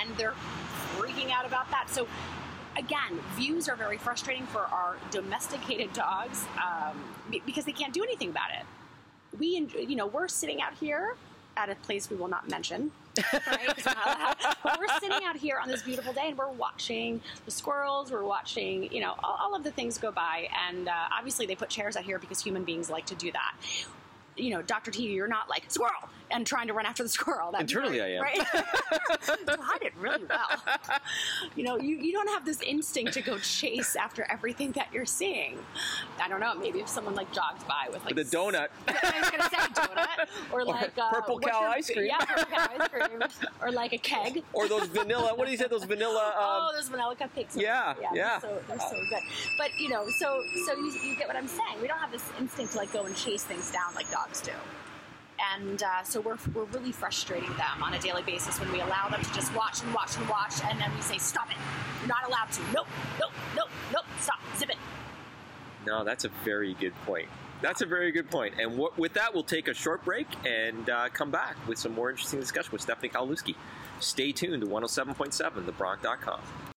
and 0.00 0.16
they're 0.16 0.34
freaking 0.96 1.30
out 1.30 1.44
about 1.44 1.70
that. 1.70 1.90
So 1.90 2.08
again, 2.76 3.18
views 3.34 3.68
are 3.68 3.76
very 3.76 3.98
frustrating 3.98 4.46
for 4.46 4.60
our 4.60 4.96
domesticated 5.10 5.92
dogs 5.92 6.44
um, 6.56 6.96
because 7.46 7.64
they 7.64 7.72
can't 7.72 7.92
do 7.92 8.02
anything 8.02 8.30
about 8.30 8.50
it. 8.50 8.64
We, 9.38 9.68
you 9.76 9.96
know, 9.96 10.06
we're 10.06 10.28
sitting 10.28 10.60
out 10.60 10.74
here 10.74 11.16
at 11.56 11.70
a 11.70 11.74
place 11.76 12.10
we 12.10 12.16
will 12.16 12.28
not 12.28 12.48
mention, 12.48 12.90
right? 13.46 13.68
we're 14.78 14.98
sitting 15.00 15.24
out 15.24 15.36
here 15.36 15.58
on 15.62 15.68
this 15.68 15.82
beautiful 15.82 16.12
day 16.12 16.28
and 16.28 16.38
we're 16.38 16.50
watching 16.50 17.20
the 17.44 17.50
squirrels. 17.50 18.10
We're 18.10 18.24
watching, 18.24 18.92
you 18.92 19.00
know, 19.00 19.14
all, 19.22 19.38
all 19.40 19.54
of 19.54 19.64
the 19.64 19.70
things 19.70 19.98
go 19.98 20.10
by, 20.10 20.48
and 20.68 20.88
uh, 20.88 20.92
obviously 21.16 21.46
they 21.46 21.54
put 21.54 21.68
chairs 21.68 21.96
out 21.96 22.04
here 22.04 22.18
because 22.18 22.40
human 22.42 22.64
beings 22.64 22.90
like 22.90 23.06
to 23.06 23.14
do 23.14 23.30
that. 23.32 23.56
You 24.36 24.50
know, 24.50 24.62
Dr. 24.62 24.90
T, 24.90 25.04
you're 25.06 25.28
not 25.28 25.48
like 25.48 25.64
squirrel 25.68 26.08
and 26.34 26.46
trying 26.46 26.66
to 26.66 26.72
run 26.74 26.84
after 26.84 27.02
the 27.02 27.08
squirrel. 27.08 27.52
That'd 27.52 27.66
be 27.68 27.72
Internally, 27.72 27.98
very- 27.98 28.14
I 28.14 28.16
am. 28.16 28.22
Right? 28.22 28.38
you 29.48 29.62
hide 29.62 29.82
it 29.82 29.92
really 29.98 30.24
well. 30.28 31.00
You 31.56 31.62
know, 31.64 31.78
you, 31.78 31.96
you 31.96 32.12
don't 32.12 32.28
have 32.28 32.44
this 32.44 32.60
instinct 32.60 33.12
to 33.14 33.22
go 33.22 33.38
chase 33.38 33.94
after 33.96 34.26
everything 34.30 34.72
that 34.72 34.88
you're 34.92 35.06
seeing. 35.06 35.58
I 36.20 36.28
don't 36.28 36.40
know. 36.40 36.54
Maybe 36.54 36.80
if 36.80 36.88
someone 36.88 37.14
like 37.14 37.32
jogs 37.32 37.62
by 37.64 37.88
with 37.92 38.04
like 38.04 38.16
The 38.16 38.24
donut. 38.24 38.68
I 38.88 39.20
was 39.20 39.30
gonna 39.30 39.48
say 39.50 39.56
donut 39.80 40.26
or 40.52 40.64
like 40.64 40.98
uh, 40.98 41.10
Purple 41.10 41.38
Cow 41.38 41.60
your- 41.60 41.68
ice 41.70 41.90
cream. 41.90 42.06
Yeah, 42.06 42.18
purple 42.18 42.44
cow 42.44 42.68
ice 42.78 42.88
cream, 42.88 43.22
or 43.62 43.70
like 43.70 43.92
a 43.92 43.98
keg. 43.98 44.42
or 44.52 44.68
those 44.68 44.86
vanilla. 44.88 45.34
What 45.34 45.46
do 45.46 45.52
you 45.52 45.58
say? 45.58 45.68
Those 45.68 45.84
vanilla. 45.84 46.32
Um, 46.36 46.42
oh, 46.44 46.72
those 46.74 46.88
vanilla 46.88 47.14
cupcakes. 47.14 47.56
are- 47.56 47.60
yeah, 47.60 47.94
yeah. 48.12 48.38
They're 48.40 48.50
so, 48.50 48.62
they're 48.68 48.78
so 48.80 48.96
good. 49.10 49.22
But 49.56 49.70
you 49.78 49.88
know, 49.88 50.06
so 50.18 50.42
so 50.66 50.74
you, 50.76 50.92
you 51.04 51.16
get 51.16 51.28
what 51.28 51.36
I'm 51.36 51.48
saying. 51.48 51.80
We 51.80 51.86
don't 51.88 51.98
have 51.98 52.10
this 52.12 52.24
instinct 52.40 52.72
to 52.72 52.78
like 52.78 52.92
go 52.92 53.04
and 53.04 53.14
chase 53.14 53.44
things 53.44 53.70
down 53.70 53.94
like 53.94 54.10
dogs 54.10 54.40
do. 54.40 54.52
And 55.54 55.82
uh, 55.82 56.02
so 56.02 56.20
we're, 56.20 56.38
we're 56.54 56.64
really 56.64 56.92
frustrating 56.92 57.50
them 57.50 57.82
on 57.82 57.94
a 57.94 57.98
daily 57.98 58.22
basis 58.22 58.60
when 58.60 58.70
we 58.72 58.80
allow 58.80 59.08
them 59.08 59.22
to 59.22 59.34
just 59.34 59.54
watch 59.54 59.82
and 59.82 59.92
watch 59.94 60.16
and 60.16 60.28
watch, 60.28 60.54
and 60.64 60.80
then 60.80 60.94
we 60.94 61.02
say, 61.02 61.18
"Stop 61.18 61.50
it! 61.50 61.56
You're 62.00 62.08
not 62.08 62.26
allowed 62.28 62.52
to. 62.52 62.62
Nope, 62.72 62.86
nope, 63.20 63.32
nope, 63.56 63.68
nope. 63.92 64.04
Stop. 64.20 64.38
Zip 64.56 64.70
it." 64.70 64.76
No, 65.86 66.04
that's 66.04 66.24
a 66.24 66.30
very 66.44 66.74
good 66.74 66.94
point. 67.04 67.28
That's 67.60 67.82
a 67.82 67.86
very 67.86 68.12
good 68.12 68.30
point. 68.30 68.54
And 68.60 68.78
with 68.96 69.14
that, 69.14 69.32
we'll 69.32 69.42
take 69.42 69.68
a 69.68 69.74
short 69.74 70.04
break 70.04 70.26
and 70.46 70.88
uh, 70.90 71.08
come 71.10 71.30
back 71.30 71.56
with 71.66 71.78
some 71.78 71.94
more 71.94 72.10
interesting 72.10 72.40
discussion 72.40 72.72
with 72.72 72.82
Stephanie 72.82 73.08
Kowalewski. 73.08 73.54
Stay 74.00 74.32
tuned 74.32 74.62
to 74.62 74.68
107.7 74.68 75.64
thebronc.com. 75.64 76.73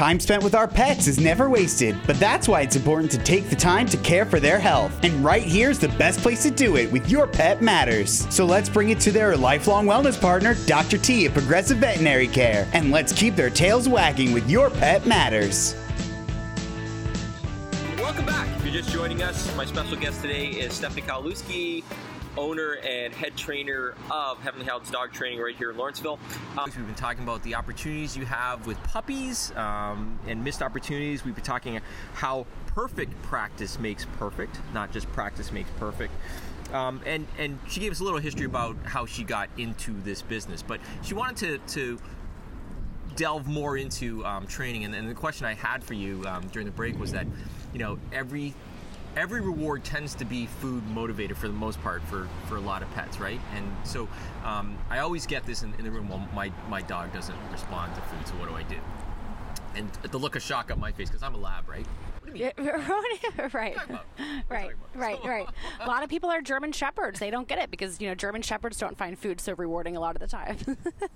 Time 0.00 0.18
spent 0.18 0.42
with 0.42 0.54
our 0.54 0.66
pets 0.66 1.06
is 1.08 1.20
never 1.20 1.50
wasted, 1.50 1.94
but 2.06 2.18
that's 2.18 2.48
why 2.48 2.62
it's 2.62 2.74
important 2.74 3.10
to 3.10 3.18
take 3.18 3.50
the 3.50 3.54
time 3.54 3.86
to 3.86 3.98
care 3.98 4.24
for 4.24 4.40
their 4.40 4.58
health. 4.58 4.98
And 5.04 5.22
right 5.22 5.42
here's 5.42 5.78
the 5.78 5.90
best 5.90 6.20
place 6.20 6.42
to 6.44 6.50
do 6.50 6.78
it 6.78 6.90
with 6.90 7.10
Your 7.10 7.26
Pet 7.26 7.60
Matters. 7.60 8.26
So 8.34 8.46
let's 8.46 8.70
bring 8.70 8.88
it 8.88 9.00
to 9.00 9.12
their 9.12 9.36
lifelong 9.36 9.84
wellness 9.84 10.18
partner, 10.18 10.54
Dr. 10.64 10.96
T 10.96 11.26
at 11.26 11.34
Progressive 11.34 11.76
Veterinary 11.76 12.28
Care, 12.28 12.66
and 12.72 12.90
let's 12.90 13.12
keep 13.12 13.36
their 13.36 13.50
tails 13.50 13.90
wagging 13.90 14.32
with 14.32 14.48
Your 14.48 14.70
Pet 14.70 15.04
Matters. 15.04 15.76
Welcome 17.98 18.24
back. 18.24 18.48
If 18.56 18.64
you're 18.64 18.72
just 18.72 18.88
joining 18.88 19.22
us, 19.22 19.54
my 19.54 19.66
special 19.66 19.98
guest 19.98 20.22
today 20.22 20.46
is 20.46 20.72
Stephanie 20.72 21.02
Kowalewski, 21.02 21.84
owner 22.40 22.78
and 22.82 23.12
head 23.14 23.36
trainer 23.36 23.94
of 24.10 24.40
Heavenly 24.40 24.64
Hounds 24.64 24.90
Dog 24.90 25.12
Training 25.12 25.40
right 25.40 25.54
here 25.54 25.70
in 25.70 25.76
Lawrenceville. 25.76 26.18
Um, 26.56 26.72
we've 26.74 26.86
been 26.86 26.94
talking 26.94 27.22
about 27.22 27.42
the 27.42 27.54
opportunities 27.54 28.16
you 28.16 28.24
have 28.24 28.66
with 28.66 28.82
puppies 28.82 29.52
um, 29.56 30.18
and 30.26 30.42
missed 30.42 30.62
opportunities. 30.62 31.22
We've 31.22 31.34
been 31.34 31.44
talking 31.44 31.78
how 32.14 32.46
perfect 32.66 33.20
practice 33.22 33.78
makes 33.78 34.06
perfect, 34.16 34.58
not 34.72 34.90
just 34.90 35.06
practice 35.12 35.52
makes 35.52 35.68
perfect. 35.78 36.14
Um, 36.72 37.02
and 37.04 37.26
and 37.38 37.58
she 37.68 37.80
gave 37.80 37.92
us 37.92 38.00
a 38.00 38.04
little 38.04 38.20
history 38.20 38.46
about 38.46 38.76
how 38.84 39.04
she 39.04 39.22
got 39.22 39.50
into 39.58 39.92
this 40.00 40.22
business, 40.22 40.62
but 40.62 40.80
she 41.02 41.12
wanted 41.12 41.36
to 41.68 41.74
to 41.74 41.98
delve 43.16 43.46
more 43.46 43.76
into 43.76 44.24
um, 44.24 44.46
training. 44.46 44.84
And, 44.84 44.94
and, 44.94 45.10
the 45.10 45.14
question 45.14 45.44
I 45.44 45.54
had 45.54 45.82
for 45.82 45.94
you 45.94 46.24
um, 46.26 46.46
during 46.52 46.64
the 46.64 46.72
break 46.72 46.98
was 46.98 47.10
that, 47.12 47.26
you 47.72 47.80
know, 47.80 47.98
every 48.12 48.54
every 49.16 49.40
reward 49.40 49.84
tends 49.84 50.14
to 50.16 50.24
be 50.24 50.46
food 50.46 50.86
motivated 50.88 51.36
for 51.36 51.48
the 51.48 51.54
most 51.54 51.80
part 51.82 52.02
for, 52.04 52.28
for 52.46 52.56
a 52.56 52.60
lot 52.60 52.82
of 52.82 52.90
pets, 52.94 53.18
right? 53.18 53.40
And 53.54 53.66
so 53.84 54.08
um, 54.44 54.78
I 54.88 55.00
always 55.00 55.26
get 55.26 55.44
this 55.46 55.62
in, 55.62 55.74
in, 55.74 55.84
the 55.84 55.90
room. 55.90 56.08
Well, 56.08 56.26
my 56.34 56.52
my 56.68 56.82
dog 56.82 57.12
doesn't 57.12 57.36
respond 57.50 57.94
to 57.94 58.00
food, 58.02 58.26
so 58.26 58.34
what 58.34 58.48
do 58.48 58.54
I 58.54 58.62
do? 58.62 58.76
And 59.74 59.90
the 60.10 60.18
look 60.18 60.36
of 60.36 60.42
shock 60.42 60.70
on 60.70 60.80
my 60.80 60.92
face 60.92 61.08
because 61.08 61.22
I'm 61.22 61.34
a 61.34 61.38
lab, 61.38 61.68
right? 61.68 61.86
Yeah, 62.34 62.52
right, 63.52 63.76
right, 64.48 64.72
right, 64.94 65.24
right. 65.24 65.46
A 65.80 65.86
lot 65.86 66.02
of 66.02 66.08
people 66.08 66.30
are 66.30 66.40
German 66.40 66.72
shepherds. 66.72 67.20
They 67.20 67.30
don't 67.30 67.48
get 67.48 67.58
it 67.58 67.70
because 67.70 68.00
you 68.00 68.08
know 68.08 68.14
German 68.14 68.42
shepherds 68.42 68.78
don't 68.78 68.96
find 68.96 69.18
food 69.18 69.40
so 69.40 69.54
rewarding 69.54 69.96
a 69.96 70.00
lot 70.00 70.16
of 70.16 70.20
the 70.20 70.26
time. 70.26 70.56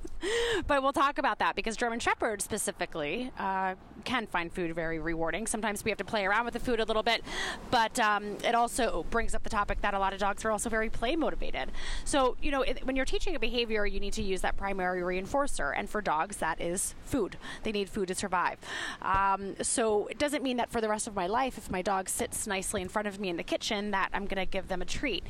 but 0.66 0.82
we'll 0.82 0.92
talk 0.92 1.18
about 1.18 1.38
that 1.38 1.54
because 1.56 1.76
German 1.76 2.00
shepherds 2.00 2.44
specifically 2.44 3.30
uh, 3.38 3.74
can 4.04 4.26
find 4.26 4.52
food 4.52 4.74
very 4.74 4.98
rewarding. 4.98 5.46
Sometimes 5.46 5.84
we 5.84 5.90
have 5.90 5.98
to 5.98 6.04
play 6.04 6.24
around 6.24 6.44
with 6.44 6.54
the 6.54 6.60
food 6.60 6.80
a 6.80 6.84
little 6.84 7.02
bit, 7.02 7.22
but 7.70 7.98
um, 8.00 8.36
it 8.44 8.54
also 8.54 9.04
brings 9.10 9.34
up 9.34 9.42
the 9.42 9.50
topic 9.50 9.80
that 9.82 9.94
a 9.94 9.98
lot 9.98 10.12
of 10.12 10.18
dogs 10.18 10.44
are 10.44 10.50
also 10.50 10.68
very 10.68 10.90
play 10.90 11.16
motivated. 11.16 11.70
So 12.04 12.36
you 12.42 12.50
know 12.50 12.62
it, 12.62 12.84
when 12.86 12.96
you're 12.96 13.04
teaching 13.04 13.34
a 13.34 13.38
behavior, 13.38 13.86
you 13.86 14.00
need 14.00 14.14
to 14.14 14.22
use 14.22 14.40
that 14.42 14.56
primary 14.56 15.02
reinforcer, 15.02 15.72
and 15.76 15.88
for 15.88 16.00
dogs 16.00 16.36
that 16.38 16.60
is 16.60 16.94
food. 17.04 17.36
They 17.62 17.72
need 17.72 17.88
food 17.88 18.08
to 18.08 18.14
survive. 18.14 18.58
Um, 19.02 19.54
so 19.62 20.06
it 20.06 20.18
doesn't 20.18 20.42
mean 20.42 20.56
that 20.56 20.70
for 20.70 20.80
the 20.80 20.88
rest 20.88 21.03
of 21.06 21.14
my 21.14 21.26
life, 21.26 21.58
if 21.58 21.70
my 21.70 21.82
dog 21.82 22.08
sits 22.08 22.46
nicely 22.46 22.82
in 22.82 22.88
front 22.88 23.08
of 23.08 23.18
me 23.18 23.28
in 23.28 23.36
the 23.36 23.42
kitchen, 23.42 23.90
that 23.92 24.10
I'm 24.12 24.26
going 24.26 24.44
to 24.44 24.50
give 24.50 24.68
them 24.68 24.82
a 24.82 24.84
treat. 24.84 25.24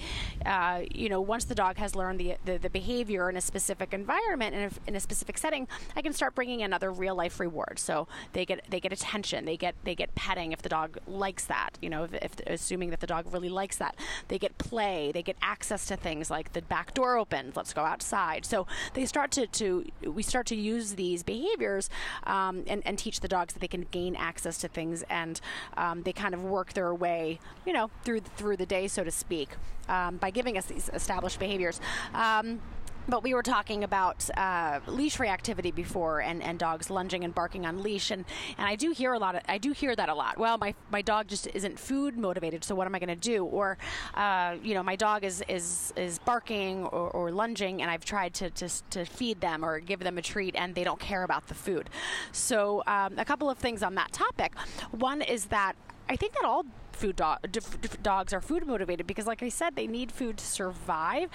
Uh, 0.45 0.83
you 0.91 1.09
know, 1.09 1.21
once 1.21 1.45
the 1.45 1.55
dog 1.55 1.77
has 1.77 1.95
learned 1.95 2.21
the, 2.21 2.37
the, 2.45 2.59
the 2.59 2.71
behavior 2.71 3.29
in 3.29 3.37
a 3.37 3.41
specific 3.41 3.93
environment, 3.93 4.55
in 4.55 4.63
a, 4.63 4.71
in 4.89 4.97
a 4.97 5.01
specific 5.01 5.39
setting, 5.39 5.69
I 5.97 6.03
can 6.03 6.13
start 6.13 6.35
bringing 6.35 6.61
in 6.61 6.73
other 6.73 6.91
real 6.93 7.15
life 7.15 7.41
rewards. 7.41 7.83
So 7.83 8.09
they 8.33 8.45
get 8.45 8.65
they 8.69 8.81
get 8.81 8.93
attention, 8.93 9.45
they 9.45 9.57
get 9.57 9.75
they 9.85 9.95
get 9.95 10.15
petting 10.15 10.53
if 10.53 10.63
the 10.63 10.69
dog 10.69 10.99
likes 11.07 11.45
that. 11.47 11.79
You 11.81 11.91
know, 11.91 12.05
if, 12.05 12.15
if 12.15 12.33
assuming 12.47 12.91
that 12.91 13.01
the 13.01 13.07
dog 13.07 13.33
really 13.33 13.49
likes 13.49 13.77
that, 13.79 13.97
they 14.29 14.39
get 14.39 14.57
play, 14.59 15.11
they 15.13 15.23
get 15.23 15.37
access 15.43 15.87
to 15.87 15.97
things 15.97 16.31
like 16.31 16.53
the 16.53 16.63
back 16.63 16.95
door 16.95 17.17
opens, 17.17 17.57
let's 17.57 17.73
go 17.73 17.83
outside. 17.83 18.45
So 18.45 18.67
they 18.95 19.07
start 19.07 19.31
to, 19.33 19.47
to 19.47 19.85
we 20.07 20.23
start 20.23 20.47
to 20.47 20.57
use 20.57 20.95
these 20.95 21.23
behaviors 21.23 21.91
um, 22.25 22.65
and, 22.67 22.83
and 22.87 22.99
teach 22.99 23.21
the 23.21 23.29
dogs 23.29 23.55
that 23.55 23.61
they 23.61 23.69
can 23.69 23.87
gain 23.91 24.17
access 24.17 24.59
to 24.59 24.69
things 24.69 25.03
and 25.11 25.41
um, 25.77 26.03
they 26.03 26.13
kind 26.13 26.35
of 26.35 26.43
work 26.45 26.73
their 26.73 26.95
way, 26.95 27.39
you 27.67 27.73
know, 27.73 27.91
through 28.05 28.21
through 28.21 28.57
the 28.57 28.67
day, 28.67 28.89
so 28.89 29.05
to 29.05 29.11
speak, 29.11 29.51
um, 29.89 30.17
by 30.17 30.31
giving 30.31 30.57
us 30.59 30.67
these 30.67 30.91
established 30.93 31.39
behaviors. 31.39 31.81
Um, 32.15 32.61
but 33.09 33.23
we 33.23 33.35
were 33.35 33.43
talking 33.43 33.85
about 33.85 34.29
uh, 34.37 34.81
leash 34.87 35.19
reactivity 35.19 35.75
before 35.75 36.21
and, 36.21 36.43
and 36.43 36.59
dogs 36.59 36.91
lunging 36.91 37.25
and 37.25 37.35
barking 37.35 37.67
on 37.67 37.83
leash 37.83 38.11
and, 38.11 38.25
and 38.59 38.67
I 38.67 38.77
do 38.77 38.93
hear 38.93 39.13
a 39.13 39.19
lot 39.19 39.35
of, 39.35 39.43
I 39.49 39.59
do 39.59 39.73
hear 39.73 39.95
that 39.97 40.09
a 40.09 40.15
lot. 40.15 40.39
Well 40.39 40.59
my, 40.59 40.75
my 40.91 41.03
dog 41.03 41.29
just 41.29 41.47
isn't 41.49 41.79
food 41.79 42.17
motivated 42.17 42.65
so 42.65 42.75
what 42.75 42.87
am 42.87 42.95
I 42.95 42.99
going 42.99 43.09
to 43.09 43.17
do? 43.17 43.45
Or 43.45 43.79
uh, 44.15 44.57
you 44.63 44.75
know 44.75 44.83
my 44.83 44.97
dog 44.97 45.25
is 45.25 45.43
is, 45.49 45.93
is 45.97 46.19
barking 46.21 46.85
or, 46.87 47.11
or 47.11 47.31
lunging 47.31 47.83
and 47.83 47.91
I've 47.91 48.05
tried 48.05 48.35
to, 48.35 48.51
to, 48.51 48.69
to, 48.91 49.05
feed 49.05 49.41
them 49.41 49.65
or 49.65 49.81
give 49.81 50.01
them 50.01 50.19
a 50.19 50.23
treat 50.23 50.57
and 50.57 50.75
they 50.75 50.85
don't 50.85 50.99
care 50.99 51.25
about 51.25 51.47
the 51.49 51.55
food. 51.55 51.91
So 52.33 52.83
um, 52.87 53.19
a 53.19 53.25
couple 53.25 53.51
of 53.51 53.59
things 53.59 53.83
on 53.83 53.95
that 53.97 54.13
topic. 54.13 54.55
One 54.91 55.21
is 55.23 55.47
that 55.47 55.75
I 56.09 56.17
think 56.17 56.33
that 56.35 56.45
all 56.45 56.65
food 56.93 57.17
do- 57.17 57.61
dogs 58.03 58.33
are 58.33 58.41
food 58.41 58.67
motivated 58.67 59.07
because 59.07 59.27
like 59.27 59.43
I 59.43 59.49
said 59.49 59.77
they 59.77 59.87
need 59.87 60.13
food 60.13 60.39
to 60.39 60.45
survive. 60.45 61.29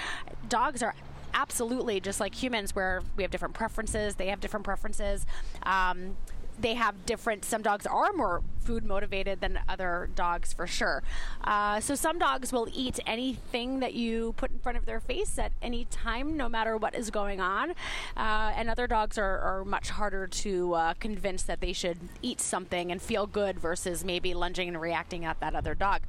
Dogs 0.47 0.81
are 0.81 0.95
absolutely 1.33 1.99
just 1.99 2.19
like 2.19 2.35
humans 2.35 2.75
where 2.75 3.01
we 3.15 3.23
have 3.23 3.31
different 3.31 3.53
preferences 3.53 4.15
they 4.15 4.27
have 4.27 4.39
different 4.39 4.63
preferences. 4.63 5.25
Um, 5.63 6.15
they 6.59 6.73
have 6.73 7.05
different 7.05 7.45
some 7.45 7.61
dogs 7.61 7.85
are 7.85 8.11
more 8.13 8.41
food 8.69 8.85
motivated 8.85 9.41
than 9.41 9.59
other 9.67 10.09
dogs 10.13 10.53
for 10.53 10.67
sure. 10.67 11.01
Uh, 11.43 11.79
so 11.79 11.95
some 11.95 12.19
dogs 12.19 12.53
will 12.53 12.67
eat 12.71 12.99
anything 13.07 13.79
that 13.79 13.95
you 13.95 14.33
put 14.37 14.51
in 14.51 14.59
front 14.59 14.77
of 14.77 14.85
their 14.85 14.99
face 14.99 15.39
at 15.39 15.51
any 15.59 15.85
time, 15.85 16.37
no 16.37 16.47
matter 16.47 16.77
what 16.77 16.93
is 16.93 17.09
going 17.09 17.41
on. 17.41 17.71
Uh, 18.15 18.53
and 18.55 18.69
other 18.69 18.85
dogs 18.85 19.17
are, 19.17 19.39
are 19.39 19.65
much 19.65 19.89
harder 19.89 20.27
to 20.27 20.75
uh, 20.75 20.93
convince 20.99 21.41
that 21.41 21.61
they 21.61 21.73
should 21.73 21.97
eat 22.21 22.39
something 22.39 22.91
and 22.91 23.01
feel 23.01 23.25
good 23.25 23.59
versus 23.59 24.05
maybe 24.05 24.35
lunging 24.35 24.67
and 24.67 24.79
reacting 24.79 25.25
at 25.25 25.39
that 25.39 25.55
other 25.55 25.73
dog. 25.73 26.01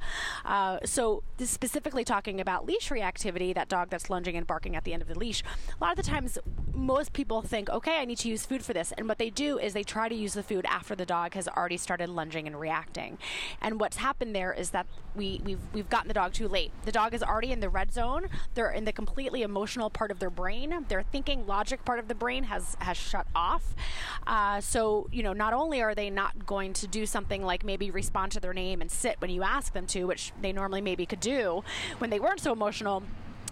Uh, 0.45 0.77
so 0.85 1.23
specifically 1.39 2.03
talking 2.03 2.39
about 2.39 2.67
leash 2.67 2.89
reactivity, 2.89 3.55
that 3.55 3.69
dog 3.69 3.89
that's 3.89 4.07
lunging 4.07 4.35
and 4.35 4.45
barking 4.45 4.75
at 4.75 4.83
the 4.83 4.93
end 4.93 5.01
of 5.01 5.07
the 5.07 5.17
leash, 5.17 5.41
a 5.41 5.83
lot 5.83 5.97
of 5.97 6.05
the 6.05 6.07
times 6.07 6.37
most 6.73 7.13
people 7.13 7.41
think, 7.41 7.69
okay, 7.69 7.97
I 7.97 8.05
need 8.05 8.19
to 8.19 8.29
use 8.29 8.45
food 8.45 8.63
for 8.63 8.73
this. 8.73 8.91
And 8.97 9.07
what 9.07 9.17
they 9.17 9.29
do 9.29 9.57
is 9.57 9.73
they 9.73 9.83
try 9.83 10.09
to 10.09 10.15
use 10.15 10.35
food 10.43 10.65
after 10.67 10.95
the 10.95 11.05
dog 11.05 11.33
has 11.33 11.47
already 11.47 11.77
started 11.77 12.09
lunging 12.09 12.47
and 12.47 12.59
reacting. 12.59 13.17
And 13.61 13.79
what's 13.79 13.97
happened 13.97 14.35
there 14.35 14.53
is 14.53 14.71
that 14.71 14.87
we, 15.15 15.41
we've, 15.43 15.59
we've 15.73 15.89
gotten 15.89 16.07
the 16.07 16.13
dog 16.13 16.33
too 16.33 16.47
late. 16.47 16.71
The 16.85 16.91
dog 16.91 17.13
is 17.13 17.21
already 17.21 17.51
in 17.51 17.59
the 17.59 17.69
red 17.69 17.93
zone. 17.93 18.29
They're 18.53 18.71
in 18.71 18.85
the 18.85 18.93
completely 18.93 19.41
emotional 19.41 19.89
part 19.89 20.11
of 20.11 20.19
their 20.19 20.29
brain. 20.29 20.85
Their 20.87 21.03
thinking 21.03 21.45
logic 21.45 21.83
part 21.85 21.99
of 21.99 22.07
the 22.07 22.15
brain 22.15 22.45
has, 22.45 22.77
has 22.79 22.97
shut 22.97 23.27
off. 23.35 23.75
Uh, 24.25 24.61
so, 24.61 25.07
you 25.11 25.23
know, 25.23 25.33
not 25.33 25.53
only 25.53 25.81
are 25.81 25.95
they 25.95 26.09
not 26.09 26.45
going 26.45 26.73
to 26.73 26.87
do 26.87 27.05
something 27.05 27.43
like 27.43 27.63
maybe 27.65 27.91
respond 27.91 28.31
to 28.33 28.39
their 28.39 28.53
name 28.53 28.81
and 28.81 28.89
sit 28.89 29.17
when 29.19 29.29
you 29.29 29.43
ask 29.43 29.73
them 29.73 29.85
to, 29.87 30.05
which 30.05 30.31
they 30.41 30.53
normally 30.53 30.81
maybe 30.81 31.05
could 31.05 31.19
do 31.19 31.63
when 31.97 32.09
they 32.09 32.19
weren't 32.19 32.39
so 32.39 32.51
emotional, 32.51 33.03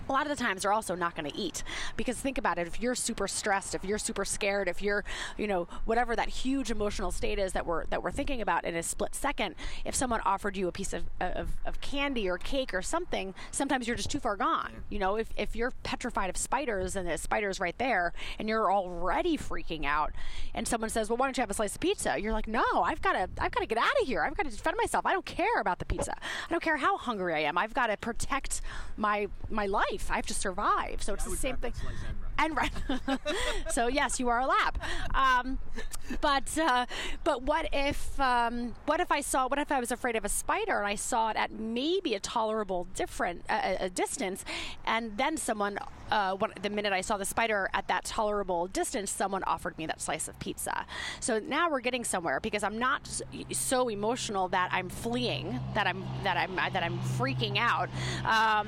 a 0.10 0.12
lot 0.12 0.30
of 0.30 0.36
the 0.36 0.43
times 0.43 0.64
they're 0.64 0.74
also 0.74 0.95
not 0.95 1.16
going 1.16 1.30
to 1.30 1.38
eat. 1.38 1.64
Because 1.95 2.18
think 2.18 2.38
about 2.38 2.57
it 2.57 2.68
if 2.68 2.82
you're 2.82 2.95
super 2.95 3.28
stressed 3.28 3.76
if 3.76 3.84
you're 3.84 3.97
super 3.97 4.26
scared 4.26 4.68
if 4.68 4.82
you're 4.82 5.03
you 5.38 5.47
know 5.47 5.68
whatever 5.86 6.16
that 6.16 6.30
huge 6.30 6.72
emotional 6.72 7.12
state 7.12 7.39
is 7.39 7.53
that 7.53 7.66
we're 7.66 7.86
that 7.88 8.01
we're 8.03 8.12
thinking 8.12 8.41
about 8.41 8.66
in 8.66 8.76
a 8.76 8.84
split 8.84 9.14
second 9.16 9.55
if 9.86 9.93
someone 9.95 10.22
offered 10.26 10.57
you 10.57 10.68
a 10.68 10.72
piece 10.72 10.93
of, 10.93 11.03
of, 11.20 11.49
of 11.66 11.80
candy 11.82 12.30
or 12.30 12.38
cake 12.38 12.74
or 12.74 12.82
something 12.82 13.34
sometimes 13.51 13.88
you're 13.88 13.95
just 13.95 14.10
too 14.10 14.20
far 14.20 14.36
gone. 14.36 14.72
You 14.89 14.99
know 14.99 15.16
if, 15.16 15.30
if 15.38 15.55
you're 15.55 15.72
petrified 15.84 16.30
of 16.30 16.38
spiders 16.38 16.95
and 16.95 17.07
the 17.07 17.18
spider's 17.18 17.60
right 17.60 17.78
there 17.78 18.14
and 18.39 18.49
you're 18.49 18.72
already 18.72 19.38
freaking 19.38 19.86
out 19.86 20.14
and 20.53 20.68
someone 20.68 20.89
says 20.89 21.10
well 21.10 21.18
why 21.18 21.28
don't 21.28 21.38
you 21.38 21.41
have 21.41 21.51
a 21.51 21.53
slice 21.53 21.76
of 21.76 21.82
pizza? 21.82 22.20
You're 22.20 22.34
like 22.34 22.47
no 22.47 22.64
i've 22.84 23.01
got 23.01 23.14
to 23.14 23.30
i've 23.39 23.51
got 23.51 23.62
to 23.62 23.68
get 23.68 23.78
out 23.78 24.01
of 24.01 24.07
here. 24.07 24.24
I've 24.24 24.36
got 24.36 24.43
to 24.43 24.51
defend 24.51 24.78
myself. 24.78 25.05
I 25.05 25.14
don't 25.14 25.26
care 25.26 25.60
about 25.60 25.80
the 25.80 25.86
pizza. 25.86 26.14
I 26.14 26.51
don't 26.51 26.64
care 26.64 26.78
how 26.78 26.97
hungry 26.97 27.34
i 27.36 27.39
am. 27.39 27.57
I've 27.57 27.74
got 27.74 27.88
to 27.88 27.97
protect 27.97 28.62
my 28.97 29.28
my 29.49 29.66
life 29.66 29.99
life. 30.00 30.12
I 30.12 30.16
have 30.16 30.26
to 30.28 30.34
survive. 30.34 31.02
So 31.02 31.14
it's 31.14 31.26
the 31.26 31.36
same 31.36 31.58
thing. 31.58 31.74
and 32.38 32.56
right. 32.56 32.72
so 33.72 33.88
yes, 33.88 34.20
you 34.20 34.30
are 34.30 34.39
a 34.39 34.47
lab. 34.47 34.80
Um, 35.14 35.60
but 36.22 36.58
uh, 36.58 36.86
but 37.24 37.43
what 37.43 37.68
if 37.74 38.20
um, 38.20 38.76
what 38.86 39.00
if 39.00 39.12
I 39.12 39.22
saw 39.22 39.47
what 39.47 39.60
if 39.60 39.72
I 39.72 39.80
was 39.80 39.91
afraid 39.91 40.16
of 40.16 40.26
a 40.26 40.30
spider 40.30 40.78
and 40.78 40.88
I 40.88 40.95
saw 40.95 41.30
it 41.30 41.38
at 41.38 41.52
maybe 41.52 42.16
a 42.16 42.20
tolerable 42.20 42.88
different 42.95 43.43
uh, 43.50 43.76
a 43.80 43.89
distance, 43.89 44.45
and 44.86 45.18
then 45.18 45.38
someone 45.38 45.78
uh, 46.12 46.34
when, 46.36 46.52
the 46.62 46.70
minute 46.70 46.93
I 46.93 47.02
saw 47.02 47.18
the 47.18 47.26
spider 47.26 47.70
at 47.74 47.88
that 47.88 48.06
tolerable 48.06 48.68
distance, 48.68 49.12
someone 49.12 49.43
offered 49.43 49.78
me 49.78 49.86
that 49.86 50.02
slice 50.02 50.28
of 50.28 50.39
pizza. 50.39 50.86
So 51.20 51.39
now 51.39 51.70
we're 51.70 51.82
getting 51.82 52.04
somewhere 52.04 52.39
because 52.39 52.64
I'm 52.64 52.80
not 52.80 53.22
so 53.52 53.89
emotional 53.89 54.47
that 54.50 54.70
I'm 54.72 54.89
fleeing, 54.89 55.60
that 55.76 55.86
I'm 55.86 56.04
that 56.24 56.38
I'm 56.38 56.56
that 56.56 56.84
I'm 56.84 56.97
freaking 57.00 57.58
out. 57.58 57.89
Um, 58.26 58.68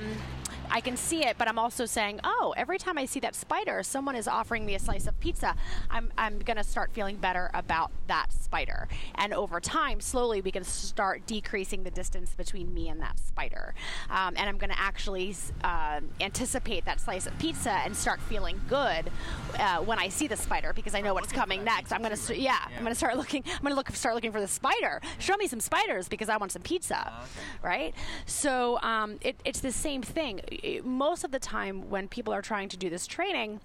I 0.72 0.80
can 0.80 0.96
see 0.96 1.24
it, 1.24 1.36
but 1.36 1.48
I'm 1.48 1.58
also 1.58 1.84
saying, 1.84 2.20
oh, 2.24 2.54
every 2.56 2.78
time 2.78 2.96
I 2.96 3.04
see 3.04 3.20
that 3.20 3.34
spider, 3.34 3.82
someone 3.82 4.16
is 4.16 4.26
offering 4.26 4.64
me 4.64 4.74
a 4.74 4.78
slice 4.78 5.06
of 5.06 5.18
pizza. 5.20 5.54
I'm, 5.90 6.10
I'm 6.16 6.38
going 6.38 6.56
to 6.56 6.64
start 6.64 6.92
feeling 6.92 7.16
better 7.16 7.50
about 7.52 7.90
that 8.06 8.32
spider. 8.32 8.88
And 9.16 9.34
over 9.34 9.60
time, 9.60 10.00
slowly, 10.00 10.40
we 10.40 10.50
can 10.50 10.64
start 10.64 11.26
decreasing 11.26 11.82
the 11.82 11.90
distance 11.90 12.34
between 12.34 12.72
me 12.72 12.88
and 12.88 13.02
that 13.02 13.18
spider. 13.18 13.74
Um, 14.08 14.34
and 14.38 14.48
I'm 14.48 14.56
going 14.56 14.70
to 14.70 14.78
actually 14.78 15.36
uh, 15.62 16.00
anticipate 16.22 16.86
that 16.86 17.00
slice 17.00 17.26
of 17.26 17.38
pizza 17.38 17.72
and 17.72 17.94
start 17.94 18.20
feeling 18.22 18.58
good 18.68 19.10
uh, 19.58 19.78
when 19.80 19.98
I 19.98 20.08
see 20.08 20.26
the 20.26 20.36
spider 20.36 20.72
because 20.72 20.94
I 20.94 21.02
know 21.02 21.12
what's 21.12 21.32
coming 21.32 21.64
next. 21.64 21.92
I'm 21.92 22.02
going 22.02 22.16
to, 22.16 22.38
yeah, 22.38 22.52
yeah, 22.52 22.76
I'm 22.76 22.82
going 22.82 22.92
to 22.92 22.98
start 22.98 23.16
looking. 23.18 23.42
I'm 23.46 23.62
going 23.62 23.72
to 23.72 23.76
look, 23.76 23.90
start 23.90 24.14
looking 24.14 24.32
for 24.32 24.40
the 24.40 24.48
spider. 24.48 25.02
Show 25.18 25.36
me 25.36 25.46
some 25.48 25.60
spiders 25.60 26.08
because 26.08 26.30
I 26.30 26.38
want 26.38 26.52
some 26.52 26.62
pizza, 26.62 26.96
uh, 26.96 27.24
okay. 27.24 27.28
right? 27.62 27.94
So 28.26 28.78
um, 28.80 29.18
it, 29.20 29.38
it's 29.44 29.60
the 29.60 29.72
same 29.72 30.02
thing 30.02 30.40
most 30.84 31.24
of 31.24 31.30
the 31.30 31.38
time 31.38 31.90
when 31.90 32.08
people 32.08 32.32
are 32.32 32.42
trying 32.42 32.68
to 32.68 32.76
do 32.76 32.88
this 32.90 33.06
training, 33.06 33.60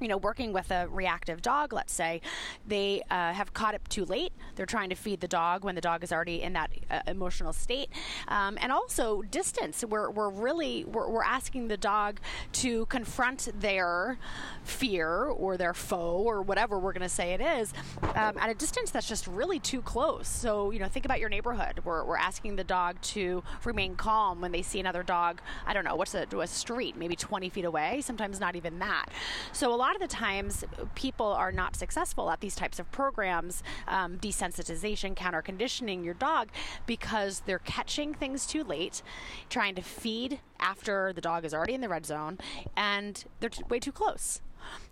you 0.00 0.08
know, 0.08 0.16
working 0.16 0.52
with 0.52 0.70
a 0.70 0.88
reactive 0.88 1.42
dog, 1.42 1.72
let's 1.72 1.92
say, 1.92 2.20
they 2.66 3.02
uh, 3.10 3.32
have 3.32 3.54
caught 3.54 3.74
up 3.74 3.86
too 3.88 4.04
late. 4.04 4.32
They're 4.56 4.66
trying 4.66 4.90
to 4.90 4.96
feed 4.96 5.20
the 5.20 5.28
dog 5.28 5.64
when 5.64 5.74
the 5.74 5.80
dog 5.80 6.02
is 6.02 6.12
already 6.12 6.42
in 6.42 6.52
that 6.54 6.70
uh, 6.90 7.00
emotional 7.06 7.52
state, 7.52 7.90
um, 8.28 8.58
and 8.60 8.72
also 8.72 9.22
distance. 9.22 9.84
We're, 9.84 10.10
we're 10.10 10.30
really 10.30 10.84
we're, 10.84 11.08
we're 11.08 11.24
asking 11.24 11.68
the 11.68 11.76
dog 11.76 12.20
to 12.52 12.86
confront 12.86 13.48
their 13.60 14.18
fear 14.62 15.24
or 15.24 15.56
their 15.56 15.74
foe 15.74 16.22
or 16.24 16.42
whatever 16.42 16.78
we're 16.78 16.92
going 16.92 17.02
to 17.02 17.08
say 17.08 17.32
it 17.32 17.40
is 17.40 17.72
um, 18.14 18.38
at 18.38 18.48
a 18.48 18.54
distance 18.54 18.90
that's 18.90 19.08
just 19.08 19.26
really 19.26 19.60
too 19.60 19.82
close. 19.82 20.28
So 20.28 20.70
you 20.70 20.78
know, 20.78 20.88
think 20.88 21.04
about 21.04 21.20
your 21.20 21.28
neighborhood. 21.28 21.80
We're, 21.84 22.04
we're 22.04 22.16
asking 22.16 22.56
the 22.56 22.64
dog 22.64 23.00
to 23.02 23.42
remain 23.64 23.94
calm 23.96 24.40
when 24.40 24.52
they 24.52 24.62
see 24.62 24.80
another 24.80 25.02
dog. 25.02 25.40
I 25.66 25.74
don't 25.74 25.84
know 25.84 25.96
what's 25.96 26.14
a, 26.14 26.26
a 26.38 26.46
street, 26.46 26.96
maybe 26.96 27.16
20 27.16 27.48
feet 27.48 27.64
away. 27.64 28.00
Sometimes 28.00 28.40
not 28.40 28.56
even 28.56 28.78
that. 28.78 29.06
So 29.52 29.72
a 29.72 29.76
lot 29.76 29.83
of 29.92 30.00
the 30.00 30.08
times 30.08 30.64
people 30.94 31.26
are 31.26 31.52
not 31.52 31.76
successful 31.76 32.30
at 32.30 32.40
these 32.40 32.54
types 32.54 32.78
of 32.78 32.90
programs, 32.90 33.62
um, 33.86 34.18
desensitization, 34.18 35.14
counter 35.14 35.42
conditioning 35.42 36.04
your 36.04 36.14
dog, 36.14 36.48
because 36.86 37.40
they're 37.46 37.58
catching 37.58 38.14
things 38.14 38.46
too 38.46 38.64
late, 38.64 39.02
trying 39.50 39.74
to 39.74 39.82
feed 39.82 40.40
after 40.60 41.12
the 41.12 41.20
dog 41.20 41.44
is 41.44 41.52
already 41.52 41.74
in 41.74 41.80
the 41.80 41.88
red 41.88 42.06
zone, 42.06 42.38
and 42.76 43.24
they're 43.40 43.50
t- 43.50 43.62
way 43.68 43.78
too 43.78 43.92
close. 43.92 44.40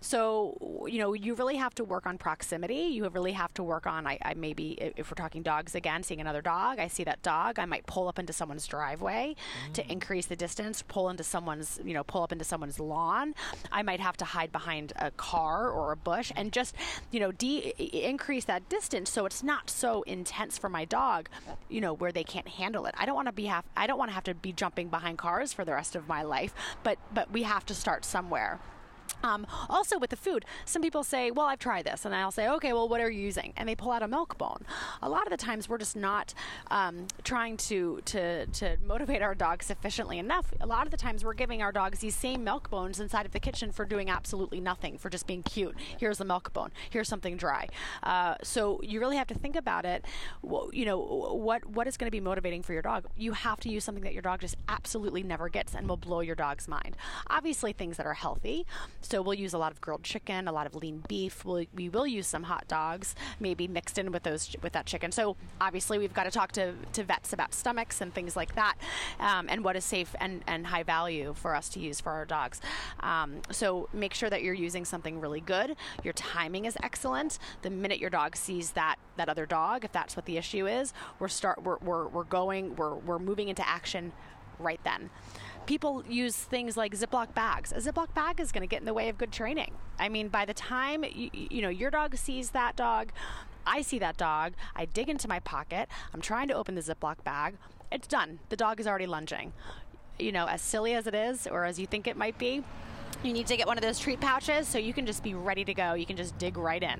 So, 0.01 0.85
you 0.87 0.99
know, 0.99 1.13
you 1.13 1.35
really 1.35 1.55
have 1.55 1.73
to 1.75 1.83
work 1.83 2.05
on 2.05 2.17
proximity. 2.17 2.75
You 2.75 3.07
really 3.09 3.31
have 3.33 3.53
to 3.55 3.63
work 3.63 3.87
on, 3.87 4.05
I, 4.07 4.17
I, 4.21 4.33
maybe, 4.33 4.77
if 4.97 5.09
we're 5.09 5.15
talking 5.15 5.43
dogs 5.43 5.75
again, 5.75 6.03
seeing 6.03 6.21
another 6.21 6.41
dog, 6.41 6.79
I 6.79 6.87
see 6.87 7.03
that 7.05 7.21
dog, 7.21 7.59
I 7.59 7.65
might 7.65 7.85
pull 7.85 8.07
up 8.07 8.19
into 8.19 8.33
someone's 8.33 8.67
driveway 8.67 9.35
mm. 9.69 9.73
to 9.73 9.91
increase 9.91 10.25
the 10.25 10.35
distance, 10.35 10.83
pull 10.87 11.09
into 11.09 11.23
someone's, 11.23 11.79
you 11.83 11.93
know, 11.93 12.03
pull 12.03 12.23
up 12.23 12.31
into 12.31 12.45
someone's 12.45 12.79
lawn. 12.79 13.33
I 13.71 13.81
might 13.83 13.99
have 13.99 14.17
to 14.17 14.25
hide 14.25 14.51
behind 14.51 14.93
a 14.97 15.11
car 15.11 15.69
or 15.69 15.91
a 15.91 15.97
bush 15.97 16.31
and 16.35 16.51
just, 16.51 16.75
you 17.11 17.19
know, 17.19 17.31
de- 17.31 17.73
increase 17.79 18.45
that 18.45 18.69
distance 18.69 19.09
so 19.09 19.25
it's 19.25 19.43
not 19.43 19.69
so 19.69 20.01
intense 20.03 20.57
for 20.57 20.69
my 20.69 20.85
dog, 20.85 21.29
you 21.69 21.81
know, 21.81 21.93
where 21.93 22.11
they 22.11 22.23
can't 22.23 22.47
handle 22.47 22.85
it. 22.85 22.95
I 22.97 23.05
don't 23.05 23.15
want 23.15 23.27
to 23.27 23.33
be 23.33 23.45
have, 23.45 23.63
I 23.75 23.87
don't 23.87 23.97
want 23.97 24.09
to 24.09 24.15
have 24.15 24.25
to 24.25 24.33
be 24.33 24.51
jumping 24.51 24.89
behind 24.89 25.17
cars 25.17 25.53
for 25.53 25.65
the 25.65 25.73
rest 25.73 25.95
of 25.95 26.07
my 26.07 26.23
life, 26.23 26.53
but 26.83 26.97
but 27.13 27.31
we 27.31 27.43
have 27.43 27.65
to 27.67 27.73
start 27.73 28.05
somewhere. 28.05 28.59
Um, 29.23 29.47
also, 29.69 29.97
with 29.97 30.09
the 30.09 30.17
food, 30.17 30.45
some 30.65 30.81
people 30.81 31.03
say, 31.03 31.31
Well, 31.31 31.45
I've 31.45 31.59
tried 31.59 31.85
this. 31.85 32.05
And 32.05 32.13
I'll 32.13 32.31
say, 32.31 32.47
Okay, 32.47 32.73
well, 32.73 32.89
what 32.89 32.99
are 32.99 33.09
you 33.09 33.21
using? 33.21 33.53
And 33.55 33.67
they 33.67 33.75
pull 33.75 33.91
out 33.91 34.03
a 34.03 34.07
milk 34.07 34.37
bone. 34.37 34.65
A 35.01 35.09
lot 35.09 35.23
of 35.23 35.31
the 35.31 35.37
times, 35.37 35.69
we're 35.69 35.77
just 35.77 35.95
not 35.95 36.33
um, 36.69 37.07
trying 37.23 37.57
to, 37.57 38.01
to, 38.05 38.45
to 38.47 38.77
motivate 38.85 39.21
our 39.21 39.33
dogs 39.33 39.65
sufficiently 39.65 40.19
enough. 40.19 40.53
A 40.59 40.67
lot 40.67 40.85
of 40.85 40.91
the 40.91 40.97
times, 40.97 41.23
we're 41.23 41.33
giving 41.33 41.61
our 41.61 41.71
dogs 41.71 41.99
these 41.99 42.15
same 42.15 42.43
milk 42.43 42.69
bones 42.69 42.99
inside 42.99 43.25
of 43.25 43.31
the 43.31 43.39
kitchen 43.39 43.71
for 43.71 43.85
doing 43.85 44.09
absolutely 44.09 44.59
nothing, 44.59 44.97
for 44.97 45.09
just 45.09 45.25
being 45.25 45.43
cute. 45.43 45.75
Here's 45.97 46.19
a 46.19 46.25
milk 46.25 46.51
bone, 46.53 46.71
here's 46.89 47.07
something 47.07 47.37
dry. 47.37 47.69
Uh, 48.03 48.35
so, 48.43 48.81
you 48.83 48.99
really 48.99 49.17
have 49.17 49.27
to 49.27 49.35
think 49.35 49.55
about 49.55 49.85
it. 49.85 50.05
You 50.43 50.85
know, 50.85 50.99
what, 50.99 51.65
what 51.65 51.87
is 51.87 51.95
going 51.95 52.07
to 52.07 52.11
be 52.11 52.19
motivating 52.19 52.61
for 52.61 52.73
your 52.73 52.81
dog? 52.81 53.05
You 53.15 53.31
have 53.31 53.59
to 53.61 53.69
use 53.69 53.85
something 53.85 54.03
that 54.03 54.13
your 54.13 54.21
dog 54.21 54.41
just 54.41 54.57
absolutely 54.67 55.23
never 55.23 55.47
gets 55.47 55.73
and 55.75 55.87
will 55.87 55.97
blow 55.97 56.19
your 56.19 56.35
dog's 56.35 56.67
mind. 56.67 56.97
Obviously, 57.29 57.71
things 57.71 57.97
that 57.97 58.05
are 58.05 58.13
healthy. 58.13 58.65
So 59.01 59.12
we'll 59.21 59.33
use 59.33 59.53
a 59.53 59.57
lot 59.57 59.71
of 59.71 59.81
grilled 59.81 60.03
chicken, 60.03 60.47
a 60.47 60.51
lot 60.51 60.65
of 60.65 60.75
lean 60.75 61.03
beef. 61.07 61.45
We'll, 61.45 61.65
we 61.75 61.89
will 61.89 62.07
use 62.07 62.27
some 62.27 62.43
hot 62.43 62.67
dogs, 62.67 63.15
maybe 63.39 63.67
mixed 63.67 63.97
in 63.97 64.11
with 64.11 64.23
those 64.23 64.55
with 64.61 64.73
that 64.73 64.85
chicken. 64.85 65.11
So 65.11 65.35
obviously 65.61 65.97
we've 65.97 66.13
got 66.13 66.23
to 66.23 66.31
talk 66.31 66.51
to, 66.53 66.73
to 66.93 67.03
vets 67.03 67.33
about 67.33 67.53
stomachs 67.53 68.01
and 68.01 68.13
things 68.13 68.35
like 68.35 68.55
that, 68.55 68.75
um, 69.19 69.47
and 69.49 69.63
what 69.63 69.75
is 69.75 69.83
safe 69.83 70.15
and, 70.19 70.43
and 70.47 70.67
high 70.67 70.83
value 70.83 71.33
for 71.35 71.55
us 71.55 71.69
to 71.69 71.79
use 71.79 71.99
for 71.99 72.11
our 72.11 72.25
dogs. 72.25 72.61
Um, 73.01 73.41
so 73.51 73.89
make 73.93 74.13
sure 74.13 74.29
that 74.29 74.43
you're 74.43 74.53
using 74.53 74.85
something 74.85 75.19
really 75.19 75.41
good. 75.41 75.75
Your 76.03 76.13
timing 76.13 76.65
is 76.65 76.77
excellent. 76.81 77.39
The 77.61 77.69
minute 77.69 77.99
your 77.99 78.09
dog 78.09 78.35
sees 78.35 78.71
that 78.71 78.97
that 79.15 79.29
other 79.29 79.45
dog, 79.45 79.85
if 79.85 79.91
that's 79.91 80.15
what 80.15 80.25
the 80.25 80.37
issue 80.37 80.67
is, 80.67 80.93
we're 81.19 81.27
start 81.27 81.63
we're, 81.63 81.77
we're, 81.77 82.07
we're 82.07 82.23
going 82.23 82.75
we're, 82.75 82.95
we're 82.95 83.19
moving 83.19 83.49
into 83.49 83.67
action 83.67 84.11
right 84.59 84.79
then 84.83 85.09
people 85.65 86.03
use 86.07 86.35
things 86.35 86.77
like 86.77 86.93
Ziploc 86.93 87.33
bags. 87.33 87.71
A 87.71 87.77
Ziploc 87.77 88.13
bag 88.13 88.39
is 88.39 88.51
going 88.51 88.61
to 88.61 88.67
get 88.67 88.79
in 88.79 88.85
the 88.85 88.93
way 88.93 89.09
of 89.09 89.17
good 89.17 89.31
training. 89.31 89.73
I 89.99 90.09
mean, 90.09 90.27
by 90.27 90.45
the 90.45 90.53
time 90.53 91.03
you, 91.03 91.29
you 91.33 91.61
know 91.61 91.69
your 91.69 91.91
dog 91.91 92.15
sees 92.15 92.51
that 92.51 92.75
dog, 92.75 93.11
I 93.65 93.81
see 93.81 93.99
that 93.99 94.17
dog, 94.17 94.53
I 94.75 94.85
dig 94.85 95.09
into 95.09 95.27
my 95.27 95.39
pocket, 95.39 95.87
I'm 96.13 96.21
trying 96.21 96.47
to 96.49 96.53
open 96.53 96.75
the 96.75 96.81
Ziploc 96.81 97.23
bag, 97.23 97.55
it's 97.91 98.07
done. 98.07 98.39
The 98.49 98.55
dog 98.55 98.79
is 98.79 98.87
already 98.87 99.07
lunging. 99.07 99.53
You 100.19 100.31
know, 100.31 100.47
as 100.47 100.61
silly 100.61 100.93
as 100.93 101.07
it 101.07 101.15
is, 101.15 101.47
or 101.47 101.65
as 101.65 101.79
you 101.79 101.87
think 101.87 102.07
it 102.07 102.17
might 102.17 102.37
be, 102.37 102.63
you 103.23 103.33
need 103.33 103.47
to 103.47 103.57
get 103.57 103.67
one 103.67 103.77
of 103.77 103.83
those 103.83 103.99
treat 103.99 104.19
pouches 104.19 104.67
so 104.67 104.77
you 104.77 104.93
can 104.93 105.05
just 105.05 105.23
be 105.23 105.33
ready 105.33 105.63
to 105.63 105.73
go. 105.73 105.93
You 105.93 106.05
can 106.05 106.17
just 106.17 106.37
dig 106.37 106.57
right 106.57 106.81
in. 106.81 106.99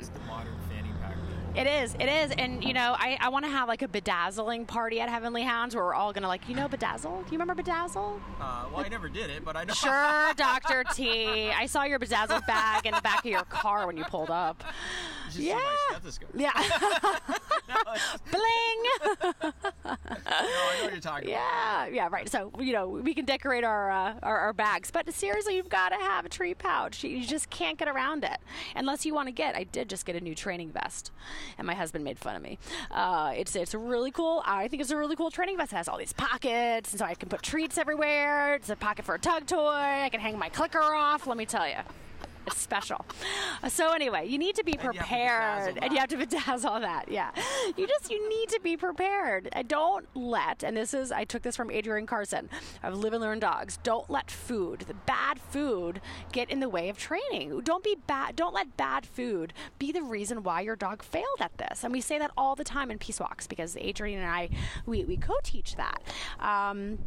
It 1.56 1.68
is. 1.68 1.94
It 2.00 2.10
is. 2.10 2.32
And, 2.32 2.64
you 2.64 2.74
know, 2.74 2.96
I, 2.98 3.16
I 3.22 3.30
want 3.30 3.46
to 3.46 3.52
have 3.52 3.68
like 3.68 3.84
a 3.84 3.88
bedazzling 3.88 4.66
party 4.66 5.00
at 5.00 5.10
Heavenly 5.10 5.44
Hounds 5.44 5.76
where 5.76 5.84
we're 5.84 5.94
all 5.94 6.12
going 6.12 6.24
to 6.24 6.28
like, 6.28 6.50
you 6.50 6.56
know, 6.56 6.68
bedazzle? 6.68 7.26
Do 7.26 7.32
you 7.32 7.38
remember 7.38 7.54
bedazzle? 7.62 8.20
Uh, 8.42 8.66
well, 8.74 8.84
I 8.84 8.88
never 8.88 9.08
did 9.08 9.30
it, 9.30 9.46
but 9.46 9.56
I 9.56 9.64
know. 9.64 9.74
Sure, 9.74 10.34
Dr. 10.36 10.84
T. 10.94 11.52
I 11.52 11.68
saw 11.68 11.84
your 11.84 12.00
bedazzled 12.00 12.46
bag 12.48 12.88
in 12.88 12.96
the 12.96 13.02
back 13.02 13.20
of 13.20 13.26
your 13.30 13.44
car 13.44 13.86
when 13.86 13.98
you 13.98 14.04
pulled 14.06 14.32
up. 14.32 14.64
yeah. 15.36 15.60
Yeah. 16.36 16.52
Bling. 18.32 18.44
no, 19.24 19.44
I 19.86 20.42
know 20.42 20.84
what 20.84 20.92
you're 20.92 21.00
talking 21.00 21.30
yeah, 21.30 21.84
about. 21.84 21.94
Yeah, 21.94 22.08
right. 22.12 22.28
So, 22.28 22.52
you 22.60 22.74
know, 22.74 22.88
we 22.88 23.14
can 23.14 23.26
decorate 23.26 23.64
our, 23.64 23.92
uh, 23.92 24.16
our, 24.24 24.40
our, 24.40 24.54
bags. 24.54 24.92
But 24.92 25.12
seriously, 25.14 25.56
you've 25.56 25.70
got 25.70 25.90
to 25.90 25.96
have 25.96 26.26
a 26.26 26.30
tree 26.30 26.54
pouch. 26.54 27.04
You 27.04 27.24
just 27.26 27.50
can't 27.50 27.78
get 27.78 27.88
around 27.88 28.24
it. 28.24 28.38
Unless 28.76 29.06
you 29.06 29.14
want 29.14 29.28
to 29.28 29.32
get, 29.32 29.56
I 29.56 29.64
did 29.64 29.90
just 29.90 30.06
get 30.06 30.16
a 30.16 30.22
new 30.22 30.36
training 30.36 30.72
vest 30.72 31.12
and 31.58 31.68
my 31.68 31.74
husband 31.74 32.04
made 32.04 32.20
fun 32.20 32.36
of 32.36 32.42
me. 32.42 32.58
Uh, 32.92 33.34
it's 33.36 33.56
it's 33.56 33.74
really 33.74 34.12
cool. 34.12 34.42
I 34.46 34.68
think 34.68 34.82
it's 34.82 34.92
a 34.92 34.98
really 34.98 35.16
cool 35.16 35.32
training 35.32 35.58
vest. 35.58 35.74
It 35.74 35.78
has 35.78 35.88
all 35.88 35.98
these 35.98 36.14
pockets, 36.14 36.92
and 36.92 37.00
so 37.00 37.06
I 37.06 37.16
can 37.16 37.30
put 37.30 37.42
treats 37.42 37.78
everywhere. 37.78 38.56
It's 38.56 38.70
a 38.70 38.76
pocket 38.76 39.06
for 39.06 39.16
a 39.16 39.20
tug 39.20 39.46
toy. 39.48 39.58
I 39.58 40.10
can 40.10 40.20
hang 40.20 40.38
my 40.38 40.50
clicker 40.50 40.82
off. 40.82 41.28
Let 41.28 41.38
me 41.38 41.46
tell 41.46 41.68
you. 41.68 41.78
It's 42.46 42.58
special. 42.58 43.06
So 43.70 43.94
anyway, 43.94 44.28
you 44.28 44.38
need 44.38 44.56
to 44.56 44.64
be 44.64 44.74
prepared, 44.74 45.78
and 45.82 45.94
you 45.94 46.00
have 46.00 46.10
to 46.10 46.18
bedazzle 46.18 46.82
that. 46.82 47.10
Yeah, 47.10 47.32
you 47.78 47.88
just 47.88 48.12
you 48.12 48.30
need 48.30 48.50
to 48.50 48.60
be 48.62 48.76
prepared. 48.76 49.50
I 49.54 49.64
don't 49.64 50.06
let, 50.16 50.64
and 50.64 50.76
this 50.76 50.94
is 50.94 51.12
I 51.12 51.24
took 51.24 51.44
this 51.44 51.56
from 51.56 51.72
Adrian 51.72 52.06
Carson 52.06 52.50
of 52.84 52.98
Live 52.98 53.14
and 53.14 53.22
Learn 53.22 53.40
Dogs. 53.40 53.78
Don't 53.84 54.10
let 54.10 54.30
food, 54.30 54.82
the 54.88 54.94
bad 54.94 55.40
food, 55.40 56.02
get 56.32 56.50
in 56.50 56.60
the 56.60 56.70
way 56.70 56.90
of 56.90 56.98
training. 56.98 57.62
Don't 57.62 57.84
be 57.84 57.96
bad. 58.08 58.36
Don't 58.36 58.54
let 58.54 58.76
bad 58.76 59.06
food 59.06 59.54
be 59.80 59.92
the 59.92 60.02
reason 60.02 60.44
why 60.44 60.62
your 60.62 60.76
dog 60.76 61.02
failed 61.02 61.40
at 61.40 61.58
this. 61.58 61.84
And 61.84 61.94
we 61.94 62.02
say 62.02 62.20
that 62.20 62.32
all 62.38 62.56
the 62.56 62.64
time 62.64 62.92
in 62.92 62.98
Peace 62.98 63.20
Walks 63.20 63.48
because 63.48 63.78
Adrian 63.78 64.20
and 64.20 64.30
I 64.30 64.50
we 64.86 65.04
we 65.06 65.18
co-teach 65.18 65.76
that. 65.76 66.02
Um, 66.40 67.00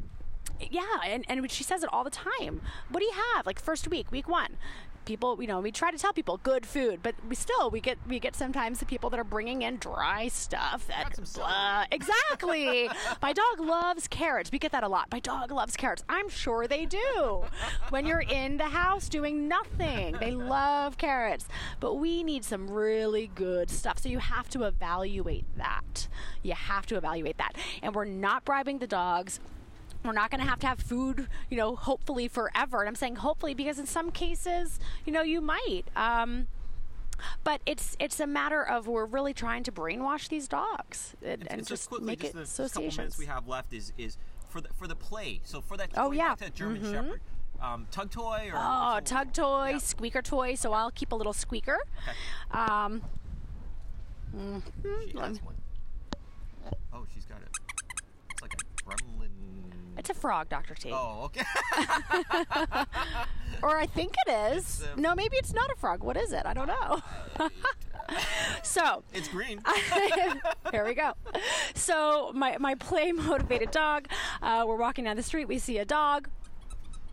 yeah, 0.71 0.83
and, 1.05 1.25
and 1.29 1.51
she 1.51 1.65
says 1.65 1.83
it 1.83 1.91
all 1.93 2.05
the 2.05 2.11
time. 2.11 2.63
What 2.89 3.01
do 3.01 3.05
you 3.07 3.13
have? 3.35 3.45
Like 3.45 3.61
first 3.61 3.89
week, 3.89 4.11
week 4.11 4.29
one. 4.29 4.57
People, 5.07 5.41
you 5.41 5.47
know, 5.47 5.61
we 5.61 5.71
try 5.71 5.93
to 5.93 5.97
tell 5.97 6.13
people 6.13 6.39
good 6.43 6.67
food, 6.67 6.99
but 7.01 7.15
we 7.29 7.37
still 7.37 7.71
we 7.71 7.81
get 7.81 7.97
we 8.09 8.19
get 8.19 8.35
sometimes 8.35 8.81
the 8.81 8.85
people 8.85 9.09
that 9.11 9.21
are 9.21 9.25
bringing 9.25 9.63
in 9.63 9.77
dry 9.77 10.27
stuff 10.27 10.87
that 10.89 11.17
blah. 11.35 11.47
Uh, 11.47 11.85
exactly. 11.93 12.91
My 13.23 13.33
dog 13.33 13.61
loves 13.61 14.09
carrots. 14.09 14.51
We 14.51 14.59
get 14.59 14.73
that 14.73 14.83
a 14.83 14.89
lot. 14.89 15.07
My 15.13 15.21
dog 15.21 15.53
loves 15.53 15.77
carrots. 15.77 16.03
I'm 16.09 16.29
sure 16.29 16.67
they 16.67 16.87
do. 16.87 17.45
When 17.91 18.05
you're 18.05 18.25
in 18.29 18.57
the 18.57 18.65
house 18.65 19.09
doing 19.09 19.47
nothing, 19.47 20.17
they 20.19 20.33
love 20.33 20.99
carrots. 20.99 21.47
But 21.79 21.95
we 21.95 22.25
need 22.25 22.45
some 22.45 22.69
really 22.69 23.31
good 23.35 23.71
stuff. 23.71 24.01
So 24.01 24.09
you 24.09 24.19
have 24.19 24.49
to 24.51 24.65
evaluate 24.65 25.47
that. 25.57 26.09
You 26.43 26.55
have 26.55 26.85
to 26.87 26.97
evaluate 26.97 27.39
that. 27.39 27.55
And 27.81 27.95
we're 27.95 28.05
not 28.05 28.45
bribing 28.45 28.79
the 28.79 28.89
dogs 28.89 29.39
we're 30.07 30.13
not 30.13 30.31
going 30.31 30.41
to 30.41 30.47
have 30.49 30.59
to 30.61 30.67
have 30.67 30.79
food, 30.81 31.29
you 31.51 31.57
know, 31.57 31.75
hopefully 31.77 32.29
forever. 32.29 32.81
And 32.81 32.89
I'm 32.89 32.95
saying 32.95 33.17
hopefully 33.17 33.55
because 33.55 33.79
in 33.79 33.87
some 33.87 34.11
cases, 34.11 34.79
you 35.05 35.13
know, 35.13 35.23
you 35.23 35.41
might. 35.41 35.85
Um, 35.97 36.47
but 37.45 37.61
it's 37.65 37.97
it's 37.99 38.21
a 38.21 38.27
matter 38.27 38.63
of 38.63 38.87
we're 38.87 39.07
really 39.07 39.33
trying 39.33 39.63
to 39.65 39.73
brainwash 39.73 40.29
these 40.29 40.47
dogs 40.49 41.15
and, 41.23 41.41
And, 41.43 41.51
and 41.53 41.61
just, 41.63 41.71
just 41.71 41.89
quickly, 41.89 42.07
make 42.07 42.21
just 42.21 42.35
it 42.35 42.37
the 42.37 42.45
couple 42.45 42.83
minutes 42.83 42.95
associations. 42.99 43.19
we 43.19 43.25
have 43.27 43.49
left 43.49 43.73
is 43.73 43.93
is 43.97 44.19
for 44.51 44.61
the 44.61 44.69
for 44.75 44.87
the 44.87 44.97
play. 44.97 45.41
So 45.45 45.61
for 45.63 45.77
that, 45.79 45.91
Oh, 45.97 46.13
yeah. 46.13 46.35
that 46.35 46.55
German 46.55 46.83
Mhm. 46.83 46.93
Shepherd, 46.93 47.21
um, 47.63 47.87
tug 47.91 48.11
toy 48.11 48.51
or 48.53 48.57
Oh, 48.59 49.01
tug 49.03 49.33
toy, 49.33 49.71
Yeah. 49.71 49.79
squeaker 49.79 50.21
toy. 50.21 50.57
So 50.57 50.75
I'll 50.75 50.91
keep 50.91 51.11
a 51.13 51.17
little 51.17 51.33
squeaker. 51.33 51.79
Um, 52.51 53.03
She 54.33 55.17
has 55.19 55.41
one. 55.43 55.55
Oh, 56.93 57.07
she's 57.15 57.25
got 57.25 57.39
it. 57.41 57.49
It's 58.31 58.43
like 58.43 58.53
a 58.53 58.83
gremlin. 58.85 59.26
It's 60.09 60.17
a 60.17 60.21
frog, 60.21 60.49
Dr. 60.49 60.75
T. 60.75 60.91
Oh, 60.93 61.25
okay. 61.25 61.43
Or 63.63 63.79
I 63.79 63.87
think 63.87 64.15
it 64.27 64.31
is. 64.55 64.83
Uh, 64.83 65.01
no, 65.01 65.15
maybe 65.15 65.37
it's 65.39 65.55
not 65.55 65.71
a 65.71 65.77
frog. 65.77 66.03
What 66.03 66.17
is 66.19 66.33
it? 66.33 66.45
I 66.45 66.53
don't 66.53 66.67
know. 66.67 67.01
so, 68.63 69.03
it's 69.15 69.29
green. 69.29 69.63
Here 70.71 70.85
we 70.85 70.93
go. 70.93 71.15
So 71.75 72.33
my, 72.35 72.59
my 72.59 72.75
play 72.75 73.13
motivated 73.13 73.71
dog. 73.71 74.09
Uh, 74.43 74.65
we're 74.67 74.77
walking 74.77 75.05
down 75.05 75.17
the 75.17 75.23
street. 75.23 75.47
We 75.47 75.59
see 75.59 75.79
a 75.79 75.87
dog. 75.87 76.29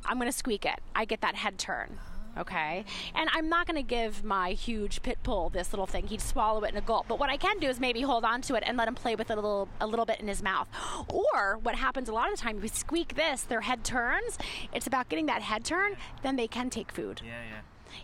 I'm 0.05 0.17
gonna 0.19 0.33
squeak 0.33 0.65
it. 0.65 0.81
I 0.93 1.05
get 1.05 1.21
that 1.21 1.35
head 1.35 1.57
turn. 1.57 1.97
Okay, 2.37 2.83
and 3.13 3.29
I'm 3.33 3.47
not 3.47 3.67
going 3.67 3.75
to 3.77 3.87
give 3.87 4.23
my 4.23 4.51
huge 4.51 5.03
pit 5.03 5.19
bull 5.21 5.49
this 5.49 5.71
little 5.71 5.85
thing. 5.85 6.07
He'd 6.07 6.21
swallow 6.21 6.63
it 6.63 6.71
in 6.71 6.77
a 6.77 6.81
gulp. 6.81 7.07
But 7.07 7.19
what 7.19 7.29
I 7.29 7.37
can 7.37 7.59
do 7.59 7.67
is 7.67 7.79
maybe 7.79 8.01
hold 8.01 8.23
on 8.25 8.41
to 8.43 8.55
it 8.55 8.63
and 8.65 8.75
let 8.75 8.87
him 8.87 8.95
play 8.95 9.15
with 9.15 9.29
it 9.29 9.33
a 9.33 9.35
little, 9.35 9.69
a 9.79 9.85
little 9.85 10.05
bit 10.05 10.19
in 10.19 10.27
his 10.27 10.41
mouth. 10.41 10.67
Or 11.07 11.59
what 11.61 11.75
happens 11.75 12.09
a 12.09 12.13
lot 12.13 12.31
of 12.31 12.37
the 12.37 12.41
time, 12.41 12.57
if 12.57 12.63
we 12.63 12.69
squeak 12.69 13.15
this, 13.15 13.43
their 13.43 13.61
head 13.61 13.83
turns. 13.83 14.37
It's 14.73 14.87
about 14.87 15.09
getting 15.09 15.27
that 15.27 15.41
head 15.43 15.63
turn. 15.63 15.95
Then 16.23 16.35
they 16.35 16.47
can 16.47 16.69
take 16.69 16.91
food. 16.91 17.21
yeah, 17.23 17.31
yeah. 17.51 17.59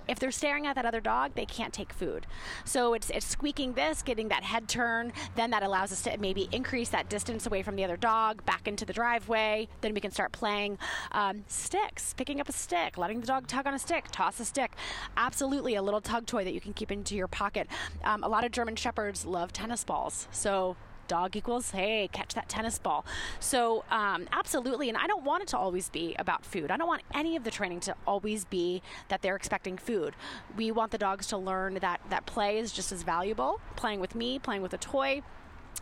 If 0.07 0.19
they're 0.19 0.31
staring 0.31 0.65
at 0.65 0.75
that 0.75 0.85
other 0.85 1.01
dog, 1.01 1.31
they 1.35 1.45
can't 1.45 1.73
take 1.73 1.93
food. 1.93 2.25
So 2.65 2.93
it's 2.93 3.09
it's 3.09 3.25
squeaking 3.25 3.73
this, 3.73 4.01
getting 4.01 4.29
that 4.29 4.43
head 4.43 4.67
turn, 4.67 5.13
then 5.35 5.51
that 5.51 5.63
allows 5.63 5.91
us 5.91 6.01
to 6.03 6.17
maybe 6.17 6.49
increase 6.51 6.89
that 6.89 7.09
distance 7.09 7.45
away 7.45 7.61
from 7.63 7.75
the 7.75 7.83
other 7.83 7.97
dog, 7.97 8.45
back 8.45 8.67
into 8.67 8.85
the 8.85 8.93
driveway. 8.93 9.67
Then 9.81 9.93
we 9.93 10.01
can 10.01 10.11
start 10.11 10.31
playing 10.31 10.77
um, 11.11 11.43
sticks, 11.47 12.13
picking 12.13 12.39
up 12.39 12.49
a 12.49 12.53
stick, 12.53 12.97
letting 12.97 13.21
the 13.21 13.27
dog 13.27 13.47
tug 13.47 13.67
on 13.67 13.73
a 13.73 13.79
stick, 13.79 14.05
toss 14.11 14.39
a 14.39 14.45
stick. 14.45 14.73
Absolutely, 15.17 15.75
a 15.75 15.81
little 15.81 16.01
tug 16.01 16.25
toy 16.25 16.43
that 16.43 16.53
you 16.53 16.61
can 16.61 16.73
keep 16.73 16.91
into 16.91 17.15
your 17.15 17.27
pocket. 17.27 17.67
Um, 18.03 18.23
a 18.23 18.27
lot 18.27 18.43
of 18.43 18.51
German 18.51 18.75
shepherds 18.75 19.25
love 19.25 19.53
tennis 19.53 19.83
balls, 19.83 20.27
so 20.31 20.75
dog 21.09 21.35
equals 21.35 21.71
hey 21.71 22.09
catch 22.13 22.33
that 22.35 22.47
tennis 22.47 22.79
ball. 22.79 23.05
So 23.41 23.83
um, 23.91 24.27
absolutely 24.31 24.87
and 24.87 24.97
i 24.97 25.07
don't 25.07 25.23
want 25.23 25.43
it 25.43 25.49
to 25.49 25.57
always 25.57 25.89
be 25.89 26.15
about 26.17 26.45
food. 26.45 26.71
I 26.71 26.77
don't 26.77 26.87
want 26.87 27.01
any 27.13 27.35
of 27.35 27.43
the 27.43 27.51
training 27.51 27.81
to 27.81 27.95
always 28.07 28.45
be 28.45 28.81
that 29.09 29.21
they're 29.21 29.35
expecting 29.35 29.77
food. 29.77 30.15
We 30.55 30.71
want 30.71 30.91
the 30.91 30.97
dogs 30.97 31.27
to 31.27 31.37
learn 31.37 31.73
that 31.81 31.99
that 32.09 32.25
play 32.25 32.59
is 32.59 32.71
just 32.71 32.91
as 32.93 33.03
valuable. 33.03 33.59
Playing 33.75 33.99
with 33.99 34.15
me 34.15 34.39
playing 34.39 34.61
with 34.61 34.73
a 34.73 34.77
toy 34.77 35.21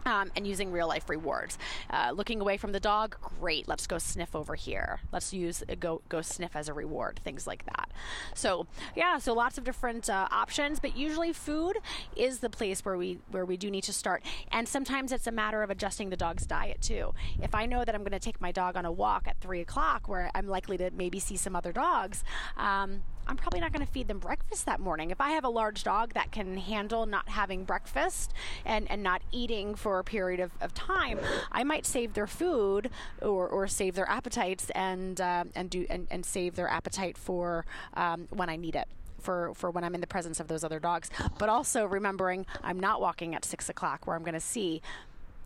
um, 0.05 0.31
and 0.35 0.47
using 0.47 0.71
real 0.71 0.87
life 0.87 1.09
rewards. 1.09 1.57
Uh, 1.89 2.11
looking 2.13 2.41
away 2.41 2.57
from 2.57 2.71
the 2.71 2.79
dog, 2.79 3.17
great. 3.39 3.67
Let's 3.67 3.87
go 3.87 3.97
sniff 3.97 4.35
over 4.35 4.55
here. 4.55 4.99
Let's 5.11 5.33
use 5.33 5.63
uh, 5.69 5.75
go 5.79 6.01
go 6.09 6.21
sniff 6.21 6.55
as 6.55 6.69
a 6.69 6.73
reward. 6.73 7.19
Things 7.23 7.47
like 7.47 7.65
that. 7.65 7.89
So 8.33 8.67
yeah, 8.95 9.17
so 9.17 9.33
lots 9.33 9.57
of 9.57 9.63
different 9.63 10.09
uh, 10.09 10.27
options, 10.31 10.79
but 10.79 10.95
usually 10.95 11.33
food 11.33 11.77
is 12.15 12.39
the 12.39 12.49
place 12.49 12.83
where 12.85 12.97
we 12.97 13.19
where 13.31 13.45
we 13.45 13.57
do 13.57 13.69
need 13.71 13.83
to 13.83 13.93
start. 13.93 14.23
And 14.51 14.67
sometimes 14.67 15.11
it's 15.11 15.27
a 15.27 15.31
matter 15.31 15.63
of 15.63 15.69
adjusting 15.69 16.09
the 16.09 16.17
dog's 16.17 16.45
diet 16.45 16.81
too. 16.81 17.13
If 17.41 17.53
I 17.55 17.65
know 17.65 17.83
that 17.83 17.95
I'm 17.95 18.01
going 18.01 18.11
to 18.11 18.19
take 18.19 18.41
my 18.41 18.51
dog 18.51 18.75
on 18.75 18.85
a 18.85 18.91
walk 18.91 19.27
at 19.27 19.39
three 19.41 19.61
o'clock, 19.61 20.07
where 20.07 20.31
I'm 20.33 20.47
likely 20.47 20.77
to 20.77 20.91
maybe 20.91 21.19
see 21.19 21.37
some 21.37 21.55
other 21.55 21.71
dogs. 21.71 22.23
Um, 22.55 23.03
I'm 23.28 23.38
probably 23.38 23.59
not 23.59 23.73
going 23.73 23.86
to 23.86 23.91
feed 23.91 24.07
them 24.07 24.19
breakfast 24.19 24.65
that 24.65 24.80
morning. 24.80 25.11
If 25.11 25.21
I 25.21 25.32
have 25.32 25.43
a 25.43 25.49
large 25.49 25.84
dog 25.84 26.13
that 26.13 26.32
can 26.32 26.57
handle 26.57 27.05
not 27.05 27.30
having 27.30 27.65
breakfast 27.65 28.34
and, 28.65 28.89
and 28.89 29.03
not 29.03 29.21
eating 29.32 29.75
for 29.75 29.99
a 29.99 30.03
period 30.03 30.39
of, 30.39 30.51
of 30.61 30.73
time, 30.73 31.19
I 31.51 31.63
might 31.63 31.86
save 31.86 32.13
their 32.13 32.28
food 32.28 32.89
or, 33.21 33.47
or 33.47 33.67
save 33.67 33.95
their 33.95 34.09
appetites 34.09 34.69
and 34.71 35.19
uh, 35.19 35.45
and 35.55 35.69
do 35.69 35.86
and, 35.89 36.07
and 36.09 36.25
save 36.25 36.55
their 36.55 36.69
appetite 36.69 37.17
for 37.17 37.65
um, 37.93 38.28
when 38.30 38.49
I 38.49 38.55
need 38.55 38.75
it. 38.75 38.88
For, 39.19 39.51
for 39.55 39.71
when 39.71 39.84
I'm 39.84 39.93
in 39.93 39.99
the 39.99 40.07
presence 40.07 40.39
of 40.39 40.47
those 40.47 40.63
other 40.63 40.80
dogs, 40.80 41.09
but 41.38 41.49
also 41.49 41.86
remembering 41.86 42.45
I'm 42.63 42.80
not 42.80 43.01
walking 43.01 43.36
at 43.36 43.43
six 43.43 43.67
o'clock 43.67 44.07
where 44.07 44.15
I'm 44.15 44.21
going 44.21 44.36
to 44.36 44.39
see 44.39 44.82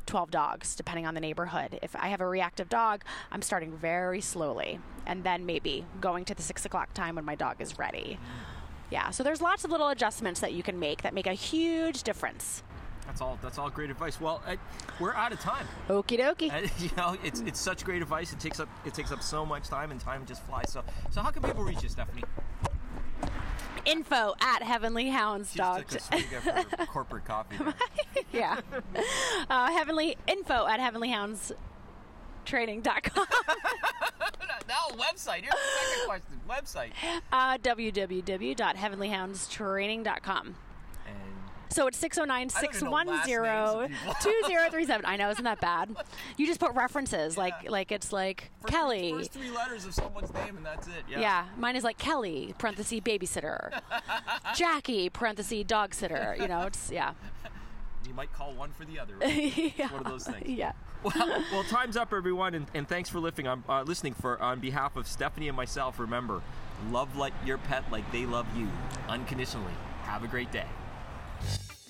12 0.05 0.31
dogs, 0.31 0.75
depending 0.75 1.05
on 1.05 1.13
the 1.13 1.21
neighborhood. 1.21 1.79
If 1.81 1.95
I 1.95 2.07
have 2.07 2.21
a 2.21 2.27
reactive 2.27 2.69
dog, 2.69 3.03
I'm 3.31 3.41
starting 3.41 3.71
very 3.71 4.21
slowly 4.21 4.79
and 5.05 5.23
then 5.23 5.45
maybe 5.45 5.85
going 5.99 6.25
to 6.25 6.35
the 6.35 6.41
six 6.41 6.65
o'clock 6.65 6.93
time 6.93 7.15
when 7.15 7.25
my 7.25 7.35
dog 7.35 7.57
is 7.59 7.77
ready. 7.79 8.19
Yeah, 8.89 9.09
so 9.11 9.23
there's 9.23 9.41
lots 9.41 9.63
of 9.63 9.71
little 9.71 9.87
adjustments 9.89 10.41
that 10.41 10.53
you 10.53 10.63
can 10.63 10.79
make 10.79 11.01
that 11.03 11.13
make 11.13 11.27
a 11.27 11.33
huge 11.33 12.03
difference. 12.03 12.63
That's 13.05 13.21
all. 13.21 13.37
That's 13.41 13.57
all 13.57 13.69
great 13.69 13.89
advice. 13.89 14.21
Well, 14.21 14.41
I, 14.45 14.57
we're 14.99 15.13
out 15.13 15.31
of 15.31 15.39
time. 15.39 15.67
Okie 15.89 16.19
dokie. 16.19 16.69
You 16.79 16.89
know, 16.95 17.17
it's 17.23 17.39
it's 17.41 17.59
such 17.59 17.83
great 17.83 18.01
advice. 18.01 18.31
It 18.31 18.39
takes 18.39 18.59
up 18.59 18.69
it 18.85 18.93
takes 18.93 19.11
up 19.11 19.21
so 19.21 19.45
much 19.45 19.67
time, 19.67 19.91
and 19.91 19.99
time 19.99 20.25
just 20.25 20.43
flies. 20.43 20.71
So 20.71 20.83
so 21.09 21.21
how 21.21 21.31
can 21.31 21.41
people 21.43 21.63
reach 21.63 21.83
you, 21.83 21.89
Stephanie? 21.89 22.23
Info 23.85 24.33
at 24.41 24.63
Heavenly 24.63 25.09
Hounds 25.09 25.53
Dog. 25.53 25.85
just 25.89 26.11
took 26.11 26.21
a 26.21 26.23
swig 26.23 26.33
of 26.33 26.43
her 26.43 26.65
corporate 26.87 27.25
coffee. 27.25 27.57
yeah. 28.33 28.59
Uh, 29.49 29.71
heavenly 29.71 30.17
info 30.27 30.65
at 30.67 30.79
Heavenly 30.79 31.09
Hounds 31.09 31.51
heavenlyhoundstraining.com. 32.45 33.25
now 34.67 34.87
website. 34.95 35.41
Here's 35.41 35.53
the 35.53 35.79
second 35.79 36.07
question. 36.07 36.39
Website. 36.49 36.91
Uh, 37.31 37.57
www.heavenlyhoundstraining.com. 37.57 40.55
So 41.71 41.87
it's 41.87 41.97
609 41.97 42.49
610 42.49 43.89
2037. 43.89 45.05
I 45.05 45.15
know, 45.15 45.29
isn't 45.29 45.43
that 45.43 45.61
bad? 45.61 45.95
You 46.37 46.45
just 46.45 46.59
put 46.59 46.73
references 46.73 47.37
like 47.37 47.53
Yeah. 47.63 47.69
like 47.71 47.91
it's 47.91 48.11
like 48.11 48.51
first, 48.61 48.73
Kelly. 48.73 49.11
First 49.13 49.31
three 49.31 49.51
letters 49.51 49.85
of 49.85 49.93
someone's 49.93 50.33
name, 50.33 50.57
and 50.57 50.65
that's 50.65 50.87
it. 50.87 51.03
Yeah. 51.09 51.19
yeah, 51.19 51.45
mine 51.57 51.75
is 51.75 51.83
like 51.83 51.97
Kelly, 51.97 52.53
parenthesis 52.57 52.99
babysitter. 52.99 53.81
Jackie, 54.55 55.09
parenthesis 55.09 55.63
dog 55.65 55.93
sitter. 55.93 56.35
You 56.39 56.47
know, 56.47 56.63
it's, 56.63 56.91
yeah. 56.91 57.13
You 58.07 58.13
might 58.13 58.33
call 58.33 58.53
one 58.53 58.71
for 58.71 58.83
the 58.83 58.99
other. 58.99 59.13
Right? 59.21 59.73
yeah. 59.77 59.91
one 59.91 60.01
of 60.01 60.11
those 60.11 60.25
things. 60.25 60.49
Yeah. 60.49 60.73
Well, 61.03 61.43
well, 61.51 61.63
time's 61.63 61.95
up, 61.97 62.13
everyone, 62.13 62.53
and, 62.53 62.67
and 62.73 62.87
thanks 62.87 63.09
for 63.09 63.19
listening. 63.19 63.47
On, 63.47 63.63
uh, 63.69 63.83
listening 63.83 64.13
for 64.13 64.39
on 64.41 64.59
behalf 64.59 64.95
of 64.97 65.07
Stephanie 65.07 65.47
and 65.47 65.55
myself. 65.55 65.99
Remember, 65.99 66.41
love 66.91 67.15
like 67.15 67.33
your 67.45 67.57
pet 67.57 67.83
like 67.91 68.09
they 68.11 68.25
love 68.25 68.45
you, 68.57 68.67
unconditionally. 69.07 69.73
Have 70.03 70.23
a 70.23 70.27
great 70.27 70.51
day. 70.51 70.65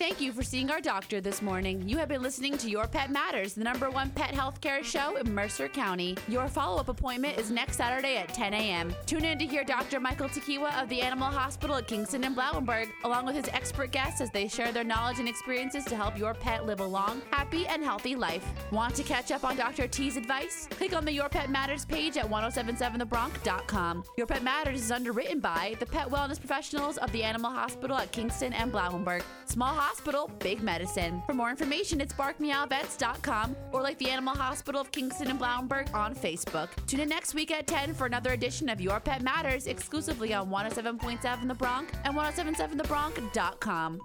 Thank 0.01 0.19
you 0.19 0.33
for 0.33 0.41
seeing 0.41 0.71
our 0.71 0.81
doctor 0.81 1.21
this 1.21 1.43
morning. 1.43 1.87
You 1.87 1.99
have 1.99 2.09
been 2.09 2.23
listening 2.23 2.57
to 2.57 2.67
Your 2.71 2.87
Pet 2.87 3.11
Matters, 3.11 3.53
the 3.53 3.63
number 3.63 3.87
one 3.91 4.09
pet 4.09 4.33
healthcare 4.33 4.83
show 4.83 5.15
in 5.17 5.31
Mercer 5.31 5.67
County. 5.67 6.17
Your 6.27 6.47
follow 6.47 6.79
up 6.79 6.89
appointment 6.89 7.37
is 7.37 7.51
next 7.51 7.77
Saturday 7.77 8.17
at 8.17 8.33
10 8.33 8.55
a.m. 8.55 8.95
Tune 9.05 9.25
in 9.25 9.37
to 9.37 9.45
hear 9.45 9.63
Dr. 9.63 9.99
Michael 9.99 10.27
Tokiwa 10.27 10.81
of 10.81 10.89
the 10.89 11.03
Animal 11.03 11.27
Hospital 11.27 11.75
at 11.75 11.85
Kingston 11.87 12.23
and 12.23 12.35
Blawenburg, 12.35 12.89
along 13.03 13.27
with 13.27 13.35
his 13.35 13.47
expert 13.49 13.91
guests 13.91 14.21
as 14.21 14.31
they 14.31 14.47
share 14.47 14.71
their 14.71 14.83
knowledge 14.83 15.19
and 15.19 15.29
experiences 15.29 15.85
to 15.85 15.95
help 15.95 16.17
your 16.17 16.33
pet 16.33 16.65
live 16.65 16.79
a 16.79 16.85
long, 16.85 17.21
happy, 17.29 17.67
and 17.67 17.83
healthy 17.83 18.15
life. 18.15 18.43
Want 18.71 18.95
to 18.95 19.03
catch 19.03 19.29
up 19.29 19.43
on 19.43 19.55
Dr. 19.55 19.87
T's 19.87 20.17
advice? 20.17 20.67
Click 20.71 20.95
on 20.95 21.05
the 21.05 21.13
Your 21.13 21.29
Pet 21.29 21.51
Matters 21.51 21.85
page 21.85 22.17
at 22.17 22.27
1077thebronc.com. 22.27 24.03
Your 24.17 24.25
Pet 24.25 24.41
Matters 24.41 24.81
is 24.81 24.91
underwritten 24.91 25.39
by 25.39 25.75
the 25.79 25.85
pet 25.85 26.07
wellness 26.07 26.39
professionals 26.39 26.97
of 26.97 27.11
the 27.11 27.21
Animal 27.21 27.51
Hospital 27.51 27.97
at 27.97 28.11
Kingston 28.11 28.51
and 28.53 28.73
Blawenburg. 28.73 29.21
Small 29.45 29.75
hospital, 29.91 30.31
big 30.39 30.61
medicine. 30.61 31.21
For 31.25 31.33
more 31.33 31.49
information, 31.49 31.99
it's 31.99 32.13
barkmeowvets.com 32.13 33.55
or 33.73 33.81
like 33.81 33.97
the 33.97 34.09
Animal 34.09 34.33
Hospital 34.33 34.79
of 34.79 34.89
Kingston 34.91 35.29
and 35.29 35.37
Blawenburg 35.37 35.93
on 35.93 36.15
Facebook. 36.15 36.69
Tune 36.87 37.01
in 37.01 37.09
next 37.09 37.33
week 37.33 37.51
at 37.51 37.67
10 37.67 37.93
for 37.93 38.05
another 38.05 38.31
edition 38.31 38.69
of 38.69 38.79
Your 38.79 39.01
Pet 39.01 39.21
Matters 39.21 39.67
exclusively 39.67 40.33
on 40.33 40.49
107.7 40.49 41.45
The 41.45 41.53
Bronc 41.53 41.91
and 42.05 42.15
1077thebronc.com. 42.15 43.99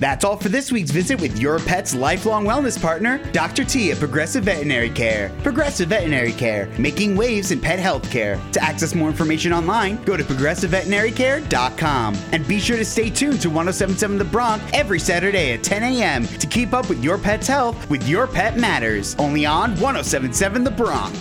That's 0.00 0.24
all 0.24 0.36
for 0.36 0.48
this 0.48 0.72
week's 0.72 0.90
visit 0.90 1.20
with 1.20 1.38
your 1.38 1.58
pet's 1.60 1.94
lifelong 1.94 2.44
wellness 2.44 2.80
partner, 2.80 3.18
Dr. 3.32 3.64
T 3.64 3.90
at 3.92 3.98
Progressive 3.98 4.44
Veterinary 4.44 4.90
Care. 4.90 5.30
Progressive 5.42 5.88
Veterinary 5.88 6.32
Care, 6.32 6.68
making 6.78 7.16
waves 7.16 7.50
in 7.50 7.60
pet 7.60 7.78
health 7.78 8.10
care. 8.10 8.40
To 8.52 8.62
access 8.62 8.94
more 8.94 9.08
information 9.08 9.52
online, 9.52 10.02
go 10.04 10.16
to 10.16 10.24
progressiveveterinary.care.com. 10.24 12.16
And 12.32 12.46
be 12.48 12.58
sure 12.60 12.76
to 12.76 12.84
stay 12.84 13.10
tuned 13.10 13.40
to 13.42 13.48
1077 13.50 14.18
The 14.18 14.24
Bronc 14.24 14.62
every 14.72 14.98
Saturday 14.98 15.52
at 15.52 15.62
10 15.62 15.82
a.m. 15.82 16.26
to 16.26 16.46
keep 16.46 16.72
up 16.72 16.88
with 16.88 17.02
your 17.02 17.18
pet's 17.18 17.46
health 17.46 17.88
with 17.90 18.08
Your 18.08 18.26
Pet 18.26 18.58
Matters, 18.58 19.14
only 19.18 19.46
on 19.46 19.70
1077 19.72 20.64
The 20.64 20.70
Bronc. 20.70 21.14